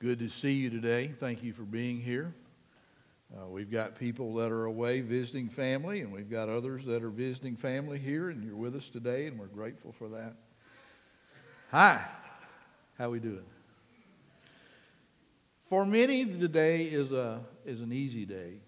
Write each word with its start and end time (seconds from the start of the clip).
Good 0.00 0.20
to 0.20 0.28
see 0.28 0.52
you 0.52 0.70
today. 0.70 1.08
Thank 1.08 1.42
you 1.42 1.52
for 1.52 1.64
being 1.64 1.98
here. 1.98 2.32
Uh, 3.36 3.48
we've 3.48 3.68
got 3.68 3.98
people 3.98 4.32
that 4.34 4.52
are 4.52 4.66
away 4.66 5.00
visiting 5.00 5.48
family, 5.48 6.02
and 6.02 6.12
we've 6.12 6.30
got 6.30 6.48
others 6.48 6.84
that 6.84 7.02
are 7.02 7.10
visiting 7.10 7.56
family 7.56 7.98
here, 7.98 8.30
and 8.30 8.44
you're 8.44 8.54
with 8.54 8.76
us 8.76 8.88
today, 8.88 9.26
and 9.26 9.36
we're 9.36 9.46
grateful 9.46 9.90
for 9.90 10.08
that. 10.10 10.36
Hi, 11.72 12.00
how 12.96 13.10
we 13.10 13.18
doing? 13.18 13.42
For 15.68 15.84
many, 15.84 16.24
today 16.24 16.84
is 16.84 17.10
a 17.10 17.40
is 17.66 17.80
an 17.80 17.92
easy 17.92 18.24
day, 18.24 18.60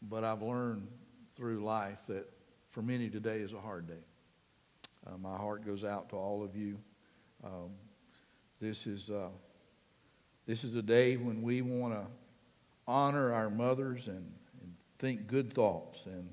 but 0.00 0.22
I've 0.22 0.42
learned 0.42 0.86
through 1.34 1.64
life 1.64 1.98
that 2.06 2.30
for 2.70 2.82
many 2.82 3.10
today 3.10 3.38
is 3.38 3.52
a 3.52 3.60
hard 3.60 3.88
day. 3.88 4.04
Uh, 5.08 5.18
my 5.18 5.36
heart 5.36 5.66
goes 5.66 5.82
out 5.82 6.10
to 6.10 6.16
all 6.16 6.44
of 6.44 6.54
you. 6.54 6.78
Um, 7.42 7.70
this 8.60 8.86
is. 8.86 9.10
Uh, 9.10 9.30
this 10.46 10.62
is 10.62 10.76
a 10.76 10.82
day 10.82 11.16
when 11.16 11.42
we 11.42 11.60
want 11.60 11.92
to 11.92 12.06
honor 12.86 13.32
our 13.32 13.50
mothers 13.50 14.06
and, 14.06 14.32
and 14.62 14.74
think 15.00 15.26
good 15.26 15.52
thoughts. 15.52 16.06
And 16.06 16.28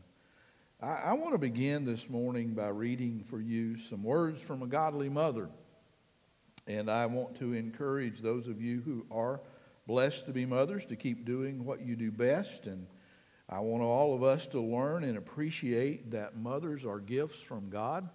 I, 0.79 0.99
I 1.05 1.13
want 1.13 1.33
to 1.33 1.39
begin 1.39 1.83
this 1.83 2.07
morning 2.11 2.53
by 2.53 2.67
reading 2.67 3.25
for 3.27 3.41
you 3.41 3.75
some 3.75 4.03
words 4.03 4.39
from 4.39 4.61
a 4.61 4.67
godly 4.67 5.09
mother. 5.09 5.49
And 6.67 6.91
I 6.91 7.07
want 7.07 7.35
to 7.37 7.53
encourage 7.53 8.21
those 8.21 8.47
of 8.47 8.61
you 8.61 8.81
who 8.81 9.03
are 9.09 9.41
blessed 9.87 10.27
to 10.27 10.31
be 10.31 10.45
mothers 10.45 10.85
to 10.85 10.95
keep 10.95 11.25
doing 11.25 11.65
what 11.65 11.81
you 11.81 11.95
do 11.95 12.11
best. 12.11 12.67
And 12.67 12.85
I 13.49 13.61
want 13.61 13.81
all 13.81 14.13
of 14.13 14.21
us 14.21 14.45
to 14.47 14.61
learn 14.61 15.05
and 15.05 15.17
appreciate 15.17 16.11
that 16.11 16.37
mothers 16.37 16.85
are 16.85 16.99
gifts 16.99 17.39
from 17.39 17.71
God. 17.71 18.07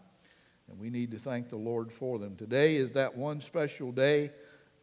And 0.70 0.78
we 0.78 0.90
need 0.90 1.10
to 1.10 1.18
thank 1.18 1.50
the 1.50 1.56
Lord 1.56 1.90
for 1.90 2.20
them. 2.20 2.36
Today 2.36 2.76
is 2.76 2.92
that 2.92 3.16
one 3.16 3.40
special 3.40 3.90
day 3.90 4.30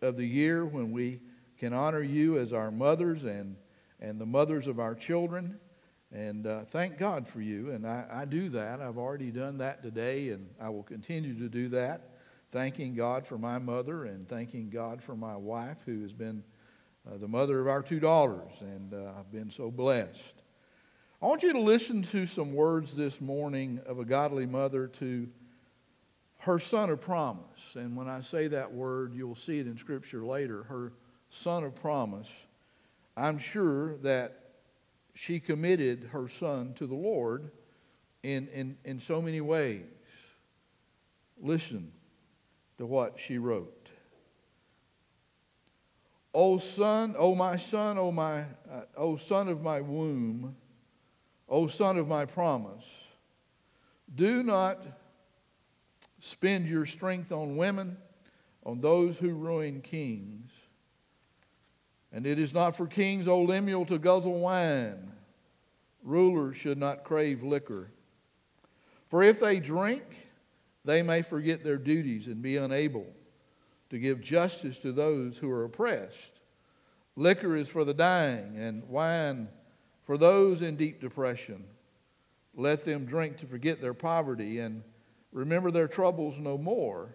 of 0.05 0.15
the 0.15 0.25
year 0.25 0.65
when 0.65 0.91
we 0.91 1.19
can 1.57 1.73
honor 1.73 2.01
you 2.01 2.37
as 2.37 2.53
our 2.53 2.71
mothers 2.71 3.23
and, 3.23 3.55
and 3.99 4.19
the 4.19 4.25
mothers 4.25 4.67
of 4.67 4.79
our 4.79 4.95
children. 4.95 5.59
And 6.11 6.47
uh, 6.47 6.65
thank 6.65 6.97
God 6.97 7.27
for 7.27 7.41
you. 7.41 7.71
And 7.71 7.85
I, 7.85 8.05
I 8.09 8.25
do 8.25 8.49
that. 8.49 8.79
I've 8.79 8.97
already 8.97 9.31
done 9.31 9.57
that 9.57 9.81
today, 9.81 10.29
and 10.29 10.47
I 10.61 10.69
will 10.69 10.83
continue 10.83 11.37
to 11.39 11.49
do 11.49 11.69
that. 11.69 12.11
Thanking 12.51 12.95
God 12.95 13.25
for 13.25 13.37
my 13.37 13.57
mother 13.57 14.05
and 14.05 14.29
thanking 14.29 14.69
God 14.69 15.03
for 15.03 15.15
my 15.15 15.35
wife, 15.35 15.77
who 15.85 16.03
has 16.03 16.13
been 16.13 16.43
uh, 17.05 17.17
the 17.17 17.27
mother 17.27 17.59
of 17.59 17.67
our 17.67 17.81
two 17.81 17.99
daughters. 17.99 18.53
And 18.61 18.93
uh, 18.93 19.11
I've 19.19 19.31
been 19.31 19.49
so 19.49 19.69
blessed. 19.69 20.43
I 21.21 21.25
want 21.25 21.43
you 21.43 21.53
to 21.53 21.59
listen 21.59 22.03
to 22.03 22.25
some 22.25 22.53
words 22.53 22.93
this 22.93 23.19
morning 23.19 23.81
of 23.85 23.99
a 23.99 24.05
godly 24.05 24.45
mother 24.45 24.87
to 24.87 25.27
her 26.45 26.59
son 26.59 26.91
of 26.91 27.01
promise. 27.01 27.43
And 27.73 27.95
when 27.95 28.07
I 28.07 28.21
say 28.21 28.47
that 28.49 28.71
word, 28.71 29.15
you'll 29.15 29.35
see 29.35 29.57
it 29.57 29.65
in 29.65 29.79
Scripture 29.79 30.23
later. 30.23 30.63
Her 30.63 30.93
son 31.31 31.63
of 31.63 31.73
promise. 31.75 32.29
I'm 33.17 33.39
sure 33.39 33.97
that 33.97 34.41
she 35.15 35.39
committed 35.39 36.09
her 36.11 36.27
son 36.27 36.73
to 36.75 36.85
the 36.85 36.93
Lord 36.93 37.49
in, 38.21 38.47
in, 38.49 38.77
in 38.85 38.99
so 38.99 39.23
many 39.23 39.41
ways. 39.41 39.85
Listen 41.41 41.91
to 42.77 42.85
what 42.85 43.19
she 43.19 43.39
wrote. 43.39 43.89
O 46.31 46.59
son, 46.59 47.15
O 47.17 47.33
my 47.33 47.55
son, 47.55 47.97
O 47.97 48.11
my, 48.11 48.41
uh, 48.41 48.83
O 48.95 49.15
son 49.15 49.47
of 49.47 49.63
my 49.63 49.81
womb, 49.81 50.55
O 51.49 51.65
son 51.65 51.97
of 51.97 52.07
my 52.07 52.25
promise, 52.25 52.85
do 54.13 54.43
not 54.43 54.85
Spend 56.25 56.65
your 56.65 56.87
strength 56.87 57.31
on 57.31 57.55
women, 57.55 57.97
on 58.65 58.81
those 58.81 59.19
who 59.19 59.29
ruin 59.29 59.79
kings. 59.79 60.49
And 62.11 62.25
it 62.25 62.39
is 62.39 62.51
not 62.51 62.75
for 62.75 62.87
kings, 62.87 63.27
O 63.27 63.43
Lemuel, 63.43 63.85
to 63.85 63.99
guzzle 63.99 64.39
wine. 64.39 65.11
Rulers 66.01 66.57
should 66.57 66.79
not 66.79 67.03
crave 67.03 67.43
liquor. 67.43 67.91
For 69.07 69.21
if 69.21 69.39
they 69.39 69.59
drink, 69.59 70.01
they 70.83 71.03
may 71.03 71.21
forget 71.21 71.63
their 71.63 71.77
duties 71.77 72.25
and 72.25 72.41
be 72.41 72.57
unable 72.57 73.05
to 73.91 73.99
give 73.99 74.19
justice 74.19 74.79
to 74.79 74.91
those 74.91 75.37
who 75.37 75.51
are 75.51 75.65
oppressed. 75.65 76.39
Liquor 77.15 77.55
is 77.55 77.69
for 77.69 77.85
the 77.85 77.93
dying, 77.93 78.57
and 78.57 78.89
wine 78.89 79.47
for 80.05 80.17
those 80.17 80.63
in 80.63 80.75
deep 80.75 80.99
depression. 80.99 81.65
Let 82.55 82.83
them 82.83 83.05
drink 83.05 83.37
to 83.37 83.45
forget 83.45 83.79
their 83.79 83.93
poverty 83.93 84.57
and 84.57 84.81
remember 85.35 85.69
their 85.69 85.87
troubles 85.87 86.39
no 86.39 86.57
more. 86.57 87.13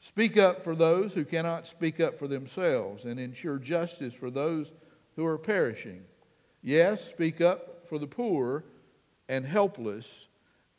Speak 0.00 0.36
up 0.36 0.64
for 0.64 0.74
those 0.74 1.12
who 1.12 1.24
cannot 1.24 1.68
speak 1.68 2.00
up 2.00 2.18
for 2.18 2.26
themselves 2.26 3.04
and 3.04 3.20
ensure 3.20 3.58
justice 3.58 4.14
for 4.14 4.30
those 4.30 4.72
who 5.14 5.24
are 5.24 5.38
perishing. 5.38 6.02
Yes, 6.62 7.08
speak 7.08 7.40
up 7.40 7.86
for 7.88 7.98
the 7.98 8.06
poor 8.06 8.64
and 9.28 9.44
helpless 9.44 10.26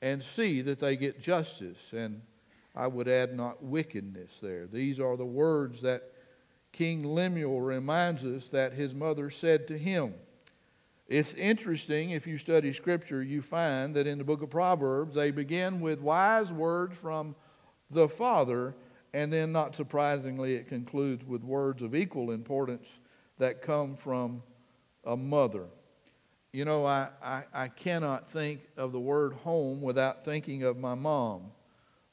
and 0.01 0.21
see 0.21 0.61
that 0.63 0.79
they 0.79 0.97
get 0.97 1.21
justice. 1.21 1.93
And 1.93 2.21
I 2.75 2.87
would 2.87 3.07
add, 3.07 3.35
not 3.35 3.63
wickedness 3.63 4.39
there. 4.41 4.65
These 4.65 4.99
are 4.99 5.15
the 5.15 5.25
words 5.25 5.81
that 5.81 6.11
King 6.71 7.05
Lemuel 7.05 7.61
reminds 7.61 8.25
us 8.25 8.47
that 8.47 8.73
his 8.73 8.95
mother 8.95 9.29
said 9.29 9.67
to 9.67 9.77
him. 9.77 10.15
It's 11.07 11.33
interesting, 11.33 12.11
if 12.11 12.25
you 12.25 12.37
study 12.37 12.71
Scripture, 12.71 13.21
you 13.21 13.41
find 13.41 13.95
that 13.95 14.07
in 14.07 14.17
the 14.17 14.23
book 14.23 14.41
of 14.41 14.49
Proverbs, 14.49 15.15
they 15.15 15.31
begin 15.31 15.81
with 15.81 15.99
wise 15.99 16.51
words 16.51 16.95
from 16.95 17.35
the 17.91 18.07
Father, 18.07 18.73
and 19.13 19.31
then, 19.31 19.51
not 19.51 19.75
surprisingly, 19.75 20.55
it 20.55 20.67
concludes 20.67 21.25
with 21.25 21.43
words 21.43 21.83
of 21.83 21.93
equal 21.93 22.31
importance 22.31 22.87
that 23.37 23.61
come 23.61 23.95
from 23.95 24.41
a 25.03 25.17
mother. 25.17 25.65
You 26.53 26.65
know, 26.65 26.85
I, 26.85 27.09
I, 27.21 27.43
I 27.53 27.67
cannot 27.67 28.29
think 28.29 28.61
of 28.77 28.91
the 28.91 28.99
word 28.99 29.33
home 29.33 29.81
without 29.81 30.23
thinking 30.23 30.63
of 30.63 30.77
my 30.77 30.95
mom. 30.95 31.51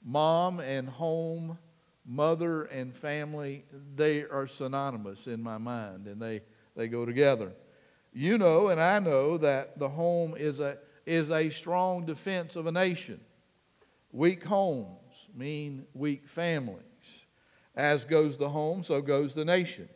Mom 0.03 0.61
and 0.61 0.89
home, 0.89 1.59
mother 2.05 2.65
and 2.65 2.95
family, 2.95 3.65
they 3.95 4.25
are 4.25 4.47
synonymous 4.47 5.27
in 5.27 5.43
my 5.43 5.59
mind, 5.59 6.07
and 6.07 6.21
they, 6.21 6.41
they 6.75 6.89
go 6.89 7.07
together. 7.07 7.53
You 8.13 8.39
know, 8.39 8.69
and 8.69 8.81
I 8.81 8.99
know 8.99 9.39
that 9.39 9.79
the 9.79 9.89
home 9.89 10.35
is 10.37 10.61
a, 10.61 10.79
is 11.07 11.31
a 11.31 11.51
strong 11.51 12.05
defense 12.07 12.57
of 12.57 12.67
a 12.67 12.73
nation. 12.73 13.21
Weak 14.13 14.45
homes 14.45 15.29
mean 15.35 15.87
weak 15.95 16.27
families. 16.27 16.85
As 17.77 18.05
goes 18.05 18.37
the 18.37 18.49
home, 18.49 18.83
so 18.83 19.01
goes 19.01 19.33
the 19.33 19.45
nation. 19.45 19.89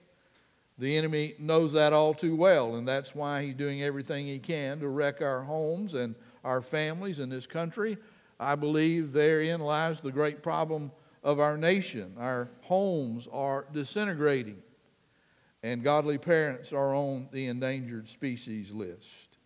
The 0.79 0.97
enemy 0.97 1.35
knows 1.39 1.73
that 1.73 1.93
all 1.93 2.15
too 2.15 2.37
well, 2.37 2.77
and 2.77 2.87
that's 2.87 3.15
why 3.15 3.43
he's 3.43 3.55
doing 3.55 3.83
everything 3.83 4.27
he 4.27 4.39
can 4.39 4.81
to 4.81 4.89
wreck 4.89 5.21
our 5.21 5.43
homes 5.43 5.95
and 5.95 6.15
our 6.45 6.63
families 6.63 7.19
in 7.19 7.29
this 7.29 7.47
country. 7.47 7.97
I 8.39 8.55
believe 8.55 9.13
therein 9.13 9.61
lies 9.61 10.01
the 10.01 10.13
great 10.13 10.43
problem 10.43 10.93
of 11.23 11.41
our 11.41 11.57
nation. 11.57 12.15
Our 12.19 12.49
homes 12.63 13.29
are 13.33 13.67
disintegrating 13.73 14.63
and 15.65 15.83
godly 15.83 16.19
parents 16.19 16.75
are 16.75 16.95
on 16.95 17.27
the 17.33 17.47
endangered 17.47 18.07
species 18.07 18.71
list. 18.71 19.39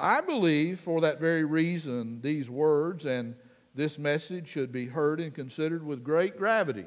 I 0.00 0.20
believe 0.20 0.80
for 0.80 1.00
that 1.02 1.20
very 1.20 1.44
reason, 1.44 2.20
these 2.20 2.50
words 2.50 3.06
and 3.06 3.36
this 3.72 4.00
message 4.00 4.48
should 4.48 4.72
be 4.72 4.86
heard 4.86 5.20
and 5.20 5.32
considered 5.32 5.86
with 5.86 6.02
great 6.02 6.36
gravity. 6.36 6.86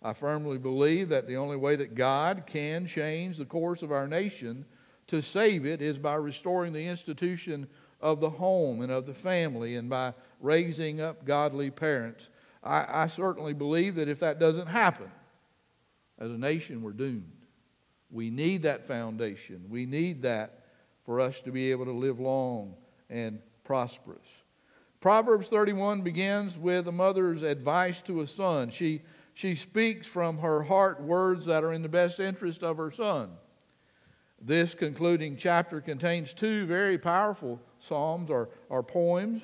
I 0.00 0.12
firmly 0.12 0.56
believe 0.56 1.08
that 1.08 1.26
the 1.26 1.36
only 1.36 1.56
way 1.56 1.74
that 1.74 1.96
God 1.96 2.44
can 2.46 2.86
change 2.86 3.38
the 3.38 3.44
course 3.44 3.82
of 3.82 3.90
our 3.90 4.06
nation 4.06 4.64
to 5.08 5.20
save 5.20 5.66
it 5.66 5.82
is 5.82 5.98
by 5.98 6.14
restoring 6.14 6.72
the 6.72 6.86
institution 6.86 7.66
of 8.00 8.20
the 8.20 8.30
home 8.30 8.82
and 8.82 8.92
of 8.92 9.04
the 9.04 9.14
family 9.14 9.74
and 9.74 9.90
by 9.90 10.14
raising 10.40 11.00
up 11.00 11.24
godly 11.24 11.72
parents. 11.72 12.28
I, 12.62 12.86
I 12.88 13.06
certainly 13.08 13.52
believe 13.52 13.96
that 13.96 14.08
if 14.08 14.20
that 14.20 14.38
doesn't 14.38 14.68
happen, 14.68 15.10
as 16.18 16.30
a 16.30 16.38
nation, 16.38 16.82
we're 16.82 16.92
doomed. 16.92 17.32
We 18.10 18.30
need 18.30 18.62
that 18.62 18.86
foundation. 18.86 19.66
We 19.68 19.86
need 19.86 20.22
that 20.22 20.66
for 21.04 21.20
us 21.20 21.40
to 21.42 21.50
be 21.50 21.70
able 21.70 21.86
to 21.86 21.92
live 21.92 22.20
long 22.20 22.74
and 23.10 23.40
prosperous. 23.64 24.26
Proverbs 25.00 25.48
31 25.48 26.02
begins 26.02 26.56
with 26.56 26.86
a 26.86 26.92
mother's 26.92 27.42
advice 27.42 28.02
to 28.02 28.20
a 28.20 28.26
son. 28.26 28.70
She, 28.70 29.02
she 29.34 29.56
speaks 29.56 30.06
from 30.06 30.38
her 30.38 30.62
heart 30.62 31.02
words 31.02 31.46
that 31.46 31.64
are 31.64 31.72
in 31.72 31.82
the 31.82 31.88
best 31.88 32.20
interest 32.20 32.62
of 32.62 32.76
her 32.76 32.92
son. 32.92 33.30
This 34.40 34.74
concluding 34.74 35.36
chapter 35.36 35.80
contains 35.80 36.34
two 36.34 36.66
very 36.66 36.98
powerful 36.98 37.60
psalms 37.80 38.30
or, 38.30 38.50
or 38.68 38.82
poems. 38.82 39.42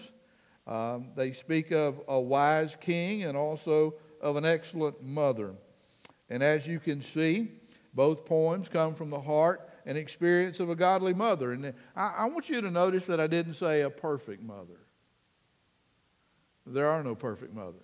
Um, 0.67 1.09
they 1.17 1.33
speak 1.33 1.71
of 1.71 2.01
a 2.07 2.21
wise 2.21 2.77
king 2.81 3.25
and 3.25 3.37
also 3.37 3.95
of 4.21 4.37
an 4.37 4.45
excellent 4.45 5.03
mother. 5.03 5.55
And 6.31 6.43
as 6.43 6.67
you 6.67 6.79
can 6.79 7.03
see, 7.03 7.53
both 7.95 8.27
poems 8.27 8.69
come 8.69 8.95
from 8.95 9.11
the 9.11 9.21
heart 9.21 9.69
and 9.87 9.97
experience 9.97 10.61
of 10.61 10.69
a 10.69 10.77
godly 10.77 11.15
mother. 11.15 11.53
And 11.53 11.73
I, 11.97 12.15
I 12.19 12.25
want 12.27 12.49
you 12.49 12.61
to 12.61 12.71
notice 12.71 13.07
that 13.07 13.21
I 13.21 13.27
didn't 13.27 13.55
say 13.55 13.83
a 13.83 13.91
perfect 13.91 14.43
mother. 14.43 14.79
There 16.67 16.87
are 16.87 17.03
no 17.03 17.15
perfect 17.15 17.55
mothers 17.55 17.83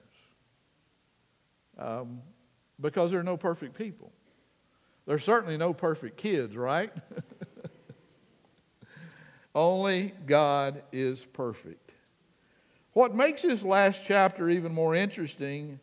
um, 1.78 2.20
because 2.80 3.10
there 3.10 3.20
are 3.20 3.24
no 3.24 3.36
perfect 3.36 3.76
people. 3.76 4.12
There's 5.06 5.24
certainly 5.24 5.56
no 5.56 5.72
perfect 5.72 6.16
kids, 6.16 6.56
right? 6.56 6.92
Only 9.54 10.12
God 10.26 10.82
is 10.92 11.24
perfect. 11.24 11.92
What 12.92 13.14
makes 13.14 13.42
this 13.42 13.62
last 13.62 14.02
chapter 14.06 14.48
even 14.48 14.72
more 14.72 14.94
interesting 14.94 15.80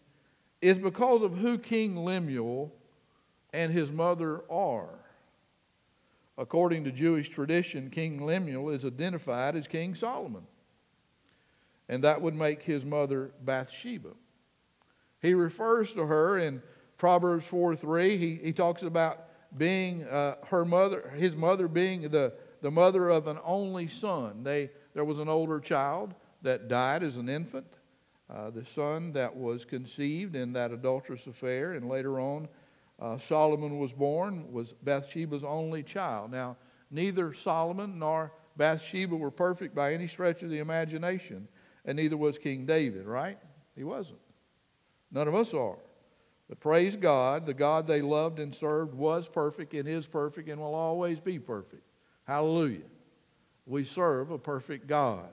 is 0.62 0.78
because 0.78 1.24
of 1.24 1.38
who 1.38 1.58
King 1.58 1.98
Lemuel 1.98 2.72
and 3.54 3.74
his 3.74 3.92
mother 3.92 4.44
are. 4.50 4.90
According 6.38 6.86
to 6.86 6.92
Jewish 6.92 7.30
tradition, 7.30 7.90
King 7.90 8.26
Lemuel 8.26 8.70
is 8.70 8.86
identified 8.86 9.56
as 9.56 9.68
King 9.68 9.96
Solomon. 9.96 10.44
And 11.90 12.04
that 12.04 12.22
would 12.22 12.34
make 12.34 12.64
his 12.64 12.86
mother 12.86 13.32
Bathsheba. 13.44 14.12
He 15.22 15.34
refers 15.34 15.94
to 15.94 16.06
her 16.06 16.38
in 16.38 16.62
Proverbs 16.98 17.46
4 17.46 17.76
3. 17.76 18.18
He, 18.18 18.36
he 18.36 18.54
talks 18.54 18.82
about 18.82 19.26
being 19.58 20.04
uh, 20.06 20.36
her 20.46 20.64
mother, 20.64 21.12
his 21.16 21.36
mother 21.36 21.68
being 21.68 22.10
the, 22.10 22.34
the 22.62 22.72
mother 22.72 23.10
of 23.10 23.28
an 23.28 23.38
only 23.44 23.88
son. 23.88 24.44
They, 24.44 24.70
there 24.94 25.04
was 25.04 25.20
an 25.20 25.28
older 25.28 25.60
child 25.60 26.14
that 26.42 26.68
died 26.68 27.04
as 27.04 27.18
an 27.18 27.30
infant, 27.30 27.68
uh, 28.34 28.50
the 28.50 28.66
son 28.66 29.12
that 29.14 29.36
was 29.36 29.66
conceived 29.66 30.36
in 30.36 30.54
that 30.54 30.72
adulterous 30.72 31.28
affair, 31.28 31.74
and 31.74 31.90
later 31.90 32.20
on, 32.20 32.48
uh, 33.00 33.18
Solomon 33.18 33.78
was 33.78 33.94
born, 33.94 34.52
was 34.52 34.74
Bathsheba's 34.74 35.44
only 35.44 35.84
child. 35.84 36.32
Now, 36.32 36.56
neither 36.90 37.34
Solomon 37.34 38.00
nor 38.00 38.32
Bathsheba 38.56 39.16
were 39.16 39.32
perfect 39.32 39.76
by 39.76 39.94
any 39.94 40.08
stretch 40.08 40.44
of 40.44 40.50
the 40.50 40.60
imagination, 40.60 41.48
and 41.84 41.98
neither 41.98 42.16
was 42.16 42.38
King 42.38 42.66
David, 42.66 43.06
right? 43.06 43.38
He 43.76 43.84
wasn't. 43.84 44.20
None 45.12 45.28
of 45.28 45.36
us 45.36 45.54
are. 45.54 45.78
But 46.48 46.60
praise 46.60 46.96
God, 46.96 47.46
the 47.46 47.54
God 47.54 47.88
they 47.88 48.02
loved 48.02 48.40
and 48.40 48.54
served 48.54 48.94
was 48.94 49.28
perfect 49.28 49.74
and 49.74 49.88
is 49.88 50.06
perfect 50.06 50.50
and 50.50 50.60
will 50.60 50.76
always 50.76 51.20
be 51.20 51.40
perfect. 51.40 51.84
Hallelujah. 52.26 52.84
We 53.66 53.84
serve 53.84 54.32
a 54.32 54.38
perfect 54.38 54.88
God. 54.88 55.30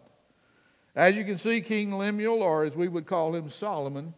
As 0.99 1.17
you 1.17 1.25
can 1.25 1.39
see, 1.39 1.61
King 1.61 1.93
Lemuel, 1.93 2.43
or 2.43 2.65
as 2.65 2.75
we 2.75 2.89
would 2.89 3.06
call 3.06 3.33
him 3.33 3.49
Solomon, 3.49 4.15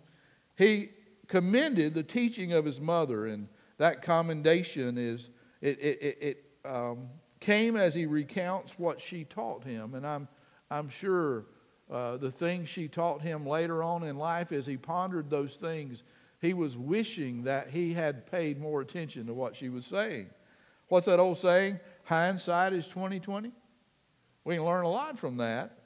he 0.56 0.88
commended 1.28 1.92
the 1.92 2.02
teaching 2.02 2.54
of 2.54 2.64
his 2.64 2.80
mother, 2.80 3.26
and 3.26 3.48
that 3.76 4.00
commendation 4.00 4.96
is 4.96 5.28
it, 5.60 5.78
it, 5.78 5.98
it, 6.00 6.18
it 6.22 6.44
um, 6.64 7.10
came 7.38 7.76
as 7.76 7.94
he 7.94 8.06
recounts 8.06 8.78
what 8.78 8.98
she 8.98 9.24
taught 9.24 9.62
him, 9.62 9.94
and 9.94 10.06
I'm 10.06 10.26
I'm 10.70 10.88
sure 10.88 11.44
uh, 11.90 12.16
the 12.16 12.30
things 12.30 12.70
she 12.70 12.88
taught 12.88 13.20
him 13.20 13.46
later 13.46 13.82
on 13.82 14.02
in 14.02 14.16
life, 14.16 14.50
as 14.50 14.64
he 14.64 14.78
pondered 14.78 15.28
those 15.28 15.56
things, 15.56 16.02
he 16.40 16.54
was 16.54 16.78
wishing 16.78 17.44
that 17.44 17.68
he 17.68 17.92
had 17.92 18.26
paid 18.30 18.58
more 18.58 18.80
attention 18.80 19.26
to 19.26 19.34
what 19.34 19.54
she 19.54 19.68
was 19.68 19.84
saying. 19.84 20.30
What's 20.88 21.04
that 21.04 21.20
old 21.20 21.36
saying? 21.36 21.78
Hindsight 22.04 22.72
is 22.72 22.86
2020. 22.86 23.52
We 24.44 24.54
can 24.54 24.64
learn 24.64 24.86
a 24.86 24.88
lot 24.88 25.18
from 25.18 25.36
that, 25.36 25.76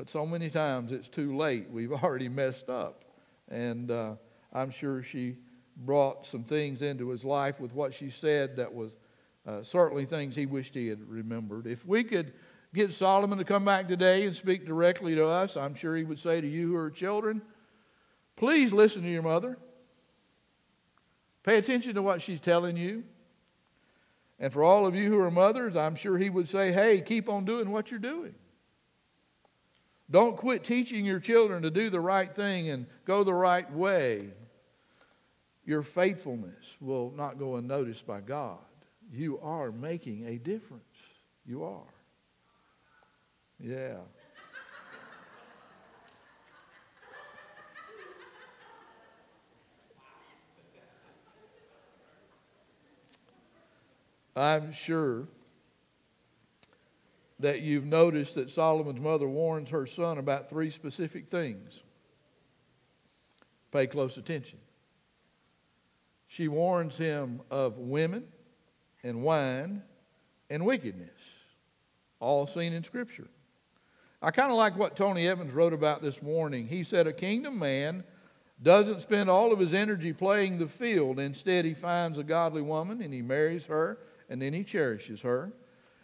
but 0.00 0.08
so 0.08 0.24
many 0.24 0.48
times 0.48 0.92
it's 0.92 1.08
too 1.08 1.36
late. 1.36 1.68
We've 1.70 1.92
already 2.02 2.30
messed 2.30 2.70
up. 2.70 3.04
And 3.50 3.90
uh, 3.90 4.14
I'm 4.50 4.70
sure 4.70 5.02
she 5.02 5.36
brought 5.76 6.24
some 6.24 6.42
things 6.42 6.80
into 6.80 7.10
his 7.10 7.22
life 7.22 7.60
with 7.60 7.74
what 7.74 7.92
she 7.92 8.08
said 8.08 8.56
that 8.56 8.72
was 8.72 8.96
uh, 9.46 9.62
certainly 9.62 10.06
things 10.06 10.34
he 10.34 10.46
wished 10.46 10.74
he 10.74 10.88
had 10.88 11.06
remembered. 11.06 11.66
If 11.66 11.84
we 11.84 12.02
could 12.02 12.32
get 12.72 12.94
Solomon 12.94 13.36
to 13.36 13.44
come 13.44 13.66
back 13.66 13.88
today 13.88 14.24
and 14.24 14.34
speak 14.34 14.64
directly 14.64 15.16
to 15.16 15.26
us, 15.26 15.54
I'm 15.54 15.74
sure 15.74 15.94
he 15.94 16.04
would 16.04 16.18
say 16.18 16.40
to 16.40 16.48
you 16.48 16.68
who 16.68 16.76
are 16.76 16.90
children, 16.90 17.42
please 18.36 18.72
listen 18.72 19.02
to 19.02 19.10
your 19.10 19.20
mother. 19.20 19.58
Pay 21.42 21.58
attention 21.58 21.94
to 21.96 22.00
what 22.00 22.22
she's 22.22 22.40
telling 22.40 22.78
you. 22.78 23.04
And 24.38 24.50
for 24.50 24.64
all 24.64 24.86
of 24.86 24.94
you 24.94 25.10
who 25.10 25.20
are 25.20 25.30
mothers, 25.30 25.76
I'm 25.76 25.94
sure 25.94 26.16
he 26.16 26.30
would 26.30 26.48
say, 26.48 26.72
hey, 26.72 27.02
keep 27.02 27.28
on 27.28 27.44
doing 27.44 27.70
what 27.70 27.90
you're 27.90 28.00
doing. 28.00 28.34
Don't 30.10 30.36
quit 30.36 30.64
teaching 30.64 31.04
your 31.04 31.20
children 31.20 31.62
to 31.62 31.70
do 31.70 31.88
the 31.88 32.00
right 32.00 32.32
thing 32.32 32.68
and 32.68 32.86
go 33.04 33.22
the 33.22 33.34
right 33.34 33.70
way. 33.72 34.30
Your 35.64 35.82
faithfulness 35.82 36.76
will 36.80 37.12
not 37.16 37.38
go 37.38 37.56
unnoticed 37.56 38.06
by 38.06 38.20
God. 38.20 38.58
You 39.12 39.38
are 39.40 39.70
making 39.70 40.26
a 40.26 40.36
difference. 40.36 40.82
You 41.46 41.64
are. 41.64 41.82
Yeah. 43.60 43.98
I'm 54.34 54.72
sure 54.72 55.28
that 57.40 57.62
you've 57.62 57.84
noticed 57.84 58.34
that 58.34 58.50
Solomon's 58.50 59.00
mother 59.00 59.28
warns 59.28 59.70
her 59.70 59.86
son 59.86 60.18
about 60.18 60.48
three 60.48 60.70
specific 60.70 61.30
things. 61.30 61.82
Pay 63.72 63.86
close 63.86 64.16
attention. 64.16 64.58
She 66.28 66.48
warns 66.48 66.96
him 66.96 67.40
of 67.50 67.78
women 67.78 68.24
and 69.02 69.22
wine 69.22 69.82
and 70.48 70.64
wickedness, 70.64 71.10
all 72.20 72.46
seen 72.46 72.72
in 72.72 72.84
Scripture. 72.84 73.28
I 74.22 74.30
kind 74.30 74.50
of 74.50 74.58
like 74.58 74.76
what 74.76 74.96
Tony 74.96 75.26
Evans 75.26 75.52
wrote 75.52 75.72
about 75.72 76.02
this 76.02 76.20
morning. 76.20 76.68
He 76.68 76.84
said, 76.84 77.06
A 77.06 77.12
kingdom 77.12 77.58
man 77.58 78.04
doesn't 78.62 79.00
spend 79.00 79.30
all 79.30 79.52
of 79.52 79.58
his 79.58 79.72
energy 79.72 80.12
playing 80.12 80.58
the 80.58 80.66
field. 80.66 81.18
Instead, 81.18 81.64
he 81.64 81.72
finds 81.72 82.18
a 82.18 82.22
godly 82.22 82.60
woman 82.60 83.00
and 83.00 83.14
he 83.14 83.22
marries 83.22 83.64
her 83.66 83.98
and 84.28 84.42
then 84.42 84.52
he 84.52 84.62
cherishes 84.62 85.22
her. 85.22 85.52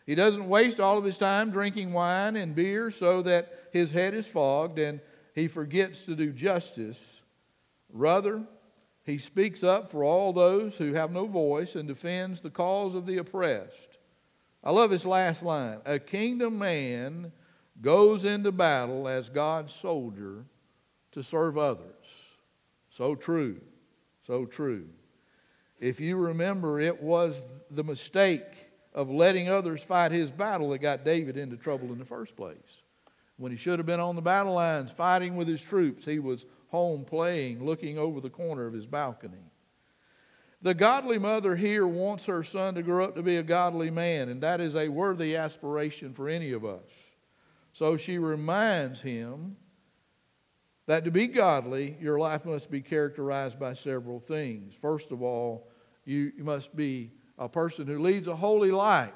He 0.07 0.15
doesn't 0.15 0.49
waste 0.49 0.79
all 0.79 0.97
of 0.97 1.05
his 1.05 1.19
time 1.19 1.51
drinking 1.51 1.93
wine 1.93 2.37
and 2.37 2.55
beer 2.55 2.93
so 2.93 3.23
that 3.23 3.53
his 3.73 3.91
head 3.91 4.15
is 4.15 4.27
fogged 4.27 4.79
and 4.79 5.01
he 5.35 5.49
forgets 5.49 6.05
to 6.05 6.15
do 6.15 6.33
justice. 6.33 7.23
Rather, 7.93 8.45
he 9.05 9.19
speaks 9.19 9.65
up 9.65 9.91
for 9.91 10.05
all 10.05 10.33
those 10.33 10.77
who 10.77 10.95
have 10.95 11.11
no 11.11 11.27
voice 11.27 11.75
and 11.75 11.89
defends 11.89 12.41
the 12.41 12.51
cause 12.51 12.95
of 12.95 13.05
the 13.05 13.19
oppressed. 13.19 13.99
I 14.63 14.71
love 14.71 14.91
his 14.91 15.05
last 15.05 15.43
line 15.43 15.79
A 15.85 15.99
kingdom 15.99 16.59
man 16.59 17.33
goes 17.83 18.25
into 18.25 18.53
battle 18.53 19.09
as 19.09 19.29
God's 19.29 19.75
soldier 19.75 20.45
to 21.13 21.23
serve 21.23 21.59
others. 21.59 21.83
So 22.91 23.15
true, 23.15 23.61
so 24.27 24.47
true. 24.47 24.89
If 25.79 26.01
you 26.01 26.17
remember, 26.17 26.81
it 26.81 27.03
was 27.03 27.43
the 27.71 27.85
mistake 27.85 28.45
of 28.97 29.11
letting 29.11 29.49
others 29.49 29.83
fight 29.83 30.11
his 30.11 30.33
battle 30.33 30.71
that 30.71 30.79
got 30.79 31.05
David 31.05 31.37
into 31.37 31.57
trouble 31.57 31.93
in 31.93 31.99
the 31.99 32.05
first 32.05 32.35
place. 32.35 32.83
When 33.37 33.53
he 33.53 33.59
should 33.59 33.79
have 33.79 33.87
been 33.87 34.01
on 34.01 34.17
the 34.17 34.23
battle 34.23 34.55
lines 34.55 34.91
fighting 34.91 35.37
with 35.37 35.47
his 35.47 35.63
troops, 35.63 36.07
he 36.07 36.19
was 36.19 36.47
home 36.69 37.05
playing, 37.05 37.65
looking 37.65 37.99
over 37.99 38.21
the 38.21 38.31
corner 38.31 38.67
of 38.67 38.73
his 38.73 38.87
balcony. 38.87 39.53
The 40.63 40.73
godly 40.73 41.19
mother 41.19 41.55
here 41.55 41.87
wants 41.87 42.25
her 42.25 42.43
son 42.43 42.75
to 42.75 42.83
grow 42.83 43.05
up 43.05 43.15
to 43.17 43.23
be 43.23 43.37
a 43.37 43.43
godly 43.43 43.91
man, 43.91 44.31
and 44.31 44.41
that 44.41 44.61
is 44.63 44.75
a 44.75 44.89
worthy 44.89 45.37
aspiration 45.37 46.15
for 46.15 46.31
any 46.31 46.53
of 46.53 46.65
us. 46.65 46.91
So 47.73 47.99
she 47.99 48.17
reminds 48.17 49.03
him 49.03 49.57
that 50.87 51.05
to 51.05 51.11
be 51.11 51.27
godly, 51.27 51.99
your 52.01 52.19
life 52.19 52.47
must 52.47 52.71
be 52.71 52.81
characterized 52.81 53.61
by 53.61 53.75
several 53.75 54.19
things. 54.19 54.75
First 54.75 55.11
of 55.11 55.21
all, 55.21 55.69
you, 56.07 56.33
must 56.39 56.75
be 56.75 57.11
a 57.39 57.49
person 57.49 57.87
who 57.87 57.99
leads 57.99 58.29
a 58.29 58.37
holy 58.37 58.71
life, 58.71 59.13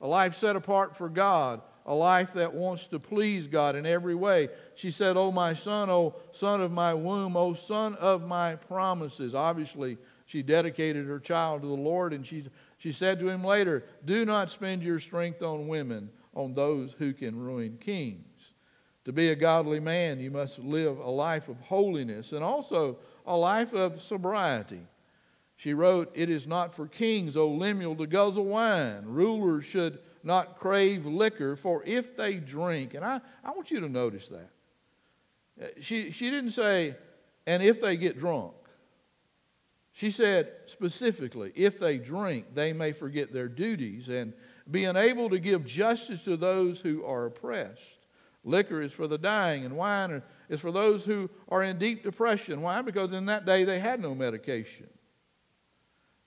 a 0.00 0.06
life 0.06 0.36
set 0.36 0.56
apart 0.56 0.96
for 0.96 1.08
God, 1.08 1.60
a 1.86 1.94
life 1.94 2.34
that 2.34 2.52
wants 2.52 2.86
to 2.88 2.98
please 2.98 3.46
God 3.46 3.74
in 3.74 3.86
every 3.86 4.14
way. 4.14 4.48
She 4.74 4.90
said, 4.90 5.16
Oh, 5.16 5.32
my 5.32 5.54
son, 5.54 5.88
oh, 5.88 6.16
son 6.32 6.60
of 6.60 6.70
my 6.70 6.92
womb, 6.92 7.36
oh, 7.36 7.54
son 7.54 7.94
of 7.94 8.26
my 8.26 8.56
promises. 8.56 9.34
Obviously, 9.34 9.96
she 10.26 10.42
dedicated 10.42 11.06
her 11.06 11.18
child 11.18 11.62
to 11.62 11.68
the 11.68 11.74
Lord, 11.74 12.12
and 12.12 12.26
she, 12.26 12.44
she 12.76 12.92
said 12.92 13.18
to 13.20 13.28
him 13.28 13.42
later, 13.42 13.84
Do 14.04 14.26
not 14.26 14.50
spend 14.50 14.82
your 14.82 15.00
strength 15.00 15.42
on 15.42 15.68
women, 15.68 16.10
on 16.34 16.52
those 16.52 16.94
who 16.98 17.14
can 17.14 17.34
ruin 17.34 17.78
kings. 17.80 18.24
To 19.06 19.12
be 19.12 19.30
a 19.30 19.34
godly 19.34 19.80
man, 19.80 20.20
you 20.20 20.30
must 20.30 20.58
live 20.58 20.98
a 20.98 21.08
life 21.08 21.48
of 21.48 21.58
holiness 21.60 22.32
and 22.32 22.44
also 22.44 22.98
a 23.26 23.34
life 23.34 23.72
of 23.72 24.02
sobriety. 24.02 24.82
She 25.58 25.74
wrote, 25.74 26.12
It 26.14 26.30
is 26.30 26.46
not 26.46 26.72
for 26.72 26.86
kings, 26.86 27.36
O 27.36 27.48
Lemuel, 27.48 27.96
to 27.96 28.06
guzzle 28.06 28.44
wine. 28.44 29.02
Rulers 29.04 29.66
should 29.66 29.98
not 30.22 30.56
crave 30.56 31.04
liquor, 31.04 31.56
for 31.56 31.82
if 31.84 32.16
they 32.16 32.36
drink, 32.36 32.94
and 32.94 33.04
I, 33.04 33.20
I 33.44 33.50
want 33.50 33.72
you 33.72 33.80
to 33.80 33.88
notice 33.88 34.28
that. 34.28 34.50
Uh, 35.60 35.66
she, 35.80 36.12
she 36.12 36.30
didn't 36.30 36.52
say, 36.52 36.94
and 37.44 37.60
if 37.60 37.80
they 37.80 37.96
get 37.96 38.20
drunk. 38.20 38.54
She 39.90 40.12
said 40.12 40.52
specifically, 40.66 41.50
if 41.56 41.80
they 41.80 41.98
drink, 41.98 42.54
they 42.54 42.72
may 42.72 42.92
forget 42.92 43.32
their 43.32 43.48
duties 43.48 44.08
and 44.08 44.32
be 44.70 44.84
unable 44.84 45.28
to 45.30 45.40
give 45.40 45.66
justice 45.66 46.22
to 46.22 46.36
those 46.36 46.80
who 46.80 47.04
are 47.04 47.26
oppressed. 47.26 47.82
Liquor 48.44 48.80
is 48.80 48.92
for 48.92 49.08
the 49.08 49.18
dying, 49.18 49.64
and 49.64 49.76
wine 49.76 50.22
is 50.48 50.60
for 50.60 50.70
those 50.70 51.04
who 51.04 51.28
are 51.48 51.64
in 51.64 51.78
deep 51.78 52.04
depression. 52.04 52.62
Why? 52.62 52.80
Because 52.80 53.12
in 53.12 53.26
that 53.26 53.44
day 53.44 53.64
they 53.64 53.80
had 53.80 54.00
no 54.00 54.14
medication. 54.14 54.86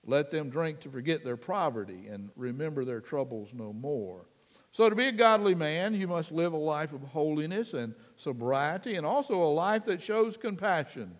Let 0.04 0.30
them 0.30 0.50
drink 0.50 0.80
to 0.80 0.90
forget 0.90 1.22
their 1.22 1.36
poverty 1.36 2.08
and 2.08 2.30
remember 2.36 2.84
their 2.84 3.00
troubles 3.00 3.50
no 3.52 3.72
more. 3.72 4.26
So, 4.72 4.88
to 4.88 4.96
be 4.96 5.06
a 5.06 5.12
godly 5.12 5.54
man, 5.54 5.94
you 5.94 6.08
must 6.08 6.32
live 6.32 6.54
a 6.54 6.56
life 6.56 6.92
of 6.92 7.02
holiness 7.02 7.74
and 7.74 7.94
sobriety 8.16 8.96
and 8.96 9.06
also 9.06 9.42
a 9.42 9.52
life 9.52 9.84
that 9.84 10.02
shows 10.02 10.36
compassion. 10.36 11.16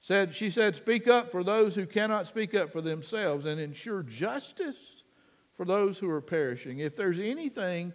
Said, 0.00 0.34
she 0.34 0.50
said, 0.50 0.74
Speak 0.74 1.08
up 1.08 1.30
for 1.30 1.42
those 1.42 1.74
who 1.74 1.86
cannot 1.86 2.26
speak 2.26 2.54
up 2.54 2.70
for 2.70 2.82
themselves 2.82 3.46
and 3.46 3.58
ensure 3.60 4.02
justice 4.02 5.04
for 5.56 5.64
those 5.64 5.98
who 5.98 6.10
are 6.10 6.20
perishing. 6.20 6.80
If 6.80 6.96
there's 6.96 7.18
anything 7.18 7.92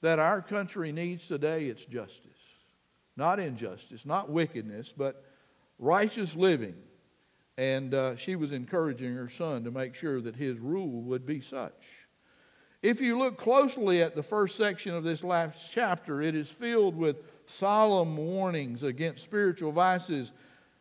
that 0.00 0.18
our 0.18 0.42
country 0.42 0.90
needs 0.90 1.26
today, 1.26 1.66
it's 1.66 1.84
justice. 1.84 2.30
Not 3.16 3.38
injustice, 3.38 4.06
not 4.06 4.30
wickedness, 4.30 4.92
but 4.96 5.24
righteous 5.78 6.34
living. 6.34 6.74
And 7.60 7.92
uh, 7.92 8.16
she 8.16 8.36
was 8.36 8.52
encouraging 8.52 9.14
her 9.14 9.28
son 9.28 9.64
to 9.64 9.70
make 9.70 9.94
sure 9.94 10.22
that 10.22 10.34
his 10.34 10.58
rule 10.58 11.02
would 11.02 11.26
be 11.26 11.42
such. 11.42 12.06
If 12.80 13.02
you 13.02 13.18
look 13.18 13.36
closely 13.36 14.00
at 14.00 14.14
the 14.14 14.22
first 14.22 14.56
section 14.56 14.94
of 14.94 15.04
this 15.04 15.22
last 15.22 15.70
chapter, 15.70 16.22
it 16.22 16.34
is 16.34 16.48
filled 16.48 16.96
with 16.96 17.16
solemn 17.44 18.16
warnings 18.16 18.82
against 18.82 19.24
spiritual 19.24 19.72
vices 19.72 20.32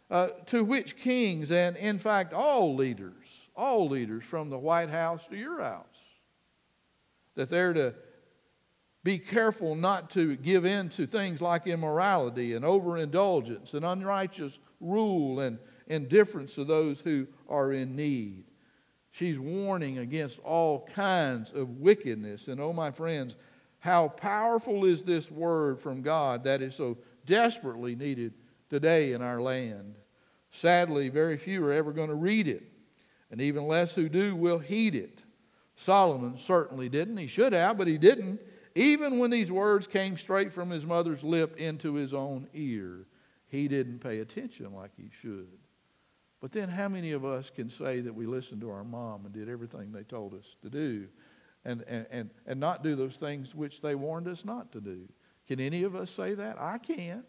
uh, 0.10 0.30
to 0.46 0.64
which 0.64 0.96
kings 0.96 1.52
and, 1.52 1.76
in 1.76 2.00
fact, 2.00 2.32
all 2.32 2.74
leaders, 2.74 3.50
all 3.58 3.90
leaders 3.90 4.24
from 4.24 4.50
the 4.50 4.58
White 4.58 4.90
House 4.90 5.28
to 5.28 5.36
your 5.36 5.62
house, 5.62 5.84
that 7.36 7.50
they're 7.50 7.74
to 7.74 7.94
be 9.04 9.18
careful 9.18 9.76
not 9.76 10.12
to 10.12 10.38
give 10.38 10.64
in 10.64 10.88
to 10.92 11.06
things 11.06 11.42
like 11.42 11.68
immorality 11.68 12.54
and 12.54 12.64
overindulgence 12.64 13.74
and 13.74 13.84
unrighteous 13.84 14.60
rule 14.80 15.42
and 15.42 15.60
indifference 15.90 16.56
to 16.56 16.64
those 16.64 17.02
who 17.02 17.28
are 17.50 17.72
in 17.72 17.96
need. 17.96 18.46
She's 19.12 19.40
warning 19.40 19.98
against 19.98 20.40
all 20.40 20.88
kinds 20.94 21.52
of 21.52 21.80
wickedness. 21.80 22.48
And 22.48 22.62
oh, 22.62 22.72
my 22.72 22.92
friends, 22.92 23.36
how 23.80 24.10
powerful 24.10 24.86
is 24.86 25.02
this 25.02 25.32
word 25.32 25.80
from 25.80 26.02
God 26.02 26.44
that 26.44 26.62
is 26.62 26.76
so 26.76 26.98
desperately 27.26 27.96
needed 27.96 28.34
today 28.70 29.14
in 29.14 29.22
our 29.22 29.42
land? 29.42 29.96
Sadly, 30.52 31.10
very 31.10 31.38
few 31.38 31.66
are 31.66 31.74
ever 31.74 31.92
going 31.92 32.10
to 32.10 32.16
read 32.16 32.48
it, 32.48 32.64
and 33.32 33.42
even 33.42 33.68
less 33.68 33.96
who 33.96 34.10
do 34.10 34.36
will 34.36 34.60
heed 34.60 34.96
it. 34.96 35.24
Solomon 35.76 36.38
certainly 36.40 36.90
didn't. 36.90 37.18
He 37.18 37.28
should 37.28 37.54
have, 37.54 37.78
but 37.78 37.88
he 37.88 37.98
didn't, 37.98 38.42
even 38.76 39.20
when 39.20 39.32
these 39.32 39.52
words 39.52 39.88
came 39.88 40.18
straight 40.18 40.52
from 40.52 40.70
his 40.70 40.86
mother's 40.86 41.24
lip 41.24 41.56
into 41.58 41.94
his 41.94 42.14
own 42.14 42.48
ear. 42.54 43.06
He 43.48 43.68
didn't 43.68 44.00
pay 44.00 44.20
attention 44.20 44.74
like 44.74 44.92
he 44.98 45.10
should. 45.22 45.59
But 46.42 46.52
then, 46.54 46.70
how 46.70 46.88
many 46.88 47.12
of 47.12 47.26
us 47.26 47.50
can 47.50 47.70
say 47.70 48.00
that 48.00 48.14
we 48.14 48.26
listened 48.26 48.62
to 48.62 48.70
our 48.70 48.84
mom 48.84 49.26
and 49.26 49.34
did 49.34 49.50
everything 49.50 49.92
they 49.92 50.04
told 50.04 50.34
us 50.34 50.56
to 50.62 50.70
do 50.70 51.08
and, 51.66 51.84
and, 51.88 52.06
and, 52.12 52.30
and 52.46 52.60
not 52.60 52.84
do 52.84 52.96
those 52.96 53.18
things 53.18 53.54
which 53.54 53.82
they 53.82 53.96
warned 53.96 54.28
us 54.28 54.46
not 54.46 54.72
to 54.72 54.80
do? 54.80 55.02
Can 55.48 55.60
any 55.60 55.84
of 55.84 55.96
us 55.96 56.12
say 56.12 56.36
that? 56.36 56.58
I 56.60 56.78
can't. 56.78 57.26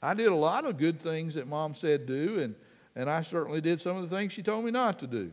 I 0.00 0.14
did 0.14 0.28
a 0.28 0.34
lot 0.34 0.64
of 0.64 0.78
good 0.78 1.00
things 1.00 1.34
that 1.34 1.48
mom 1.48 1.74
said 1.74 2.06
do, 2.06 2.38
and, 2.38 2.54
and 2.94 3.10
I 3.10 3.22
certainly 3.22 3.60
did 3.60 3.80
some 3.80 3.96
of 3.96 4.08
the 4.08 4.16
things 4.16 4.32
she 4.32 4.42
told 4.42 4.64
me 4.64 4.70
not 4.70 5.00
to 5.00 5.08
do. 5.08 5.32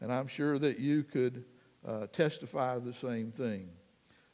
And 0.00 0.12
I'm 0.12 0.28
sure 0.28 0.58
that 0.58 0.78
you 0.78 1.02
could 1.02 1.44
uh, 1.86 2.06
testify 2.06 2.78
the 2.78 2.94
same 2.94 3.32
thing. 3.32 3.68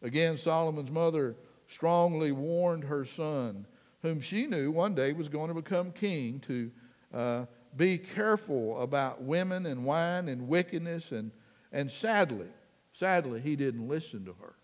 Again, 0.02 0.36
Solomon's 0.36 0.90
mother 0.90 1.34
strongly 1.66 2.30
warned 2.30 2.84
her 2.84 3.04
son, 3.04 3.66
whom 4.02 4.20
she 4.20 4.46
knew 4.46 4.70
one 4.70 4.94
day 4.94 5.12
was 5.12 5.28
going 5.28 5.48
to 5.48 5.54
become 5.54 5.90
king, 5.90 6.38
to 6.40 6.70
uh, 7.12 7.46
be 7.76 7.98
careful 7.98 8.80
about 8.80 9.22
women 9.22 9.66
and 9.66 9.84
wine 9.84 10.28
and 10.28 10.48
wickedness. 10.48 11.12
And, 11.12 11.30
and 11.72 11.90
sadly, 11.90 12.48
sadly, 12.92 13.40
he 13.40 13.56
didn't 13.56 13.88
listen 13.88 14.24
to 14.26 14.34
her. 14.40 14.54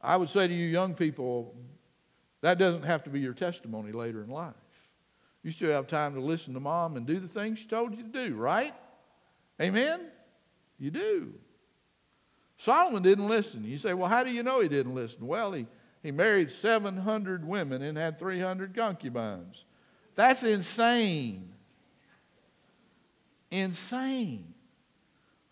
I 0.00 0.16
would 0.16 0.28
say 0.28 0.46
to 0.46 0.54
you, 0.54 0.66
young 0.66 0.94
people, 0.94 1.54
that 2.42 2.58
doesn't 2.58 2.84
have 2.84 3.04
to 3.04 3.10
be 3.10 3.20
your 3.20 3.34
testimony 3.34 3.92
later 3.92 4.22
in 4.22 4.30
life. 4.30 4.54
You 5.42 5.52
still 5.52 5.72
have 5.72 5.86
time 5.86 6.14
to 6.14 6.20
listen 6.20 6.54
to 6.54 6.60
mom 6.60 6.96
and 6.96 7.06
do 7.06 7.20
the 7.20 7.28
things 7.28 7.60
she 7.60 7.66
told 7.66 7.96
you 7.96 8.02
to 8.02 8.08
do, 8.28 8.34
right? 8.34 8.74
Amen? 9.60 10.00
You 10.78 10.90
do. 10.90 11.34
Solomon 12.58 13.02
didn't 13.02 13.28
listen. 13.28 13.64
You 13.64 13.78
say, 13.78 13.94
well, 13.94 14.08
how 14.08 14.24
do 14.24 14.30
you 14.30 14.42
know 14.42 14.60
he 14.60 14.68
didn't 14.68 14.94
listen? 14.94 15.26
Well, 15.26 15.52
he, 15.52 15.66
he 16.02 16.10
married 16.10 16.50
700 16.50 17.46
women 17.46 17.82
and 17.82 17.96
had 17.96 18.18
300 18.18 18.74
concubines. 18.74 19.64
That's 20.14 20.42
insane 20.42 21.52
insane. 23.50 24.54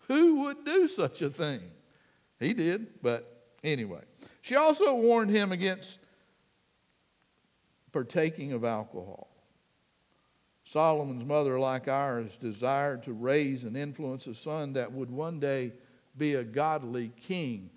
Who 0.07 0.43
would 0.43 0.63
do 0.65 0.87
such 0.87 1.21
a 1.21 1.29
thing? 1.29 1.61
He 2.39 2.53
did, 2.53 3.01
but 3.01 3.49
anyway. 3.63 4.01
She 4.41 4.55
also 4.55 4.93
warned 4.93 5.31
him 5.31 5.51
against 5.51 5.99
partaking 7.91 8.53
of 8.53 8.63
alcohol. 8.63 9.29
Solomon's 10.63 11.25
mother, 11.25 11.59
like 11.59 11.87
ours, 11.87 12.37
desired 12.37 13.03
to 13.03 13.13
raise 13.13 13.63
and 13.63 13.77
influence 13.77 14.27
a 14.27 14.35
son 14.35 14.73
that 14.73 14.91
would 14.91 15.09
one 15.09 15.39
day 15.39 15.71
be 16.17 16.35
a 16.35 16.43
godly 16.43 17.11
king. 17.21 17.69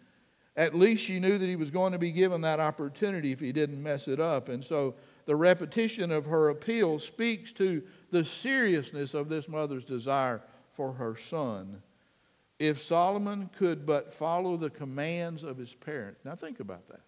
At 0.57 0.75
least 0.75 1.05
she 1.05 1.21
knew 1.21 1.39
that 1.39 1.47
he 1.47 1.55
was 1.55 1.71
going 1.71 1.93
to 1.93 1.99
be 1.99 2.11
given 2.11 2.41
that 2.41 2.61
opportunity 2.61 3.31
if 3.31 3.41
he 3.41 3.53
didn't 3.53 3.83
mess 3.83 4.09
it 4.09 4.19
up. 4.19 4.49
And 4.49 4.65
so 4.65 4.95
the 5.29 5.37
repetition 5.37 6.11
of 6.11 6.25
her 6.25 6.49
appeal 6.49 6.99
speaks 6.99 7.53
to 7.53 7.83
the 8.11 8.25
seriousness 8.25 9.13
of 9.13 9.29
this 9.29 9.47
mother's 9.47 9.85
desire 9.85 10.41
for 10.73 10.91
her 10.91 11.17
son. 11.17 11.83
If 12.59 12.81
Solomon 12.81 13.51
could 13.55 13.85
but 13.85 14.15
follow 14.15 14.57
the 14.57 14.71
commands 14.71 15.45
of 15.45 15.59
his 15.59 15.75
parents, 15.75 16.25
now 16.25 16.35
think 16.35 16.61
about 16.61 16.89
that. 16.89 17.03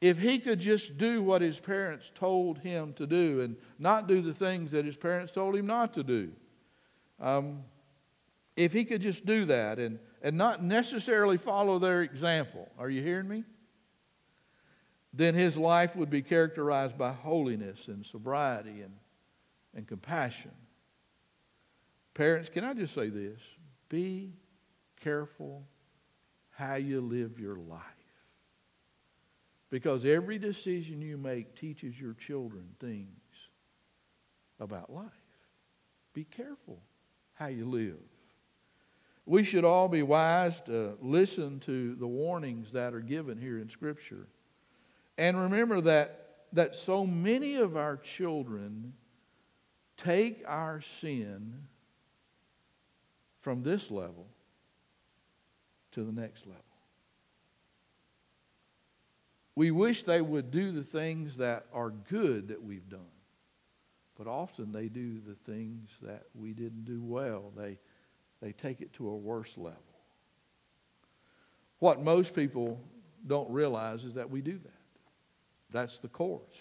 If 0.00 0.18
he 0.18 0.38
could 0.38 0.58
just 0.58 0.96
do 0.96 1.20
what 1.20 1.42
his 1.42 1.60
parents 1.60 2.10
told 2.14 2.60
him 2.60 2.94
to 2.94 3.06
do 3.06 3.42
and 3.42 3.56
not 3.78 4.08
do 4.08 4.22
the 4.22 4.32
things 4.32 4.70
that 4.70 4.86
his 4.86 4.96
parents 4.96 5.32
told 5.32 5.54
him 5.54 5.66
not 5.66 5.92
to 5.94 6.02
do, 6.02 6.32
um, 7.20 7.62
if 8.56 8.72
he 8.72 8.86
could 8.86 9.02
just 9.02 9.26
do 9.26 9.44
that 9.44 9.78
and, 9.78 9.98
and 10.22 10.38
not 10.38 10.64
necessarily 10.64 11.36
follow 11.36 11.78
their 11.78 12.00
example, 12.00 12.70
are 12.78 12.88
you 12.88 13.02
hearing 13.02 13.28
me? 13.28 13.44
Then 15.16 15.34
his 15.34 15.56
life 15.56 15.96
would 15.96 16.10
be 16.10 16.22
characterized 16.22 16.96
by 16.96 17.12
holiness 17.12 17.88
and 17.88 18.06
sobriety 18.06 18.82
and 18.82 18.92
and 19.76 19.86
compassion. 19.86 20.52
Parents, 22.14 22.48
can 22.48 22.64
I 22.64 22.72
just 22.72 22.94
say 22.94 23.10
this? 23.10 23.38
Be 23.88 24.32
careful 25.00 25.64
how 26.50 26.76
you 26.76 27.02
live 27.02 27.38
your 27.38 27.56
life. 27.56 27.82
Because 29.68 30.06
every 30.06 30.38
decision 30.38 31.02
you 31.02 31.18
make 31.18 31.54
teaches 31.54 32.00
your 32.00 32.14
children 32.14 32.70
things 32.80 33.08
about 34.58 34.90
life. 34.90 35.04
Be 36.14 36.24
careful 36.24 36.80
how 37.34 37.48
you 37.48 37.66
live. 37.66 38.00
We 39.26 39.44
should 39.44 39.64
all 39.64 39.88
be 39.88 40.02
wise 40.02 40.62
to 40.62 40.96
listen 41.02 41.60
to 41.60 41.96
the 41.96 42.06
warnings 42.06 42.72
that 42.72 42.94
are 42.94 43.00
given 43.00 43.36
here 43.38 43.58
in 43.58 43.68
Scripture. 43.68 44.28
And 45.18 45.40
remember 45.40 45.80
that, 45.82 46.46
that 46.52 46.74
so 46.74 47.06
many 47.06 47.56
of 47.56 47.76
our 47.76 47.96
children 47.96 48.94
take 49.96 50.42
our 50.46 50.80
sin 50.80 51.64
from 53.40 53.62
this 53.62 53.90
level 53.90 54.26
to 55.92 56.02
the 56.04 56.12
next 56.12 56.46
level. 56.46 56.62
We 59.54 59.70
wish 59.70 60.02
they 60.02 60.20
would 60.20 60.50
do 60.50 60.70
the 60.70 60.84
things 60.84 61.38
that 61.38 61.64
are 61.72 61.90
good 61.90 62.48
that 62.48 62.62
we've 62.62 62.88
done, 62.90 63.00
but 64.18 64.26
often 64.26 64.70
they 64.70 64.88
do 64.88 65.18
the 65.26 65.36
things 65.50 65.88
that 66.02 66.24
we 66.34 66.52
didn't 66.52 66.84
do 66.84 67.02
well. 67.02 67.52
They, 67.56 67.78
they 68.42 68.52
take 68.52 68.82
it 68.82 68.92
to 68.94 69.08
a 69.08 69.16
worse 69.16 69.56
level. 69.56 69.80
What 71.78 72.02
most 72.02 72.34
people 72.34 72.78
don't 73.26 73.50
realize 73.50 74.04
is 74.04 74.14
that 74.14 74.28
we 74.28 74.42
do 74.42 74.58
that. 74.58 74.75
That's 75.76 75.98
the 75.98 76.08
course. 76.08 76.56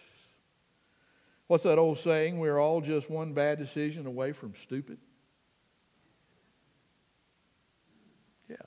What's 1.47 1.63
that 1.63 1.77
old 1.77 1.97
saying? 1.99 2.37
We're 2.37 2.59
all 2.59 2.81
just 2.81 3.09
one 3.09 3.31
bad 3.31 3.57
decision 3.57 4.05
away 4.05 4.33
from 4.33 4.53
stupid. 4.55 4.97
Yeah. 8.49 8.57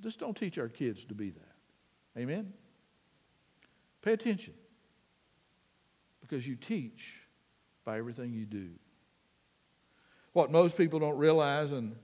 Just 0.00 0.18
don't 0.18 0.34
teach 0.34 0.56
our 0.56 0.68
kids 0.68 1.04
to 1.04 1.14
be 1.14 1.30
that. 1.30 2.20
Amen? 2.20 2.54
Pay 4.00 4.14
attention. 4.14 4.54
Because 6.22 6.46
you 6.46 6.56
teach 6.56 7.16
by 7.84 7.98
everything 7.98 8.32
you 8.32 8.46
do. 8.46 8.70
What 10.32 10.50
most 10.50 10.74
people 10.78 11.00
don't 11.00 11.18
realize 11.18 11.72
and 11.72 11.96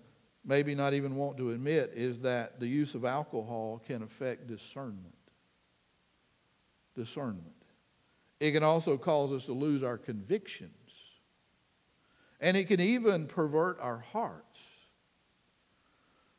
maybe 0.44 0.74
not 0.74 0.92
even 0.92 1.16
want 1.16 1.38
to 1.38 1.52
admit 1.52 1.92
is 1.94 2.18
that 2.20 2.60
the 2.60 2.66
use 2.66 2.94
of 2.94 3.06
alcohol 3.06 3.80
can 3.86 4.02
affect 4.02 4.46
discernment. 4.46 5.14
Discernment. 6.94 7.63
It 8.44 8.52
can 8.52 8.62
also 8.62 8.98
cause 8.98 9.32
us 9.32 9.46
to 9.46 9.54
lose 9.54 9.82
our 9.82 9.96
convictions. 9.96 10.70
And 12.42 12.58
it 12.58 12.68
can 12.68 12.78
even 12.78 13.26
pervert 13.26 13.80
our 13.80 14.00
hearts. 14.12 14.60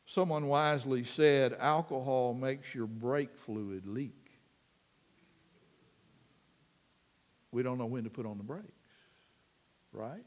Someone 0.05 0.45
wisely 0.45 1.03
said, 1.03 1.57
alcohol 1.59 2.35
makes 2.35 2.75
your 2.75 2.85
brake 2.85 3.35
fluid 3.35 3.87
leak. 3.87 4.29
We 7.51 7.63
don't 7.63 7.79
know 7.79 7.87
when 7.87 8.03
to 8.03 8.11
put 8.11 8.27
on 8.27 8.37
the 8.37 8.43
brakes, 8.43 8.69
right? 9.91 10.25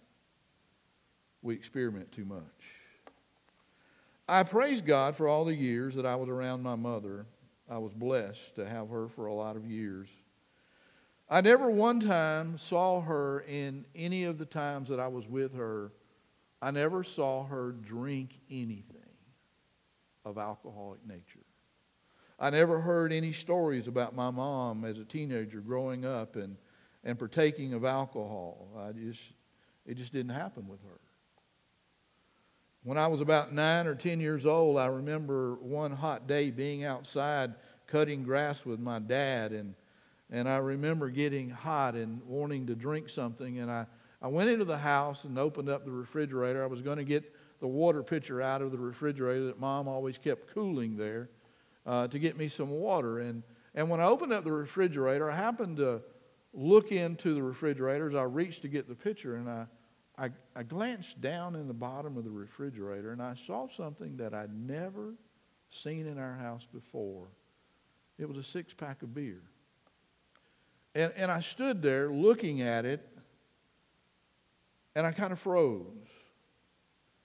We 1.43 1.55
experiment 1.55 2.11
too 2.11 2.25
much. 2.25 2.43
I 4.29 4.43
praise 4.43 4.81
God 4.81 5.15
for 5.15 5.29
all 5.29 5.45
the 5.45 5.55
years 5.55 5.95
that 5.95 6.07
I 6.07 6.17
was 6.17 6.29
around 6.29 6.61
my 6.65 6.75
mother. 6.75 7.27
I 7.71 7.79
was 7.79 7.95
blessed 7.95 8.57
to 8.57 8.69
have 8.69 8.89
her 8.89 9.07
for 9.07 9.27
a 9.27 9.33
lot 9.33 9.55
of 9.55 9.65
years. 9.65 10.09
I 11.31 11.43
never 11.43 11.71
one 11.71 12.01
time 12.01 12.57
saw 12.57 13.03
her 13.03 13.41
in 13.41 13.85
any 13.95 14.25
of 14.25 14.39
the 14.39 14.47
times 14.47 14.89
that 14.89 14.99
I 14.99 15.09
was 15.09 15.27
with 15.29 15.55
her, 15.55 15.93
I 16.63 16.71
never 16.71 17.05
saw 17.05 17.45
her 17.45 17.73
drink 17.73 18.41
anything 18.51 18.97
of 20.25 20.39
alcoholic 20.39 21.07
nature. 21.07 21.45
I 22.41 22.51
never 22.51 22.81
heard 22.81 23.13
any 23.13 23.33
stories 23.33 23.89
about 23.89 24.15
my 24.15 24.31
mom 24.31 24.85
as 24.85 24.99
a 24.99 25.05
teenager 25.05 25.61
growing 25.61 26.05
up 26.05 26.37
and, 26.37 26.57
and 27.05 27.19
partaking 27.19 27.75
of 27.75 27.85
alcohol. 27.85 28.69
I 28.79 28.93
just, 28.93 29.33
it 29.85 29.97
just 29.97 30.13
didn't 30.13 30.35
happen 30.35 30.67
with 30.67 30.81
her. 30.83 31.01
When 32.85 32.97
I 32.97 33.09
was 33.09 33.21
about 33.21 33.53
nine 33.53 33.87
or 33.87 33.95
ten 33.95 34.19
years 34.19 34.47
old, 34.47 34.79
I 34.79 34.87
remember 34.87 35.57
one 35.57 35.91
hot 35.91 36.27
day 36.27 36.51
being 36.51 36.85
outside 36.85 37.55
cutting 37.87 38.23
grass 38.23 38.65
with 38.65 38.81
my 38.81 38.99
dad, 38.99 39.53
and, 39.53 39.75
and 40.31 40.49
I 40.49 40.57
remember 40.57 41.11
getting 41.11 41.51
hot 41.51 41.95
and 41.95 42.23
wanting 42.25 42.67
to 42.67 42.75
drink 42.75 43.09
something. 43.09 43.59
And 43.59 43.71
I, 43.71 43.87
I 44.21 44.29
went 44.29 44.51
into 44.51 44.65
the 44.65 44.79
house 44.79 45.25
and 45.25 45.39
opened 45.39 45.69
up 45.69 45.85
the 45.85 45.91
refrigerator. 45.91 46.63
I 46.63 46.67
was 46.67 46.83
going 46.83 46.99
to 46.99 47.05
get 47.05 47.35
the 47.61 47.67
water 47.67 48.03
pitcher 48.03 48.43
out 48.43 48.63
of 48.63 48.71
the 48.73 48.79
refrigerator 48.79 49.47
that 49.47 49.59
mom 49.59 49.89
always 49.89 50.19
kept 50.19 50.53
cooling 50.53 50.97
there 50.97 51.31
uh, 51.87 52.09
to 52.09 52.19
get 52.19 52.37
me 52.37 52.49
some 52.49 52.71
water. 52.71 53.21
And, 53.21 53.43
and 53.75 53.89
when 53.89 54.01
I 54.01 54.05
opened 54.05 54.33
up 54.33 54.45
the 54.45 54.53
refrigerator, 54.53 55.31
I 55.31 55.37
happened 55.37 55.79
to 55.79 56.03
look 56.53 56.93
into 56.93 57.35
the 57.35 57.43
refrigerator 57.43 58.09
as 58.09 58.15
I 58.15 58.23
reached 58.23 58.63
to 58.63 58.69
get 58.69 58.89
the 58.89 58.95
pitcher, 58.95 59.37
and 59.37 59.49
I, 59.49 59.67
I, 60.19 60.31
I 60.57 60.63
glanced 60.65 61.21
down 61.21 61.55
in 61.55 61.69
the 61.69 61.75
bottom 61.75 62.17
of 62.17 62.25
the 62.25 62.31
refrigerator 62.31 63.13
and 63.13 63.23
I 63.23 63.35
saw 63.35 63.69
something 63.69 64.17
that 64.17 64.35
I'd 64.35 64.53
never 64.53 65.15
seen 65.71 66.07
in 66.07 66.19
our 66.19 66.35
house 66.35 66.67
before. 66.73 67.29
It 68.19 68.29
was 68.29 68.37
a 68.37 68.43
six 68.43 68.75
pack 68.75 69.03
of 69.03 69.15
beer. 69.15 69.43
And, 70.95 71.13
and 71.17 71.31
I 71.31 71.41
stood 71.41 71.83
there 71.83 72.11
looking 72.11 72.63
at 72.63 72.85
it 72.85 73.07
and 74.99 75.07
I 75.07 75.13
kind 75.13 75.33
of 75.33 75.39
froze. 75.39 75.87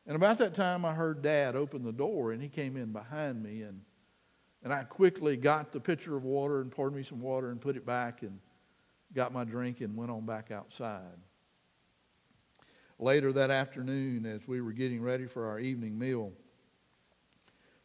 And 0.05 0.15
about 0.15 0.37
that 0.37 0.53
time, 0.53 0.85
I 0.85 0.93
heard 0.93 1.23
Dad 1.23 1.55
open 1.55 1.83
the 1.83 1.91
door, 1.91 2.31
and 2.31 2.41
he 2.41 2.49
came 2.49 2.77
in 2.77 2.91
behind 2.91 3.41
me, 3.41 3.63
and, 3.63 3.81
and 4.63 4.71
I 4.71 4.83
quickly 4.83 5.37
got 5.37 5.71
the 5.71 5.79
pitcher 5.79 6.15
of 6.15 6.23
water 6.23 6.61
and 6.61 6.71
poured 6.71 6.93
me 6.93 7.01
some 7.01 7.19
water 7.19 7.49
and 7.49 7.59
put 7.59 7.75
it 7.75 7.83
back 7.83 8.21
and 8.21 8.39
got 9.15 9.33
my 9.33 9.43
drink 9.43 9.81
and 9.81 9.95
went 9.95 10.11
on 10.11 10.23
back 10.25 10.51
outside. 10.51 11.17
Later 12.99 13.33
that 13.33 13.49
afternoon, 13.49 14.25
as 14.27 14.47
we 14.47 14.61
were 14.61 14.73
getting 14.73 15.01
ready 15.01 15.25
for 15.25 15.47
our 15.47 15.57
evening 15.57 15.97
meal, 15.97 16.31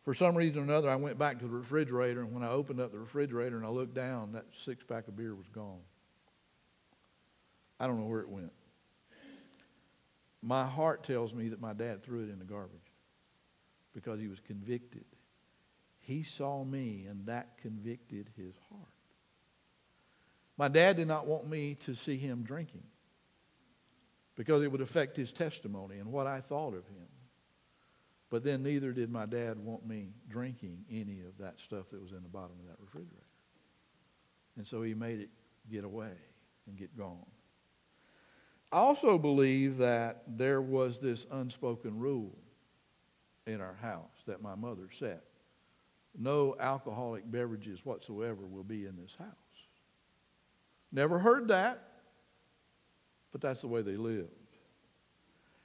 for 0.08 0.14
some 0.14 0.34
reason 0.34 0.62
or 0.62 0.64
another, 0.64 0.88
I 0.88 0.96
went 0.96 1.18
back 1.18 1.38
to 1.40 1.44
the 1.44 1.50
refrigerator, 1.50 2.22
and 2.22 2.32
when 2.32 2.42
I 2.42 2.48
opened 2.48 2.80
up 2.80 2.92
the 2.92 2.98
refrigerator 2.98 3.58
and 3.58 3.66
I 3.66 3.68
looked 3.68 3.92
down, 3.92 4.32
that 4.32 4.46
six 4.64 4.82
pack 4.82 5.06
of 5.06 5.18
beer 5.18 5.34
was 5.34 5.48
gone. 5.48 5.82
I 7.78 7.86
don't 7.86 8.00
know 8.00 8.06
where 8.06 8.20
it 8.20 8.28
went. 8.30 8.50
My 10.40 10.64
heart 10.64 11.04
tells 11.04 11.34
me 11.34 11.50
that 11.50 11.60
my 11.60 11.74
dad 11.74 12.02
threw 12.02 12.20
it 12.20 12.30
in 12.30 12.38
the 12.38 12.46
garbage 12.46 12.90
because 13.92 14.18
he 14.18 14.28
was 14.28 14.40
convicted. 14.40 15.04
He 15.98 16.22
saw 16.22 16.64
me, 16.64 17.04
and 17.06 17.26
that 17.26 17.58
convicted 17.58 18.30
his 18.34 18.54
heart. 18.70 18.88
My 20.56 20.68
dad 20.68 20.96
did 20.96 21.06
not 21.06 21.26
want 21.26 21.46
me 21.46 21.74
to 21.84 21.94
see 21.94 22.16
him 22.16 22.44
drinking 22.44 22.84
because 24.36 24.62
it 24.62 24.72
would 24.72 24.80
affect 24.80 25.18
his 25.18 25.32
testimony 25.32 25.98
and 25.98 26.10
what 26.10 26.26
I 26.26 26.40
thought 26.40 26.72
of 26.72 26.86
him. 26.86 27.07
But 28.30 28.44
then 28.44 28.62
neither 28.62 28.92
did 28.92 29.10
my 29.10 29.26
dad 29.26 29.58
want 29.58 29.86
me 29.86 30.10
drinking 30.28 30.84
any 30.90 31.20
of 31.20 31.38
that 31.38 31.60
stuff 31.60 31.86
that 31.90 32.00
was 32.02 32.12
in 32.12 32.22
the 32.22 32.28
bottom 32.28 32.56
of 32.60 32.66
that 32.66 32.76
refrigerator. 32.80 33.24
And 34.56 34.66
so 34.66 34.82
he 34.82 34.92
made 34.94 35.20
it 35.20 35.30
get 35.70 35.84
away 35.84 36.12
and 36.66 36.76
get 36.76 36.96
gone. 36.96 37.24
I 38.70 38.78
also 38.78 39.16
believe 39.16 39.78
that 39.78 40.24
there 40.26 40.60
was 40.60 40.98
this 40.98 41.26
unspoken 41.30 41.98
rule 41.98 42.36
in 43.46 43.62
our 43.62 43.74
house 43.80 44.22
that 44.26 44.42
my 44.42 44.54
mother 44.54 44.88
set. 44.92 45.24
No 46.18 46.54
alcoholic 46.60 47.30
beverages 47.30 47.84
whatsoever 47.84 48.44
will 48.46 48.64
be 48.64 48.84
in 48.84 48.96
this 48.96 49.14
house. 49.18 49.28
Never 50.92 51.18
heard 51.18 51.48
that, 51.48 51.82
but 53.32 53.40
that's 53.40 53.60
the 53.62 53.68
way 53.68 53.82
they 53.82 53.96
lived. 53.96 54.32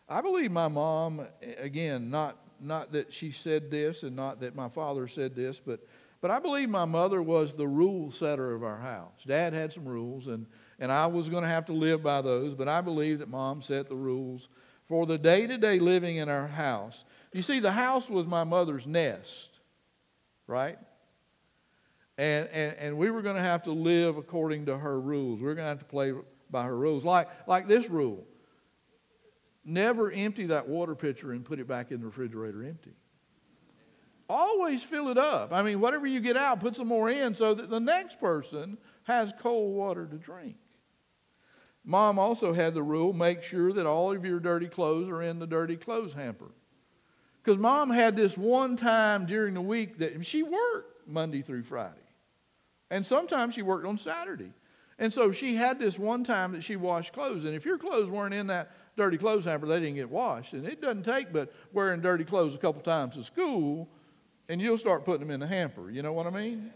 I 0.07 0.21
believe 0.21 0.51
my 0.51 0.67
mom, 0.67 1.25
again, 1.57 2.09
not, 2.09 2.37
not 2.63 2.93
that 2.93 3.13
she 3.13 3.31
said 3.31 3.69
this 3.69 4.03
and 4.03 4.15
not 4.15 4.41
that 4.41 4.55
my 4.55 4.69
father 4.69 5.07
said 5.07 5.35
this, 5.35 5.59
but, 5.59 5.85
but 6.21 6.31
I 6.31 6.39
believe 6.39 6.69
my 6.69 6.85
mother 6.85 7.21
was 7.21 7.53
the 7.53 7.67
rule 7.67 8.11
setter 8.11 8.53
of 8.53 8.63
our 8.63 8.79
house. 8.79 9.23
Dad 9.25 9.53
had 9.53 9.73
some 9.73 9.85
rules, 9.85 10.27
and 10.27 10.45
and 10.79 10.91
I 10.91 11.07
was 11.07 11.29
going 11.29 11.43
to 11.43 11.49
have 11.49 11.65
to 11.67 11.73
live 11.73 12.03
by 12.03 12.21
those, 12.21 12.55
but 12.55 12.67
I 12.67 12.81
believe 12.81 13.19
that 13.19 13.29
mom 13.29 13.61
set 13.61 13.87
the 13.87 13.95
rules 13.95 14.49
for 14.87 15.05
the 15.05 15.17
day 15.17 15.47
to 15.47 15.57
day 15.57 15.79
living 15.79 16.17
in 16.17 16.29
our 16.29 16.47
house. 16.47 17.05
You 17.31 17.41
see, 17.41 17.59
the 17.59 17.71
house 17.71 18.09
was 18.09 18.27
my 18.27 18.43
mother's 18.43 18.85
nest, 18.85 19.49
right? 20.45 20.77
And, 22.17 22.49
and, 22.49 22.75
and 22.77 22.97
we 22.97 23.11
were 23.11 23.21
going 23.21 23.37
to 23.37 23.41
have 23.41 23.63
to 23.63 23.71
live 23.71 24.17
according 24.17 24.65
to 24.65 24.77
her 24.77 24.99
rules. 24.99 25.39
We 25.39 25.45
were 25.45 25.55
going 25.55 25.65
to 25.65 25.69
have 25.69 25.79
to 25.79 25.85
play 25.85 26.11
by 26.51 26.65
her 26.65 26.77
rules. 26.77 27.05
Like, 27.05 27.29
like 27.47 27.67
this 27.67 27.89
rule 27.89 28.27
never 29.65 30.11
empty 30.11 30.47
that 30.47 30.67
water 30.67 30.95
pitcher 30.95 31.31
and 31.31 31.45
put 31.45 31.59
it 31.59 31.67
back 31.67 31.91
in 31.91 31.99
the 31.99 32.05
refrigerator 32.05 32.63
empty. 32.63 32.93
Always 34.29 34.81
fill 34.81 35.09
it 35.09 35.17
up. 35.17 35.51
I 35.51 35.61
mean, 35.63 35.79
whatever 35.79 36.07
you 36.07 36.19
get 36.19 36.37
out, 36.37 36.59
put 36.59 36.75
some 36.75 36.87
more 36.87 37.09
in 37.09 37.35
so 37.35 37.53
that 37.53 37.69
the 37.69 37.79
next 37.79 38.19
person 38.19 38.77
has 39.03 39.33
cold 39.39 39.75
water 39.75 40.05
to 40.05 40.15
drink. 40.15 40.55
Mom 41.83 42.17
also 42.17 42.53
had 42.53 42.73
the 42.73 42.83
rule 42.83 43.11
make 43.11 43.43
sure 43.43 43.73
that 43.73 43.85
all 43.85 44.15
of 44.15 44.25
your 44.25 44.39
dirty 44.39 44.67
clothes 44.67 45.09
are 45.09 45.21
in 45.21 45.39
the 45.39 45.47
dirty 45.47 45.75
clothes 45.75 46.13
hamper. 46.13 46.51
Because 47.43 47.59
mom 47.59 47.89
had 47.89 48.15
this 48.15 48.37
one 48.37 48.77
time 48.77 49.25
during 49.25 49.53
the 49.53 49.61
week 49.61 49.97
that 49.97 50.25
she 50.25 50.43
worked 50.43 51.05
Monday 51.07 51.41
through 51.41 51.63
Friday. 51.63 51.99
And 52.89 53.05
sometimes 53.05 53.53
she 53.53 53.61
worked 53.61 53.85
on 53.85 53.97
Saturday. 53.97 54.53
And 54.97 55.11
so 55.11 55.33
she 55.33 55.55
had 55.55 55.79
this 55.79 55.99
one 55.99 56.23
time 56.23 56.53
that 56.53 56.63
she 56.63 56.77
washed 56.77 57.11
clothes. 57.11 57.43
And 57.43 57.53
if 57.53 57.65
your 57.65 57.77
clothes 57.77 58.09
weren't 58.09 58.33
in 58.33 58.47
that 58.47 58.71
dirty 58.95 59.17
clothes 59.17 59.45
hamper, 59.45 59.67
they 59.67 59.79
didn't 59.79 59.95
get 59.95 60.09
washed. 60.09 60.53
And 60.53 60.65
it 60.65 60.81
doesn't 60.81 61.03
take 61.03 61.33
but 61.33 61.53
wearing 61.71 62.01
dirty 62.01 62.23
clothes 62.23 62.55
a 62.55 62.57
couple 62.57 62.81
times 62.81 63.15
to 63.15 63.23
school, 63.23 63.89
and 64.49 64.61
you'll 64.61 64.77
start 64.77 65.05
putting 65.05 65.21
them 65.21 65.31
in 65.31 65.39
the 65.39 65.47
hamper. 65.47 65.89
You 65.89 66.01
know 66.01 66.13
what 66.13 66.27
I 66.27 66.29
mean? 66.29 66.71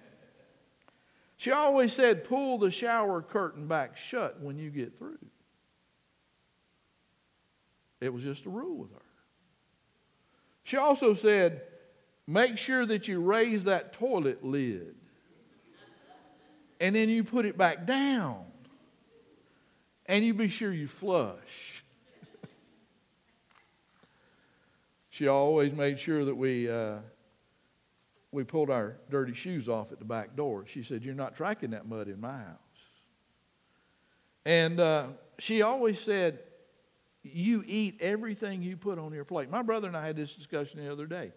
She 1.37 1.51
always 1.51 1.93
said, 1.93 2.23
pull 2.23 2.57
the 2.57 2.71
shower 2.71 3.21
curtain 3.21 3.67
back 3.67 3.95
shut 3.95 4.41
when 4.41 4.57
you 4.57 4.71
get 4.71 4.97
through. 4.97 5.19
It 8.01 8.13
was 8.13 8.23
just 8.23 8.45
a 8.45 8.49
rule 8.49 8.77
with 8.77 8.91
her. 8.91 9.01
She 10.63 10.77
also 10.77 11.13
said, 11.13 11.61
make 12.25 12.57
sure 12.57 12.85
that 12.85 13.07
you 13.07 13.21
raise 13.21 13.63
that 13.65 13.93
toilet 13.93 14.43
lid 14.43 14.95
and 16.79 16.95
then 16.95 17.09
you 17.09 17.23
put 17.23 17.45
it 17.45 17.57
back 17.57 17.85
down 17.85 18.43
and 20.05 20.25
you 20.25 20.33
be 20.33 20.47
sure 20.47 20.71
you 20.71 20.87
flush. 20.87 21.76
She 25.17 25.27
always 25.27 25.73
made 25.73 25.99
sure 25.99 26.23
that 26.25 26.35
we. 26.35 26.69
Uh, 26.69 26.97
we 28.29 28.43
pulled 28.43 28.69
our 28.69 28.97
dirty 29.09 29.33
shoes 29.33 29.67
off 29.67 29.91
at 29.91 29.97
the 29.97 30.05
back 30.05 30.35
door. 30.35 30.65
She 30.67 30.83
said, 30.83 31.03
You're 31.03 31.15
not 31.15 31.35
tracking 31.35 31.71
that 31.71 31.87
mud 31.87 32.07
in 32.07 32.19
my 32.19 32.37
house. 32.37 32.57
And 34.45 34.79
uh, 34.79 35.07
she 35.39 35.63
always 35.63 35.97
said, 35.99 36.39
You 37.23 37.63
eat 37.65 37.97
everything 37.99 38.61
you 38.61 38.77
put 38.77 38.99
on 38.99 39.11
your 39.11 39.23
plate. 39.23 39.49
My 39.49 39.63
brother 39.63 39.87
and 39.87 39.97
I 39.97 40.05
had 40.05 40.17
this 40.17 40.35
discussion 40.35 40.85
the 40.85 40.91
other 40.91 41.07
day. 41.07 41.31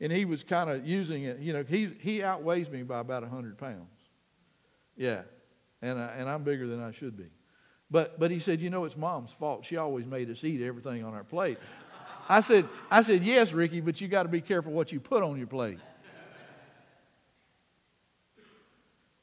And 0.00 0.10
he 0.10 0.24
was 0.24 0.42
kind 0.42 0.70
of 0.70 0.86
using 0.86 1.24
it. 1.24 1.40
You 1.40 1.52
know, 1.52 1.64
he, 1.68 1.90
he 2.00 2.22
outweighs 2.22 2.70
me 2.70 2.82
by 2.82 3.00
about 3.00 3.22
100 3.22 3.58
pounds. 3.58 3.90
Yeah. 4.96 5.22
And, 5.82 5.98
I, 5.98 6.06
and 6.16 6.30
I'm 6.30 6.44
bigger 6.44 6.66
than 6.66 6.80
I 6.80 6.92
should 6.92 7.16
be. 7.16 7.26
But, 7.90 8.18
but 8.18 8.30
he 8.30 8.38
said, 8.38 8.62
You 8.62 8.70
know, 8.70 8.84
it's 8.84 8.96
mom's 8.96 9.32
fault. 9.32 9.66
She 9.66 9.76
always 9.76 10.06
made 10.06 10.30
us 10.30 10.44
eat 10.44 10.62
everything 10.62 11.04
on 11.04 11.14
our 11.14 11.24
plate. 11.24 11.58
I 12.28 12.40
said, 12.40 12.68
I 12.90 13.02
said, 13.02 13.22
Yes, 13.22 13.52
Ricky, 13.52 13.80
but 13.80 14.00
you 14.00 14.08
got 14.08 14.24
to 14.24 14.28
be 14.28 14.40
careful 14.40 14.72
what 14.72 14.92
you 14.92 15.00
put 15.00 15.22
on 15.22 15.38
your 15.38 15.46
plate. 15.46 15.78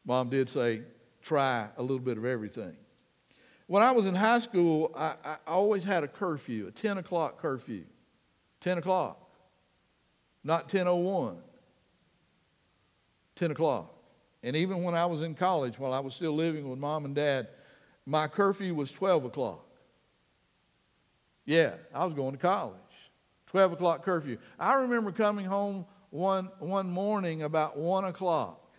Mom 0.06 0.30
did 0.30 0.50
say, 0.50 0.82
try 1.22 1.68
a 1.78 1.82
little 1.84 2.00
bit 2.00 2.18
of 2.18 2.26
everything. 2.26 2.76
When 3.68 3.84
I 3.84 3.92
was 3.92 4.08
in 4.08 4.16
high 4.16 4.40
school, 4.40 4.92
I, 4.96 5.14
I 5.24 5.38
always 5.46 5.84
had 5.84 6.04
a 6.04 6.08
curfew, 6.08 6.66
a 6.66 6.72
10 6.72 6.98
o'clock 6.98 7.40
curfew. 7.40 7.84
10 8.62 8.80
o'clock. 8.80 9.20
not 10.44 10.64
1001, 10.64 11.38
10 13.36 13.52
o'clock. 13.52 13.94
And 14.42 14.56
even 14.56 14.82
when 14.84 14.96
I 14.96 15.06
was 15.06 15.22
in 15.22 15.36
college, 15.36 15.78
while 15.78 15.94
I 15.94 16.00
was 16.00 16.16
still 16.16 16.34
living 16.34 16.68
with 16.68 16.80
mom 16.80 17.06
and 17.06 17.14
dad, 17.14 17.50
my 18.06 18.28
curfew 18.28 18.74
was 18.74 18.92
12 18.92 19.26
o'clock. 19.26 19.64
Yeah, 21.46 21.74
I 21.94 22.06
was 22.06 22.16
going 22.16 22.32
to 22.32 22.38
college. 22.40 22.80
12 23.50 23.74
o'clock 23.74 24.04
curfew. 24.04 24.38
I 24.60 24.76
remember 24.76 25.12
coming 25.12 25.46
home 25.46 25.86
one, 26.12 26.50
one 26.60 26.90
morning 26.90 27.44
about 27.44 27.78
1 27.78 28.06
o'clock, 28.06 28.74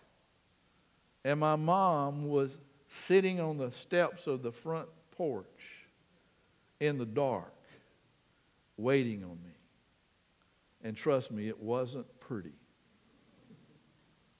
and 1.23 1.39
my 1.39 1.55
mom 1.55 2.27
was 2.27 2.57
sitting 2.87 3.39
on 3.39 3.57
the 3.57 3.71
steps 3.71 4.27
of 4.27 4.41
the 4.41 4.51
front 4.51 4.89
porch 5.11 5.45
in 6.79 6.97
the 6.97 7.05
dark, 7.05 7.53
waiting 8.77 9.23
on 9.23 9.37
me. 9.43 9.51
And 10.83 10.97
trust 10.97 11.31
me, 11.31 11.47
it 11.47 11.59
wasn't 11.59 12.07
pretty. 12.19 12.53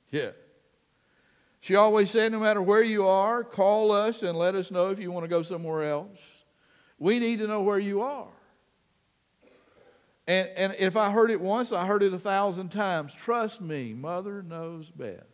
Yeah. 0.09 0.31
She 1.59 1.75
always 1.75 2.09
said, 2.09 2.31
no 2.31 2.39
matter 2.39 2.61
where 2.61 2.81
you 2.81 3.05
are, 3.05 3.43
call 3.43 3.91
us 3.91 4.23
and 4.23 4.37
let 4.37 4.55
us 4.55 4.71
know 4.71 4.89
if 4.89 4.99
you 4.99 5.11
want 5.11 5.23
to 5.23 5.29
go 5.29 5.43
somewhere 5.43 5.83
else. 5.83 6.19
We 6.97 7.19
need 7.19 7.39
to 7.39 7.47
know 7.47 7.61
where 7.61 7.79
you 7.79 8.01
are. 8.01 8.27
And, 10.31 10.49
and 10.55 10.75
if 10.79 10.95
I 10.95 11.11
heard 11.11 11.29
it 11.29 11.41
once, 11.41 11.73
I 11.73 11.85
heard 11.85 12.03
it 12.03 12.13
a 12.13 12.17
thousand 12.17 12.69
times. 12.69 13.13
Trust 13.13 13.59
me, 13.59 13.93
mother 13.93 14.41
knows 14.41 14.89
best. 14.89 15.25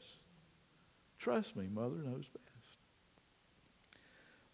Trust 1.20 1.56
me, 1.56 1.68
mother 1.72 1.98
knows 1.98 2.28
best. 2.28 2.80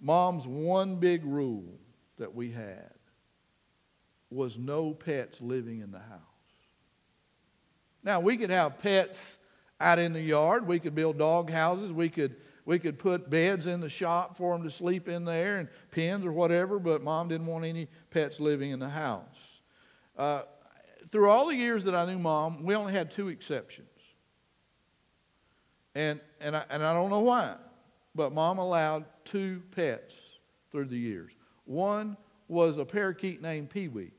Mom's 0.02 0.46
one 0.46 0.98
big 0.98 1.24
rule 1.24 1.80
that 2.18 2.36
we 2.36 2.52
had 2.52 2.92
was 4.30 4.58
no 4.58 4.92
pets 4.92 5.40
living 5.40 5.80
in 5.80 5.92
the 5.92 6.00
house. 6.00 6.20
Now, 8.04 8.20
we 8.20 8.36
could 8.36 8.50
have 8.50 8.80
pets 8.80 9.38
out 9.80 9.98
in 9.98 10.12
the 10.12 10.20
yard. 10.20 10.68
We 10.68 10.80
could 10.80 10.94
build 10.94 11.20
dog 11.20 11.50
houses. 11.50 11.94
We 11.94 12.10
could, 12.10 12.36
we 12.66 12.80
could 12.80 13.00
put 13.00 13.30
beds 13.30 13.66
in 13.66 13.80
the 13.80 13.88
shop 13.88 14.36
for 14.36 14.58
them 14.58 14.68
to 14.68 14.72
sleep 14.72 15.08
in 15.08 15.24
there 15.24 15.60
and 15.60 15.70
pens 15.92 16.26
or 16.26 16.34
whatever, 16.34 16.80
but 16.80 17.02
mom 17.02 17.30
didn't 17.30 17.48
want 17.48 17.64
any 17.64 17.88
pets 18.10 18.42
living 18.42 18.72
in 18.72 18.80
the 18.80 18.90
house. 18.90 19.33
Uh, 20.18 20.44
through 21.10 21.30
all 21.30 21.48
the 21.48 21.56
years 21.56 21.84
that 21.84 21.96
I 21.96 22.06
knew 22.06 22.20
mom, 22.20 22.64
we 22.64 22.76
only 22.76 22.94
had 22.94 23.12
two 23.12 23.30
exceptions. 23.30 23.88
And, 25.96 26.20
and, 26.42 26.56
I, 26.56 26.64
and 26.70 26.84
I 26.84 26.94
don't 26.94 27.10
know 27.10 27.20
why, 27.20 27.56
but 28.16 28.34
mom 28.34 28.58
allowed 28.58 29.06
two 29.26 29.62
pets 29.72 30.16
through 30.72 30.86
the 30.86 30.98
years. 30.98 31.32
One 31.66 32.18
was 32.48 32.78
a 32.78 32.86
parakeet 32.86 33.42
named 33.42 33.70
Pee 33.70 33.88
Wee. 33.88 34.12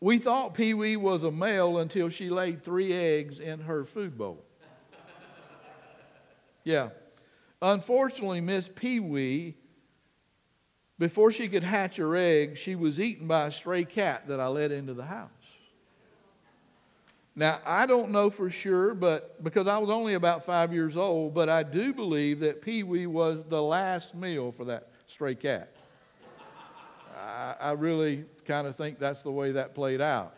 We 0.00 0.18
thought 0.18 0.54
Pee 0.54 0.74
Wee 0.74 0.96
was 0.96 1.22
a 1.22 1.30
male 1.30 1.78
until 1.78 2.08
she 2.08 2.28
laid 2.28 2.62
three 2.62 2.92
eggs 2.92 3.38
in 3.38 3.60
her 3.60 3.84
food 3.84 4.18
bowl. 4.18 4.44
Yeah. 6.64 6.90
Unfortunately, 7.60 8.40
Miss 8.40 8.68
Pee 8.68 9.00
Wee, 9.00 9.56
before 11.02 11.32
she 11.32 11.48
could 11.48 11.64
hatch 11.64 11.96
her 11.96 12.14
eggs, 12.14 12.60
she 12.60 12.76
was 12.76 13.00
eaten 13.00 13.26
by 13.26 13.46
a 13.46 13.50
stray 13.50 13.82
cat 13.84 14.28
that 14.28 14.38
I 14.38 14.46
let 14.46 14.70
into 14.70 14.94
the 14.94 15.04
house. 15.04 15.30
Now, 17.34 17.58
I 17.66 17.86
don't 17.86 18.12
know 18.12 18.30
for 18.30 18.50
sure, 18.50 18.94
but 18.94 19.42
because 19.42 19.66
I 19.66 19.78
was 19.78 19.90
only 19.90 20.14
about 20.14 20.46
five 20.46 20.72
years 20.72 20.96
old, 20.96 21.34
but 21.34 21.48
I 21.48 21.64
do 21.64 21.92
believe 21.92 22.38
that 22.38 22.62
Pee 22.62 22.84
Wee 22.84 23.08
was 23.08 23.42
the 23.42 23.60
last 23.60 24.14
meal 24.14 24.52
for 24.52 24.64
that 24.66 24.90
stray 25.08 25.34
cat. 25.34 25.74
I, 27.18 27.56
I 27.60 27.72
really 27.72 28.24
kind 28.44 28.68
of 28.68 28.76
think 28.76 29.00
that's 29.00 29.22
the 29.22 29.32
way 29.32 29.50
that 29.50 29.74
played 29.74 30.00
out. 30.00 30.36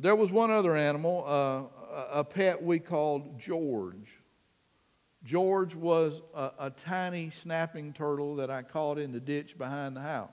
There 0.00 0.16
was 0.16 0.32
one 0.32 0.50
other 0.50 0.74
animal, 0.74 1.24
uh, 1.28 2.08
a 2.10 2.24
pet 2.24 2.60
we 2.60 2.80
called 2.80 3.38
George. 3.38 4.19
George 5.24 5.74
was 5.74 6.22
a, 6.34 6.50
a, 6.58 6.70
tiny 6.70 7.30
snapping 7.30 7.92
turtle 7.92 8.36
that 8.36 8.50
I 8.50 8.62
caught 8.62 8.98
in 8.98 9.12
the 9.12 9.20
ditch 9.20 9.58
behind 9.58 9.94
the 9.94 10.00
house. 10.00 10.30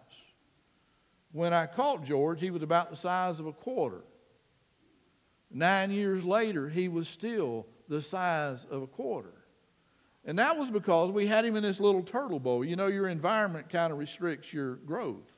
When 1.34 1.54
I 1.54 1.65
caught 1.65 2.06
George, 2.06 2.39
he 2.39 2.52
was 2.52 2.63
about 2.63 2.89
the 2.89 2.95
size 2.95 3.39
of 3.39 3.47
a 3.47 3.52
quarter. 3.52 4.04
Nine 5.52 5.91
years 5.91 6.23
later, 6.23 6.69
he 6.69 6.88
was 6.88 7.10
still 7.10 7.67
the 7.89 8.02
size 8.02 8.65
of 8.69 8.82
a 8.82 8.88
quarter. 8.88 9.34
And 10.26 10.39
that 10.39 10.58
was 10.58 10.69
because 10.69 11.12
we 11.12 11.28
had 11.28 11.45
him 11.45 11.56
in 11.56 11.63
this 11.63 11.80
little 11.80 12.04
turtle 12.04 12.39
bowl. 12.39 12.63
You 12.63 12.76
know, 12.76 12.88
your 12.88 13.08
environment 13.08 13.69
kind 13.69 13.91
of 13.91 14.00
restricts 14.00 14.54
your 14.54 14.76
growth. 14.76 15.32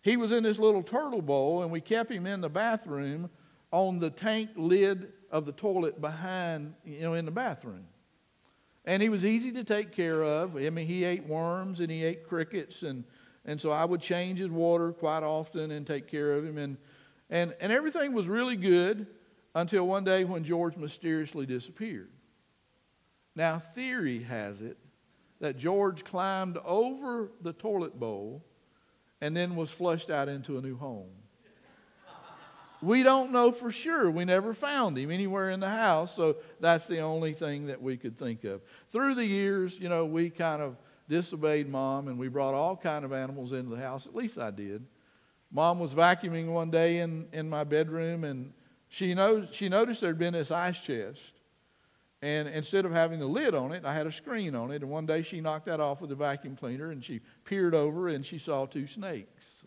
He 0.00 0.16
was 0.16 0.32
in 0.32 0.42
this 0.42 0.58
little 0.58 0.82
turtle 0.82 1.22
bowl, 1.22 1.62
and 1.62 1.70
we 1.70 1.80
kept 1.80 2.10
him 2.10 2.26
in 2.26 2.42
the 2.42 2.48
bathroom 2.50 3.30
on 3.70 3.98
the 3.98 4.10
tank 4.10 4.50
lid 4.54 5.12
of 5.30 5.46
the 5.46 5.52
toilet 5.52 6.00
behind, 6.00 6.74
you 6.84 7.00
know, 7.00 7.14
in 7.14 7.24
the 7.24 7.30
bathroom. 7.30 7.86
And 8.84 9.02
he 9.02 9.08
was 9.08 9.24
easy 9.24 9.52
to 9.52 9.64
take 9.64 9.92
care 9.92 10.22
of. 10.22 10.56
I 10.56 10.70
mean, 10.70 10.86
he 10.86 11.04
ate 11.04 11.26
worms 11.26 11.80
and 11.80 11.90
he 11.90 12.04
ate 12.04 12.28
crickets, 12.28 12.82
and, 12.82 13.04
and 13.44 13.60
so 13.60 13.70
I 13.70 13.84
would 13.84 14.00
change 14.00 14.38
his 14.38 14.50
water 14.50 14.92
quite 14.92 15.22
often 15.22 15.70
and 15.70 15.86
take 15.86 16.06
care 16.06 16.34
of 16.34 16.44
him. 16.44 16.58
And, 16.58 16.76
and, 17.30 17.54
and 17.60 17.72
everything 17.72 18.12
was 18.12 18.28
really 18.28 18.56
good 18.56 19.06
until 19.54 19.86
one 19.86 20.04
day 20.04 20.24
when 20.24 20.44
George 20.44 20.76
mysteriously 20.76 21.46
disappeared. 21.46 22.10
Now, 23.34 23.58
theory 23.58 24.22
has 24.24 24.60
it 24.60 24.76
that 25.40 25.58
George 25.58 26.04
climbed 26.04 26.58
over 26.64 27.30
the 27.40 27.52
toilet 27.52 27.98
bowl 27.98 28.44
and 29.20 29.36
then 29.36 29.56
was 29.56 29.70
flushed 29.70 30.10
out 30.10 30.28
into 30.28 30.58
a 30.58 30.60
new 30.60 30.76
home. 30.76 31.10
We 32.84 33.02
don't 33.02 33.32
know 33.32 33.50
for 33.50 33.72
sure. 33.72 34.10
We 34.10 34.24
never 34.24 34.52
found 34.52 34.98
him 34.98 35.10
anywhere 35.10 35.50
in 35.50 35.60
the 35.60 35.70
house, 35.70 36.14
so 36.14 36.36
that's 36.60 36.86
the 36.86 37.00
only 37.00 37.32
thing 37.32 37.66
that 37.68 37.80
we 37.80 37.96
could 37.96 38.18
think 38.18 38.44
of. 38.44 38.60
Through 38.90 39.14
the 39.14 39.24
years, 39.24 39.78
you 39.78 39.88
know, 39.88 40.04
we 40.04 40.28
kind 40.28 40.60
of 40.60 40.76
disobeyed 41.08 41.68
mom 41.68 42.08
and 42.08 42.18
we 42.18 42.28
brought 42.28 42.54
all 42.54 42.76
kind 42.76 43.04
of 43.04 43.12
animals 43.12 43.52
into 43.52 43.74
the 43.74 43.80
house. 43.80 44.06
At 44.06 44.14
least 44.14 44.38
I 44.38 44.50
did. 44.50 44.84
Mom 45.50 45.78
was 45.78 45.94
vacuuming 45.94 46.48
one 46.48 46.70
day 46.70 46.98
in, 46.98 47.26
in 47.32 47.48
my 47.48 47.64
bedroom 47.64 48.24
and 48.24 48.52
she, 48.88 49.14
knows, 49.14 49.48
she 49.52 49.68
noticed 49.68 50.00
there'd 50.00 50.18
been 50.18 50.34
this 50.34 50.50
ice 50.50 50.78
chest. 50.78 51.20
And 52.22 52.48
instead 52.48 52.86
of 52.86 52.92
having 52.92 53.18
the 53.18 53.26
lid 53.26 53.54
on 53.54 53.72
it, 53.72 53.84
I 53.84 53.92
had 53.92 54.06
a 54.06 54.12
screen 54.12 54.54
on 54.54 54.70
it. 54.70 54.82
And 54.82 54.90
one 54.90 55.04
day 55.04 55.22
she 55.22 55.40
knocked 55.40 55.66
that 55.66 55.78
off 55.80 56.00
with 56.00 56.10
a 56.10 56.14
vacuum 56.14 56.56
cleaner 56.56 56.90
and 56.90 57.04
she 57.04 57.20
peered 57.44 57.74
over 57.74 58.08
and 58.08 58.24
she 58.24 58.38
saw 58.38 58.66
two 58.66 58.86
snakes. 58.86 59.63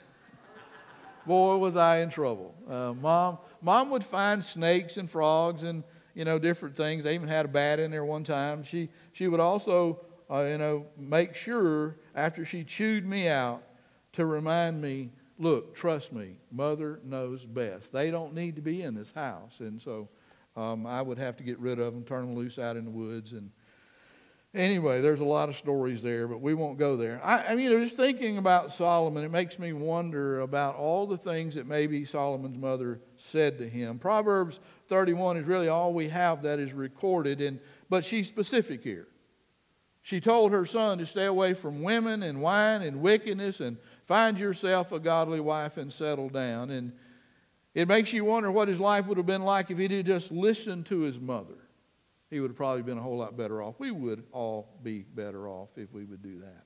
Boy, 1.27 1.57
was 1.57 1.75
I 1.75 1.99
in 1.99 2.09
trouble. 2.09 2.55
Uh, 2.69 2.93
mom, 2.93 3.39
mom 3.61 3.89
would 3.89 4.05
find 4.05 4.41
snakes 4.41 4.95
and 4.95 5.11
frogs 5.11 5.61
and 5.61 5.83
you 6.15 6.23
know 6.23 6.39
different 6.39 6.77
things. 6.77 7.03
They 7.03 7.15
even 7.15 7.27
had 7.27 7.45
a 7.45 7.49
bat 7.49 7.81
in 7.81 7.91
there 7.91 8.05
one 8.05 8.23
time. 8.23 8.63
She 8.63 8.87
she 9.11 9.27
would 9.27 9.41
also 9.41 9.99
uh, 10.31 10.43
you 10.43 10.57
know 10.57 10.85
make 10.97 11.35
sure 11.35 11.97
after 12.15 12.45
she 12.45 12.63
chewed 12.63 13.05
me 13.05 13.27
out 13.27 13.61
to 14.13 14.25
remind 14.25 14.81
me, 14.81 15.09
look, 15.37 15.75
trust 15.75 16.13
me, 16.13 16.37
mother 16.49 17.01
knows 17.03 17.45
best. 17.45 17.91
They 17.91 18.09
don't 18.09 18.33
need 18.33 18.55
to 18.55 18.61
be 18.61 18.81
in 18.81 18.95
this 18.95 19.11
house, 19.11 19.59
and 19.59 19.81
so 19.81 20.07
um, 20.55 20.87
I 20.87 21.01
would 21.01 21.17
have 21.17 21.35
to 21.37 21.43
get 21.43 21.59
rid 21.59 21.77
of 21.77 21.93
them, 21.93 22.03
turn 22.05 22.25
them 22.25 22.35
loose 22.35 22.57
out 22.57 22.77
in 22.77 22.85
the 22.85 22.89
woods. 22.89 23.33
And 23.33 23.51
anyway, 24.57 25.01
there's 25.01 25.19
a 25.19 25.25
lot 25.25 25.49
of 25.49 25.55
stories 25.55 26.01
there, 26.01 26.27
but 26.27 26.41
we 26.41 26.53
won't 26.53 26.77
go 26.77 26.97
there. 26.97 27.21
I, 27.23 27.47
I 27.47 27.55
mean, 27.55 27.69
just 27.81 27.95
thinking 27.95 28.37
about 28.37 28.73
Solomon, 28.73 29.23
it 29.23 29.31
makes 29.31 29.59
me 29.59 29.73
wonder 29.73 30.41
about 30.41 30.75
all 30.75 31.05
the 31.05 31.17
things 31.17 31.55
that 31.55 31.67
maybe 31.67 32.05
Solomon's 32.05 32.57
mother 32.57 32.99
said 33.15 33.57
to 33.59 33.69
him. 33.69 33.99
Proverbs 33.99 34.59
31 34.87 35.37
is 35.37 35.45
really 35.45 35.67
all 35.67 35.93
we 35.93 36.09
have 36.09 36.43
that 36.43 36.59
is 36.59 36.73
recorded, 36.73 37.41
and, 37.41 37.59
but 37.89 38.03
she's 38.03 38.27
specific 38.27 38.83
here. 38.83 39.07
She 40.01 40.21
told 40.21 40.53
her 40.53 40.65
son 40.65 40.99
to 40.99 41.05
stay 41.05 41.25
away 41.25 41.53
from 41.53 41.83
women 41.83 42.23
and 42.23 42.41
wine 42.41 42.81
and 42.81 43.01
wickedness 43.01 43.59
and 43.59 43.77
find 44.05 44.37
yourself 44.37 44.93
a 44.93 44.99
godly 44.99 45.41
wife 45.41 45.75
and 45.75 45.91
settle 45.91 46.29
down. 46.29 46.71
And 46.71 46.93
it 47.73 47.89
makes 47.89 48.13
you 48.13 48.23
wonder 48.23 48.49
what 48.49 48.69
his 48.69 48.79
life 48.79 49.05
would 49.07 49.17
have 49.17 49.25
been 49.27 49.43
like 49.43 49.69
if 49.69 49.77
he 49.77 49.87
would 49.87 50.05
just 50.05 50.31
listened 50.31 50.85
to 50.85 51.01
his 51.01 51.19
mother. 51.19 51.66
He 52.29 52.39
would 52.39 52.49
have 52.49 52.57
probably 52.57 52.81
been 52.81 52.97
a 52.97 53.01
whole 53.01 53.17
lot 53.17 53.37
better 53.37 53.61
off. 53.61 53.75
We 53.79 53.91
would 53.91 54.23
all 54.31 54.67
be 54.83 54.99
better 55.01 55.47
off 55.47 55.69
if 55.77 55.93
we 55.93 56.03
would 56.03 56.21
do 56.21 56.39
that. 56.39 56.63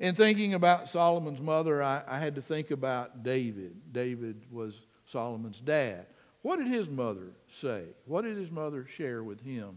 In 0.00 0.14
thinking 0.14 0.54
about 0.54 0.88
Solomon's 0.88 1.40
mother, 1.40 1.82
I, 1.82 2.02
I 2.06 2.18
had 2.18 2.34
to 2.36 2.42
think 2.42 2.70
about 2.70 3.22
David. 3.22 3.92
David 3.92 4.42
was 4.50 4.80
Solomon's 5.04 5.60
dad. 5.60 6.06
What 6.42 6.56
did 6.56 6.68
his 6.68 6.88
mother 6.88 7.32
say? 7.48 7.84
What 8.06 8.22
did 8.22 8.36
his 8.36 8.50
mother 8.50 8.86
share 8.86 9.22
with 9.22 9.42
him? 9.42 9.76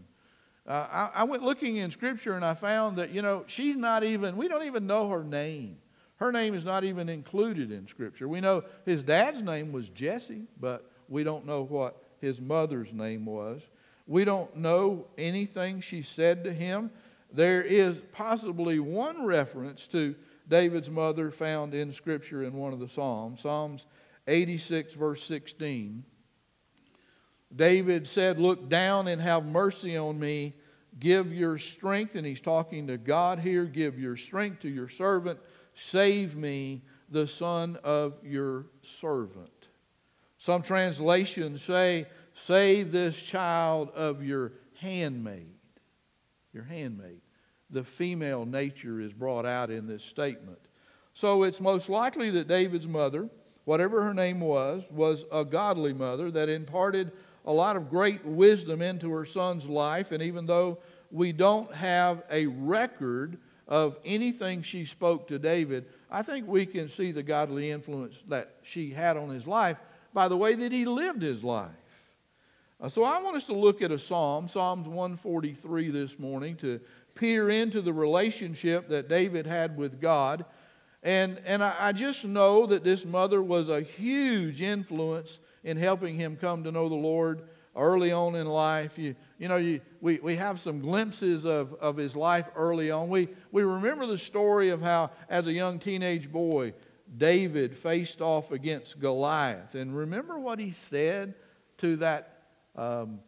Uh, 0.66 0.86
I, 0.90 1.20
I, 1.20 1.24
went 1.24 1.42
looking 1.42 1.76
in 1.76 1.90
Scripture 1.90 2.36
and 2.36 2.44
I 2.44 2.54
found 2.54 2.96
that, 2.96 3.10
you 3.10 3.20
know, 3.20 3.44
she's 3.46 3.76
not 3.76 4.02
even, 4.02 4.34
we 4.38 4.48
don't 4.48 4.64
even 4.64 4.86
know 4.86 5.10
her 5.10 5.22
name. 5.22 5.76
Her 6.16 6.32
name 6.32 6.54
is 6.54 6.64
not 6.64 6.84
even 6.84 7.10
included 7.10 7.70
in 7.70 7.86
Scripture. 7.86 8.28
We 8.28 8.40
know 8.40 8.64
his 8.86 9.04
dad's 9.04 9.42
name 9.42 9.72
was 9.72 9.90
Jesse, 9.90 10.46
but 10.58 10.90
we 11.06 11.22
don't 11.22 11.44
know 11.44 11.64
what 11.64 12.02
his 12.20 12.40
mother's 12.40 12.94
name 12.94 13.26
was. 13.26 13.60
We 14.06 14.24
don't 14.24 14.56
know 14.56 15.06
anything 15.16 15.80
she 15.80 16.02
said 16.02 16.44
to 16.44 16.52
him. 16.52 16.90
There 17.32 17.62
is 17.62 18.00
possibly 18.12 18.78
one 18.78 19.24
reference 19.24 19.86
to 19.88 20.14
David's 20.48 20.90
mother 20.90 21.30
found 21.30 21.74
in 21.74 21.92
Scripture 21.92 22.44
in 22.44 22.52
one 22.54 22.72
of 22.72 22.80
the 22.80 22.88
Psalms, 22.88 23.40
Psalms 23.40 23.86
86, 24.26 24.94
verse 24.94 25.22
16. 25.24 26.04
David 27.54 28.06
said, 28.06 28.38
Look 28.38 28.68
down 28.68 29.08
and 29.08 29.20
have 29.20 29.44
mercy 29.44 29.96
on 29.96 30.18
me. 30.18 30.54
Give 30.98 31.32
your 31.32 31.58
strength, 31.58 32.14
and 32.14 32.26
he's 32.26 32.40
talking 32.40 32.86
to 32.86 32.96
God 32.96 33.38
here. 33.38 33.64
Give 33.64 33.98
your 33.98 34.16
strength 34.16 34.60
to 34.60 34.68
your 34.68 34.88
servant. 34.88 35.38
Save 35.74 36.36
me, 36.36 36.82
the 37.10 37.26
son 37.26 37.78
of 37.82 38.14
your 38.22 38.66
servant. 38.82 39.50
Some 40.38 40.62
translations 40.62 41.62
say, 41.62 42.06
Save 42.34 42.92
this 42.92 43.20
child 43.20 43.90
of 43.90 44.24
your 44.24 44.52
handmaid. 44.80 45.54
Your 46.52 46.64
handmaid. 46.64 47.20
The 47.70 47.84
female 47.84 48.44
nature 48.44 49.00
is 49.00 49.12
brought 49.12 49.46
out 49.46 49.70
in 49.70 49.86
this 49.86 50.04
statement. 50.04 50.58
So 51.14 51.44
it's 51.44 51.60
most 51.60 51.88
likely 51.88 52.30
that 52.30 52.48
David's 52.48 52.88
mother, 52.88 53.30
whatever 53.64 54.02
her 54.02 54.14
name 54.14 54.40
was, 54.40 54.90
was 54.90 55.24
a 55.32 55.44
godly 55.44 55.92
mother 55.92 56.30
that 56.32 56.48
imparted 56.48 57.12
a 57.46 57.52
lot 57.52 57.76
of 57.76 57.88
great 57.88 58.24
wisdom 58.24 58.82
into 58.82 59.10
her 59.12 59.24
son's 59.24 59.66
life. 59.66 60.12
And 60.12 60.22
even 60.22 60.46
though 60.46 60.78
we 61.10 61.32
don't 61.32 61.72
have 61.74 62.24
a 62.30 62.46
record 62.46 63.38
of 63.68 63.96
anything 64.04 64.62
she 64.62 64.84
spoke 64.84 65.28
to 65.28 65.38
David, 65.38 65.86
I 66.10 66.22
think 66.22 66.46
we 66.46 66.66
can 66.66 66.88
see 66.88 67.12
the 67.12 67.22
godly 67.22 67.70
influence 67.70 68.16
that 68.28 68.56
she 68.62 68.90
had 68.90 69.16
on 69.16 69.30
his 69.30 69.46
life 69.46 69.78
by 70.12 70.28
the 70.28 70.36
way 70.36 70.54
that 70.54 70.72
he 70.72 70.84
lived 70.84 71.22
his 71.22 71.42
life. 71.42 71.70
Uh, 72.84 72.88
so 72.90 73.02
I 73.02 73.18
want 73.22 73.34
us 73.34 73.46
to 73.46 73.54
look 73.54 73.80
at 73.80 73.90
a 73.90 73.98
psalm, 73.98 74.46
Psalms 74.46 74.86
143 74.86 75.90
this 75.90 76.18
morning, 76.18 76.54
to 76.56 76.78
peer 77.14 77.48
into 77.48 77.80
the 77.80 77.94
relationship 77.94 78.90
that 78.90 79.08
David 79.08 79.46
had 79.46 79.78
with 79.78 80.02
God. 80.02 80.44
And, 81.02 81.40
and 81.46 81.64
I, 81.64 81.74
I 81.80 81.92
just 81.92 82.26
know 82.26 82.66
that 82.66 82.84
this 82.84 83.06
mother 83.06 83.42
was 83.42 83.70
a 83.70 83.80
huge 83.80 84.60
influence 84.60 85.40
in 85.62 85.78
helping 85.78 86.16
him 86.16 86.36
come 86.36 86.62
to 86.64 86.70
know 86.70 86.90
the 86.90 86.94
Lord 86.94 87.44
early 87.74 88.12
on 88.12 88.34
in 88.34 88.46
life. 88.46 88.98
You, 88.98 89.16
you 89.38 89.48
know, 89.48 89.56
you, 89.56 89.80
we, 90.02 90.18
we 90.18 90.36
have 90.36 90.60
some 90.60 90.80
glimpses 90.80 91.46
of, 91.46 91.72
of 91.80 91.96
his 91.96 92.14
life 92.14 92.50
early 92.54 92.90
on. 92.90 93.08
We, 93.08 93.28
we 93.50 93.62
remember 93.62 94.04
the 94.04 94.18
story 94.18 94.68
of 94.68 94.82
how, 94.82 95.10
as 95.30 95.46
a 95.46 95.52
young 95.54 95.78
teenage 95.78 96.30
boy, 96.30 96.74
David 97.16 97.78
faced 97.78 98.20
off 98.20 98.50
against 98.50 99.00
Goliath. 99.00 99.74
And 99.74 99.96
remember 99.96 100.38
what 100.38 100.58
he 100.58 100.70
said 100.70 101.32
to 101.78 101.96
that 101.96 102.33
um, 102.76 103.20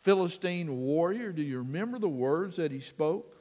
Philistine 0.00 0.80
warrior? 0.80 1.32
Do 1.32 1.42
you 1.42 1.58
remember 1.58 1.98
the 1.98 2.08
words 2.08 2.56
that 2.56 2.72
he 2.72 2.80
spoke? 2.80 3.36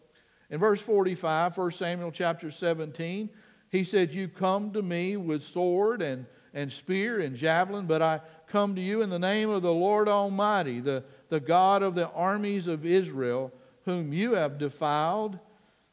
In 0.50 0.60
verse 0.60 0.82
45, 0.82 1.58
1 1.58 1.72
Samuel 1.72 2.12
chapter 2.12 2.52
17, 2.52 3.30
he 3.70 3.84
said, 3.84 4.14
You 4.14 4.28
come 4.28 4.72
to 4.74 4.82
me 4.82 5.18
with 5.18 5.42
sword 5.42 6.02
and, 6.02 6.26
and 6.54 6.72
spear 6.72 7.20
and 7.20 7.36
javelin, 7.36 7.88
but 7.88 8.02
I 8.02 8.22
come 8.48 8.76
to 8.76 8.82
you 8.82 9.02
in 9.02 9.10
the 9.10 9.18
name 9.18 9.50
of 9.50 9.64
the 9.64 9.74
Lord 9.74 10.08
Almighty, 10.08 10.80
the, 10.80 11.04
the 11.30 11.40
God 11.40 11.82
of 11.82 11.96
the 11.96 12.10
armies 12.12 12.68
of 12.68 12.86
Israel, 12.86 13.52
whom 13.86 14.14
you 14.14 14.36
have 14.36 14.60
defiled. 14.60 15.40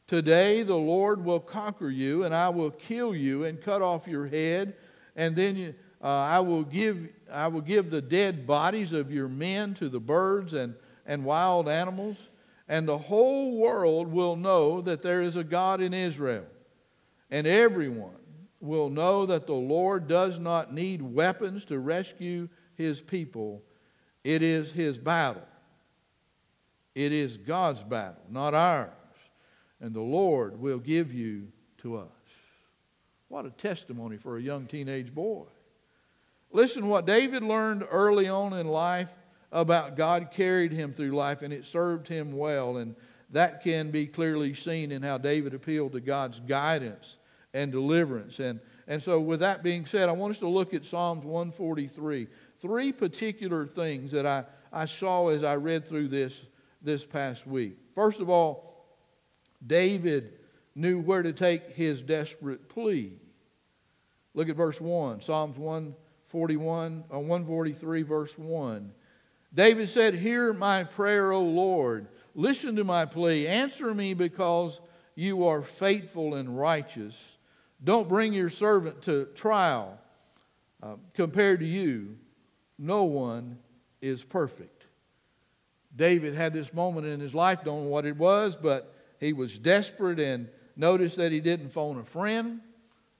Today 0.05 0.61
the 0.61 0.75
Lord 0.75 1.25
will 1.25 1.39
conquer 1.39 1.89
you, 1.89 2.23
and 2.23 2.35
I 2.35 2.49
will 2.49 2.71
kill 2.71 3.15
you 3.15 3.45
and 3.45 3.59
cut 3.59 3.81
off 3.81 4.07
your 4.07 4.27
head, 4.27 4.75
and 5.15 5.35
then 5.35 5.55
you, 5.55 5.73
uh, 6.03 6.07
I, 6.07 6.39
will 6.39 6.63
give, 6.63 7.09
I 7.31 7.47
will 7.47 7.61
give 7.61 7.89
the 7.89 8.01
dead 8.01 8.47
bodies 8.47 8.93
of 8.93 9.11
your 9.11 9.27
men 9.27 9.73
to 9.75 9.89
the 9.89 9.99
birds 9.99 10.53
and, 10.53 10.75
and 11.05 11.23
wild 11.23 11.69
animals, 11.69 12.17
and 12.67 12.87
the 12.87 12.97
whole 12.97 13.57
world 13.57 14.07
will 14.07 14.35
know 14.35 14.81
that 14.81 15.03
there 15.03 15.21
is 15.21 15.35
a 15.35 15.43
God 15.43 15.81
in 15.81 15.93
Israel. 15.93 16.45
And 17.29 17.45
everyone 17.45 18.15
will 18.59 18.89
know 18.89 19.25
that 19.25 19.47
the 19.47 19.53
Lord 19.53 20.07
does 20.07 20.39
not 20.39 20.73
need 20.73 21.01
weapons 21.01 21.65
to 21.65 21.79
rescue 21.79 22.49
his 22.75 22.99
people. 23.01 23.61
It 24.23 24.41
is 24.41 24.71
his 24.71 24.97
battle. 24.97 25.47
It 26.93 27.11
is 27.11 27.37
God's 27.37 27.83
battle, 27.83 28.23
not 28.29 28.53
ours. 28.53 28.89
And 29.79 29.93
the 29.93 30.01
Lord 30.01 30.59
will 30.59 30.77
give 30.77 31.13
you 31.13 31.47
to 31.79 31.97
us. 31.97 32.09
What 33.29 33.45
a 33.45 33.49
testimony 33.49 34.17
for 34.17 34.37
a 34.37 34.41
young 34.41 34.65
teenage 34.65 35.13
boy. 35.13 35.45
Listen, 36.53 36.87
what 36.87 37.05
David 37.05 37.43
learned 37.43 37.85
early 37.89 38.27
on 38.27 38.53
in 38.53 38.67
life 38.67 39.11
about 39.51 39.97
God 39.97 40.29
carried 40.31 40.71
him 40.71 40.93
through 40.93 41.11
life 41.11 41.41
and 41.41 41.53
it 41.53 41.65
served 41.65 42.07
him 42.07 42.31
well. 42.31 42.77
And 42.77 42.95
that 43.31 43.63
can 43.63 43.91
be 43.91 44.07
clearly 44.07 44.53
seen 44.53 44.91
in 44.91 45.01
how 45.01 45.17
David 45.17 45.53
appealed 45.53 45.93
to 45.93 46.01
God's 46.01 46.39
guidance 46.39 47.17
and 47.53 47.71
deliverance. 47.71 48.39
And, 48.39 48.59
and 48.87 49.01
so, 49.01 49.19
with 49.19 49.39
that 49.41 49.63
being 49.63 49.85
said, 49.85 50.09
I 50.09 50.13
want 50.13 50.31
us 50.31 50.39
to 50.39 50.47
look 50.47 50.73
at 50.73 50.85
Psalms 50.85 51.23
143. 51.23 52.27
Three 52.59 52.91
particular 52.91 53.65
things 53.65 54.11
that 54.11 54.25
I, 54.25 54.45
I 54.71 54.85
saw 54.85 55.29
as 55.29 55.43
I 55.43 55.55
read 55.55 55.87
through 55.87 56.09
this 56.09 56.45
this 56.81 57.05
past 57.05 57.45
week. 57.45 57.77
First 57.93 58.19
of 58.19 58.29
all, 58.29 58.85
David 59.65 60.33
knew 60.75 60.99
where 60.99 61.21
to 61.21 61.33
take 61.33 61.75
his 61.75 62.01
desperate 62.01 62.69
plea. 62.69 63.13
Look 64.33 64.49
at 64.49 64.55
verse 64.55 64.79
1, 64.79 65.21
Psalms 65.21 65.57
141, 66.33 67.03
uh, 67.13 67.19
143, 67.19 68.01
verse 68.03 68.37
1. 68.37 68.91
David 69.53 69.89
said, 69.89 70.15
Hear 70.15 70.53
my 70.53 70.83
prayer, 70.83 71.31
O 71.31 71.41
Lord. 71.41 72.07
Listen 72.33 72.75
to 72.77 72.83
my 72.83 73.05
plea. 73.05 73.47
Answer 73.47 73.93
me 73.93 74.13
because 74.13 74.79
you 75.15 75.47
are 75.47 75.61
faithful 75.61 76.35
and 76.35 76.57
righteous. 76.57 77.37
Don't 77.83 78.07
bring 78.07 78.33
your 78.33 78.49
servant 78.49 79.01
to 79.03 79.25
trial. 79.35 79.99
Uh, 80.81 80.95
compared 81.13 81.59
to 81.59 81.65
you, 81.65 82.17
no 82.77 83.03
one 83.03 83.59
is 84.01 84.23
perfect. 84.23 84.87
David 85.95 86.33
had 86.33 86.53
this 86.53 86.73
moment 86.73 87.05
in 87.05 87.19
his 87.19 87.35
life, 87.35 87.59
don't 87.63 87.83
know 87.83 87.89
what 87.89 88.05
it 88.05 88.17
was, 88.17 88.55
but 88.55 88.95
he 89.19 89.33
was 89.33 89.57
desperate 89.57 90.19
and 90.19 90.47
noticed 90.75 91.17
that 91.17 91.31
he 91.31 91.41
didn't 91.41 91.69
phone 91.69 91.99
a 91.99 92.03
friend. 92.03 92.61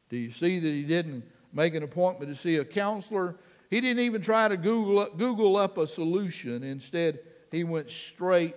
Do 0.09 0.17
you 0.17 0.31
see 0.31 0.59
that 0.59 0.67
he 0.67 0.83
didn't 0.83 1.25
make 1.53 1.75
an 1.75 1.83
appointment 1.83 2.31
to 2.31 2.39
see 2.39 2.57
a 2.57 2.65
counselor? 2.65 3.35
He 3.69 3.79
didn't 3.81 4.03
even 4.03 4.21
try 4.21 4.47
to 4.47 4.57
Google 4.57 4.99
up, 4.99 5.17
Google 5.17 5.57
up 5.57 5.77
a 5.77 5.87
solution. 5.87 6.63
Instead, 6.63 7.19
he 7.51 7.63
went 7.63 7.89
straight 7.89 8.55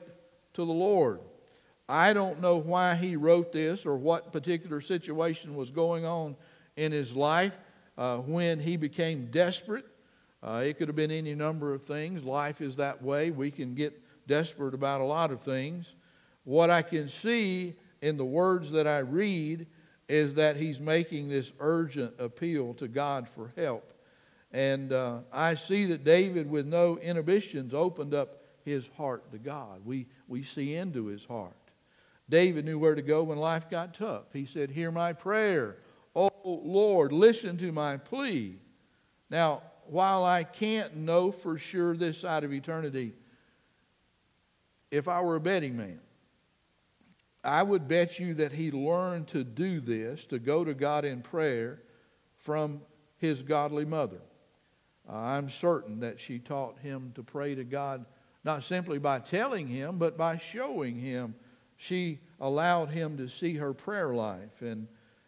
to 0.55 0.65
the 0.65 0.73
Lord. 0.73 1.21
I 1.89 2.13
don't 2.13 2.41
know 2.41 2.57
why 2.57 2.95
he 2.95 3.17
wrote 3.17 3.53
this 3.53 3.85
or 3.85 3.97
what 3.97 4.33
particular 4.33 4.81
situation 4.81 5.55
was 5.55 5.71
going 5.71 6.07
on 6.07 6.37
in 6.77 6.93
his 6.93 7.15
life 7.15 7.57
uh, 7.99 8.19
when 8.19 8.59
he 8.59 8.77
became 8.77 9.31
desperate. 9.31 9.85
Uh, 10.43 10.63
it 10.65 10.79
could 10.79 10.89
have 10.89 10.97
been 10.97 11.11
any 11.11 11.35
number 11.35 11.73
of 11.73 11.85
things. 11.85 12.25
Life 12.25 12.61
is 12.61 12.77
that 12.77 13.03
way. 13.03 13.31
We 13.31 13.51
can 13.51 13.75
get 13.75 14.01
desperate 14.27 14.75
about 14.75 15.01
a 15.01 15.05
lot 15.05 15.31
of 15.31 15.43
things. 15.43 15.95
What 16.45 16.71
I 16.71 16.83
can 16.83 17.09
see 17.09 17.75
in 18.03 18.17
the 18.17 18.25
words 18.25 18.71
that 18.73 18.87
I 18.87 18.99
read 18.99 19.67
is 20.09 20.35
that 20.35 20.57
he's 20.57 20.81
making 20.81 21.29
this 21.29 21.53
urgent 21.61 22.15
appeal 22.19 22.75
to 22.75 22.89
God 22.89 23.29
for 23.29 23.53
help. 23.57 23.93
And 24.53 24.93
uh, 24.93 25.21
I 25.33 25.55
see 25.55 25.87
that 25.87 26.05
David, 26.05 26.49
with 26.49 26.67
no 26.67 26.99
inhibitions, 26.99 27.75
opened 27.75 28.15
up 28.15 28.43
his 28.65 28.89
heart 28.97 29.31
to 29.33 29.39
God. 29.39 29.81
We, 29.85 30.07
we 30.29 30.43
see 30.43 30.75
into 30.75 31.07
his 31.07 31.25
heart. 31.25 31.57
David 32.29 32.65
knew 32.65 32.79
where 32.79 32.95
to 32.95 33.03
go 33.03 33.25
when 33.25 33.39
life 33.39 33.69
got 33.69 33.95
tough. 33.95 34.25
He 34.33 34.47
said, 34.47 34.71
Hear 34.71 34.91
my 34.91 35.13
prayer. 35.13 35.77
Oh, 36.17 36.31
Lord, 36.45 37.13
listen 37.13 37.59
to 37.59 37.73
my 37.73 37.97
plea. 37.97 38.57
Now, 39.29 39.63
while 39.87 40.25
I 40.25 40.45
can't 40.45 40.97
know 40.97 41.31
for 41.31 41.59
sure 41.59 41.97
this 41.97 42.19
side 42.19 42.45
of 42.45 42.53
eternity, 42.53 43.13
if 44.91 45.09
I 45.09 45.21
were 45.21 45.37
a 45.37 45.41
betting 45.41 45.77
man, 45.77 46.01
I 47.45 47.63
would 47.63 47.87
bet 47.87 48.19
you 48.19 48.35
that 48.35 48.53
he 48.53 48.71
learned 48.71 49.29
to 49.29 49.45
do 49.45 49.81
this, 49.81 50.27
to 50.27 50.39
go 50.39 50.65
to 50.65 50.75
God 50.75 51.05
in 51.05 51.21
prayer 51.23 51.83
from 52.39 52.81
his 53.19 53.43
godly 53.43 53.85
mother. 53.85 54.21
Uh, 55.09 55.17
I'm 55.17 55.51
certain 55.51 56.01
that 56.01 56.21
she 56.21 56.39
taught 56.39 56.79
him 56.79 57.13
to 57.15 57.23
pray 57.23 57.55
to 57.55 57.65
God 57.65 58.07
not 58.45 58.63
simply 58.63 58.99
by 58.99 59.19
telling 59.21 59.67
him, 59.67 59.99
but 59.99 60.17
by 60.17 60.37
showing 60.37 60.97
him 60.97 61.35
she 61.77 62.21
allowed 62.41 62.91
him 62.91 63.17
to 63.17 63.29
see 63.29 63.55
her 63.55 63.73
prayer 63.73 64.15
life. 64.15 64.61
And, 64.61 64.87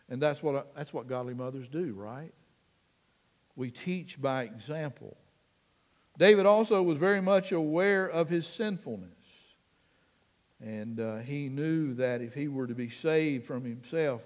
and 0.09 0.21
that's, 0.21 0.43
what, 0.43 0.75
that's 0.77 0.93
what 0.93 1.09
godly 1.09 1.35
mothers 1.35 1.69
do, 1.69 1.95
right? 1.95 2.33
We 3.57 3.71
teach 3.71 4.21
by 4.21 4.45
example. 4.45 5.17
David 6.19 6.47
also 6.47 6.83
was 6.83 6.99
very 6.99 7.21
much 7.21 7.53
aware 7.53 8.07
of 8.07 8.29
his 8.29 8.47
sinfulness. 8.47 9.16
And 10.61 11.01
uh, 11.01 11.17
he 11.19 11.49
knew 11.49 11.95
that 11.95 12.23
if 12.23 12.35
he 12.35 12.49
were 12.49 12.67
to 12.67 12.75
be 12.75 12.89
saved 12.89 13.47
from 13.47 13.65
himself, 13.65 14.23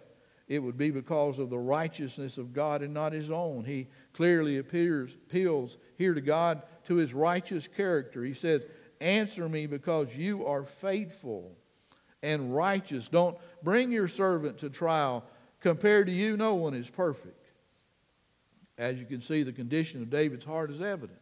it 0.49 0.59
would 0.59 0.77
be 0.77 0.91
because 0.91 1.39
of 1.39 1.51
the 1.51 1.59
righteousness 1.59 2.39
of 2.39 2.53
God 2.53 2.83
and 2.83 2.93
not 2.93 3.13
his 3.13 3.31
own. 3.31 3.65
He 3.65 3.89
clearly 4.13 4.59
appears, 4.59 5.15
appeals 5.15 5.77
here 5.97 6.15
to 6.15 6.21
God 6.21 6.63
to 6.87 6.97
his 6.97 7.15
righteous 7.15 7.69
character. 7.69 8.25
He 8.25 8.35
says, 8.35 8.63
Answer 9.01 9.49
me 9.49 9.67
because 9.67 10.15
you 10.15 10.47
are 10.47 10.65
faithful 10.65 11.57
and 12.23 12.55
righteous. 12.55 13.09
Don't 13.09 13.39
bring 13.63 13.93
your 13.93 14.09
servant 14.09 14.59
to 14.59 14.71
trial. 14.71 15.25
Compared 15.61 16.07
to 16.07 16.13
you, 16.13 16.37
no 16.37 16.55
one 16.55 16.75
is 16.75 16.91
perfect. 16.91 17.47
As 18.77 18.99
you 18.99 19.07
can 19.07 19.23
see, 19.23 19.43
the 19.43 19.53
condition 19.53 20.03
of 20.03 20.11
David's 20.11 20.45
heart 20.45 20.71
is 20.71 20.81
evident. 20.81 21.19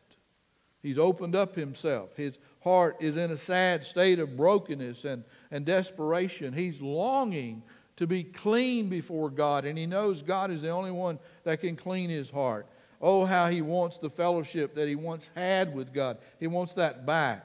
He's 0.83 0.99
opened 0.99 1.35
up 1.35 1.55
himself. 1.55 2.17
His 2.17 2.39
heart 2.61 2.97
is 3.01 3.17
in 3.17 3.31
a 3.31 3.37
sad 3.37 3.85
state 3.85 4.19
of 4.19 4.37
brokenness 4.37 5.05
and, 5.05 5.25
and 5.51 5.65
desperation. 5.65 6.53
He's 6.53 6.81
longing 6.81 7.63
to 7.97 8.07
be 8.07 8.23
clean 8.23 8.89
before 8.89 9.31
God, 9.31 9.65
and 9.65 9.77
he 9.77 9.87
knows 9.87 10.23
God 10.23 10.51
is 10.51 10.63
the 10.63 10.71
only 10.71 10.91
one 10.91 11.19
that 11.45 11.61
can 11.61 11.77
clean 11.77 12.11
his 12.11 12.31
heart. 12.31 12.67
Oh, 13.01 13.25
how 13.25 13.49
he 13.49 13.63
wants 13.63 13.99
the 13.99 14.11
fellowship 14.11 14.75
that 14.75 14.89
he 14.89 14.97
once 14.97 15.31
had 15.35 15.75
with 15.75 15.93
God. 15.93 16.19
He 16.41 16.47
wants 16.47 16.75
that 16.75 17.07
back. 17.07 17.45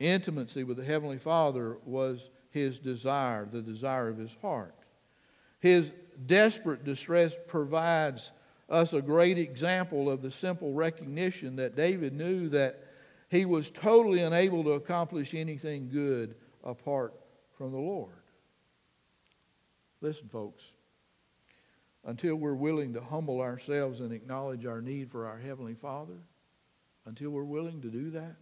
Intimacy 0.00 0.64
with 0.64 0.76
the 0.76 0.84
Heavenly 0.84 1.18
Father 1.18 1.78
was 1.84 2.30
his 2.50 2.78
desire, 2.78 3.48
the 3.50 3.62
desire 3.62 4.08
of 4.08 4.18
his 4.18 4.36
heart. 4.40 4.74
His 5.60 5.90
desperate 6.26 6.84
distress 6.84 7.34
provides 7.46 8.32
us 8.68 8.92
a 8.92 9.02
great 9.02 9.38
example 9.38 10.10
of 10.10 10.22
the 10.22 10.30
simple 10.30 10.72
recognition 10.72 11.56
that 11.56 11.76
David 11.76 12.12
knew 12.12 12.48
that 12.50 12.87
he 13.28 13.44
was 13.44 13.70
totally 13.70 14.20
unable 14.20 14.64
to 14.64 14.70
accomplish 14.70 15.34
anything 15.34 15.88
good 15.88 16.34
apart 16.64 17.14
from 17.56 17.72
the 17.72 17.78
Lord. 17.78 18.14
Listen, 20.00 20.28
folks, 20.28 20.64
until 22.04 22.36
we're 22.36 22.54
willing 22.54 22.94
to 22.94 23.00
humble 23.00 23.40
ourselves 23.40 24.00
and 24.00 24.12
acknowledge 24.12 24.64
our 24.64 24.80
need 24.80 25.10
for 25.10 25.26
our 25.26 25.38
Heavenly 25.38 25.74
Father, 25.74 26.18
until 27.04 27.30
we're 27.30 27.44
willing 27.44 27.82
to 27.82 27.90
do 27.90 28.10
that, 28.10 28.36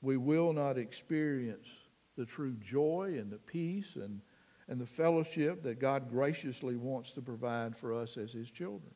we 0.00 0.16
will 0.16 0.52
not 0.52 0.78
experience 0.78 1.68
the 2.16 2.24
true 2.24 2.54
joy 2.54 3.16
and 3.18 3.30
the 3.30 3.38
peace 3.38 3.96
and, 3.96 4.20
and 4.68 4.80
the 4.80 4.86
fellowship 4.86 5.62
that 5.62 5.80
God 5.80 6.10
graciously 6.10 6.76
wants 6.76 7.12
to 7.12 7.22
provide 7.22 7.76
for 7.76 7.92
us 7.92 8.16
as 8.16 8.32
His 8.32 8.50
children. 8.50 8.94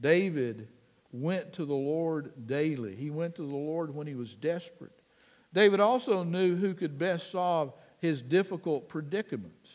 David 0.00 0.68
went 1.14 1.52
to 1.52 1.64
the 1.64 1.74
Lord 1.74 2.46
daily. 2.46 2.96
He 2.96 3.08
went 3.08 3.36
to 3.36 3.42
the 3.42 3.56
Lord 3.56 3.94
when 3.94 4.08
he 4.08 4.16
was 4.16 4.34
desperate. 4.34 5.00
David 5.52 5.78
also 5.78 6.24
knew 6.24 6.56
who 6.56 6.74
could 6.74 6.98
best 6.98 7.30
solve 7.30 7.72
his 8.00 8.20
difficult 8.20 8.88
predicaments. 8.88 9.70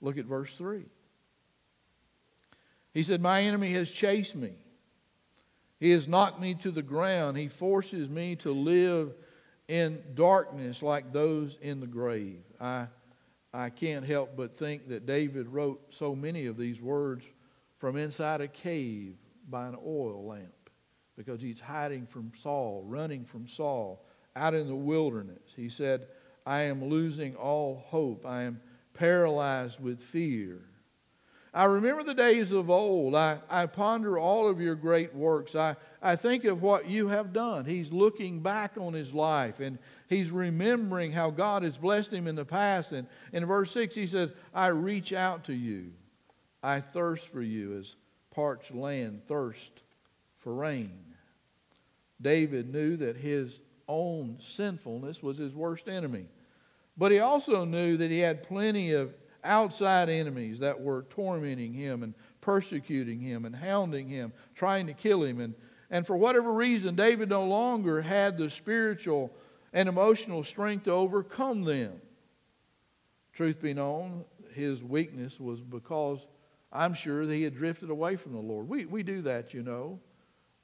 Look 0.00 0.16
at 0.16 0.26
verse 0.26 0.54
3. 0.54 0.84
He 2.94 3.02
said, 3.02 3.20
My 3.20 3.42
enemy 3.42 3.72
has 3.72 3.90
chased 3.90 4.36
me. 4.36 4.52
He 5.80 5.90
has 5.90 6.06
knocked 6.06 6.40
me 6.40 6.54
to 6.54 6.70
the 6.70 6.82
ground. 6.82 7.36
He 7.36 7.48
forces 7.48 8.08
me 8.08 8.36
to 8.36 8.52
live 8.52 9.12
in 9.66 10.00
darkness 10.14 10.82
like 10.82 11.12
those 11.12 11.58
in 11.60 11.80
the 11.80 11.88
grave. 11.88 12.44
I, 12.60 12.86
I 13.52 13.70
can't 13.70 14.06
help 14.06 14.36
but 14.36 14.54
think 14.54 14.88
that 14.88 15.04
David 15.04 15.48
wrote 15.48 15.82
so 15.90 16.14
many 16.14 16.46
of 16.46 16.56
these 16.56 16.80
words 16.80 17.24
from 17.78 17.96
inside 17.96 18.40
a 18.40 18.48
cave 18.48 19.16
by 19.50 19.66
an 19.66 19.76
oil 19.84 20.24
lamp 20.24 20.55
because 21.16 21.40
he's 21.40 21.60
hiding 21.60 22.06
from 22.06 22.32
Saul, 22.36 22.84
running 22.86 23.24
from 23.24 23.48
Saul, 23.48 24.04
out 24.34 24.54
in 24.54 24.68
the 24.68 24.74
wilderness. 24.74 25.54
He 25.56 25.68
said, 25.68 26.06
I 26.44 26.62
am 26.62 26.84
losing 26.84 27.34
all 27.34 27.82
hope. 27.88 28.26
I 28.26 28.42
am 28.42 28.60
paralyzed 28.94 29.80
with 29.80 30.00
fear. 30.00 30.60
I 31.56 31.64
remember 31.64 32.02
the 32.02 32.12
days 32.12 32.52
of 32.52 32.68
old. 32.68 33.14
I, 33.14 33.38
I 33.48 33.64
ponder 33.64 34.18
all 34.18 34.46
of 34.46 34.60
your 34.60 34.74
great 34.74 35.14
works. 35.14 35.56
I, 35.56 35.76
I 36.02 36.14
think 36.14 36.44
of 36.44 36.60
what 36.60 36.86
you 36.86 37.08
have 37.08 37.32
done. 37.32 37.64
He's 37.64 37.90
looking 37.90 38.40
back 38.40 38.72
on 38.78 38.92
his 38.92 39.14
life 39.14 39.58
and 39.58 39.78
he's 40.06 40.30
remembering 40.30 41.12
how 41.12 41.30
God 41.30 41.62
has 41.62 41.78
blessed 41.78 42.12
him 42.12 42.26
in 42.26 42.34
the 42.34 42.44
past. 42.44 42.92
And 42.92 43.08
in 43.32 43.46
verse 43.46 43.70
6, 43.72 43.94
he 43.94 44.06
says, 44.06 44.32
I 44.54 44.66
reach 44.66 45.14
out 45.14 45.44
to 45.44 45.54
you. 45.54 45.92
I 46.62 46.80
thirst 46.80 47.28
for 47.28 47.40
you 47.40 47.78
as 47.78 47.96
parched 48.30 48.74
land 48.74 49.22
thirst 49.26 49.82
for 50.40 50.52
rain. 50.52 51.05
David 52.20 52.72
knew 52.72 52.96
that 52.96 53.16
his 53.16 53.60
own 53.88 54.38
sinfulness 54.40 55.22
was 55.22 55.38
his 55.38 55.54
worst 55.54 55.88
enemy. 55.88 56.26
But 56.96 57.12
he 57.12 57.18
also 57.18 57.64
knew 57.64 57.96
that 57.98 58.10
he 58.10 58.20
had 58.20 58.42
plenty 58.42 58.92
of 58.92 59.14
outside 59.44 60.08
enemies 60.08 60.58
that 60.60 60.80
were 60.80 61.06
tormenting 61.10 61.72
him 61.72 62.02
and 62.02 62.14
persecuting 62.40 63.20
him 63.20 63.44
and 63.44 63.54
hounding 63.54 64.08
him, 64.08 64.32
trying 64.54 64.86
to 64.86 64.92
kill 64.92 65.22
him. 65.22 65.40
And, 65.40 65.54
and 65.90 66.06
for 66.06 66.16
whatever 66.16 66.52
reason, 66.52 66.96
David 66.96 67.28
no 67.28 67.44
longer 67.44 68.00
had 68.00 68.38
the 68.38 68.50
spiritual 68.50 69.32
and 69.72 69.88
emotional 69.88 70.42
strength 70.42 70.84
to 70.84 70.92
overcome 70.92 71.64
them. 71.64 72.00
Truth 73.32 73.60
be 73.60 73.74
known, 73.74 74.24
his 74.54 74.82
weakness 74.82 75.38
was 75.38 75.60
because 75.60 76.26
I'm 76.72 76.94
sure 76.94 77.26
that 77.26 77.34
he 77.34 77.42
had 77.42 77.54
drifted 77.54 77.90
away 77.90 78.16
from 78.16 78.32
the 78.32 78.38
Lord. 78.38 78.68
We, 78.68 78.86
we 78.86 79.02
do 79.02 79.22
that, 79.22 79.52
you 79.52 79.62
know. 79.62 80.00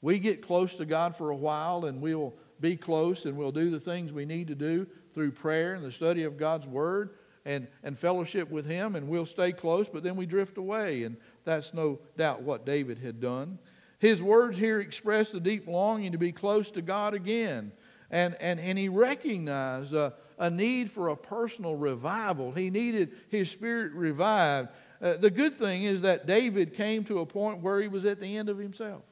We 0.02 0.18
get 0.18 0.42
close 0.42 0.76
to 0.76 0.84
God 0.84 1.16
for 1.16 1.30
a 1.30 1.36
while 1.36 1.86
and 1.86 2.00
we'll 2.00 2.34
be 2.60 2.76
close 2.76 3.24
and 3.24 3.36
we'll 3.36 3.52
do 3.52 3.70
the 3.70 3.80
things 3.80 4.12
we 4.12 4.24
need 4.24 4.48
to 4.48 4.54
do 4.54 4.86
through 5.14 5.32
prayer 5.32 5.74
and 5.74 5.84
the 5.84 5.92
study 5.92 6.24
of 6.24 6.36
God's 6.36 6.66
Word 6.66 7.10
and, 7.44 7.66
and 7.82 7.98
fellowship 7.98 8.50
with 8.50 8.66
Him, 8.66 8.94
and 8.94 9.08
we'll 9.08 9.26
stay 9.26 9.52
close, 9.52 9.88
but 9.88 10.02
then 10.02 10.16
we 10.16 10.26
drift 10.26 10.58
away. 10.58 11.02
And 11.02 11.16
that's 11.44 11.74
no 11.74 11.98
doubt 12.16 12.42
what 12.42 12.64
David 12.64 12.98
had 12.98 13.20
done. 13.20 13.58
His 13.98 14.22
words 14.22 14.58
here 14.58 14.80
express 14.80 15.30
the 15.30 15.40
deep 15.40 15.66
longing 15.66 16.12
to 16.12 16.18
be 16.18 16.32
close 16.32 16.70
to 16.72 16.82
God 16.82 17.14
again. 17.14 17.72
And, 18.10 18.36
and, 18.40 18.60
and 18.60 18.78
he 18.78 18.88
recognized 18.88 19.94
a, 19.94 20.14
a 20.38 20.50
need 20.50 20.90
for 20.90 21.08
a 21.08 21.16
personal 21.16 21.76
revival. 21.76 22.52
He 22.52 22.70
needed 22.70 23.12
his 23.28 23.50
spirit 23.50 23.92
revived. 23.92 24.68
Uh, 25.00 25.14
the 25.14 25.30
good 25.30 25.54
thing 25.54 25.84
is 25.84 26.02
that 26.02 26.26
David 26.26 26.74
came 26.74 27.04
to 27.04 27.20
a 27.20 27.26
point 27.26 27.60
where 27.60 27.80
he 27.80 27.88
was 27.88 28.04
at 28.04 28.20
the 28.20 28.36
end 28.36 28.48
of 28.48 28.58
himself. 28.58 29.02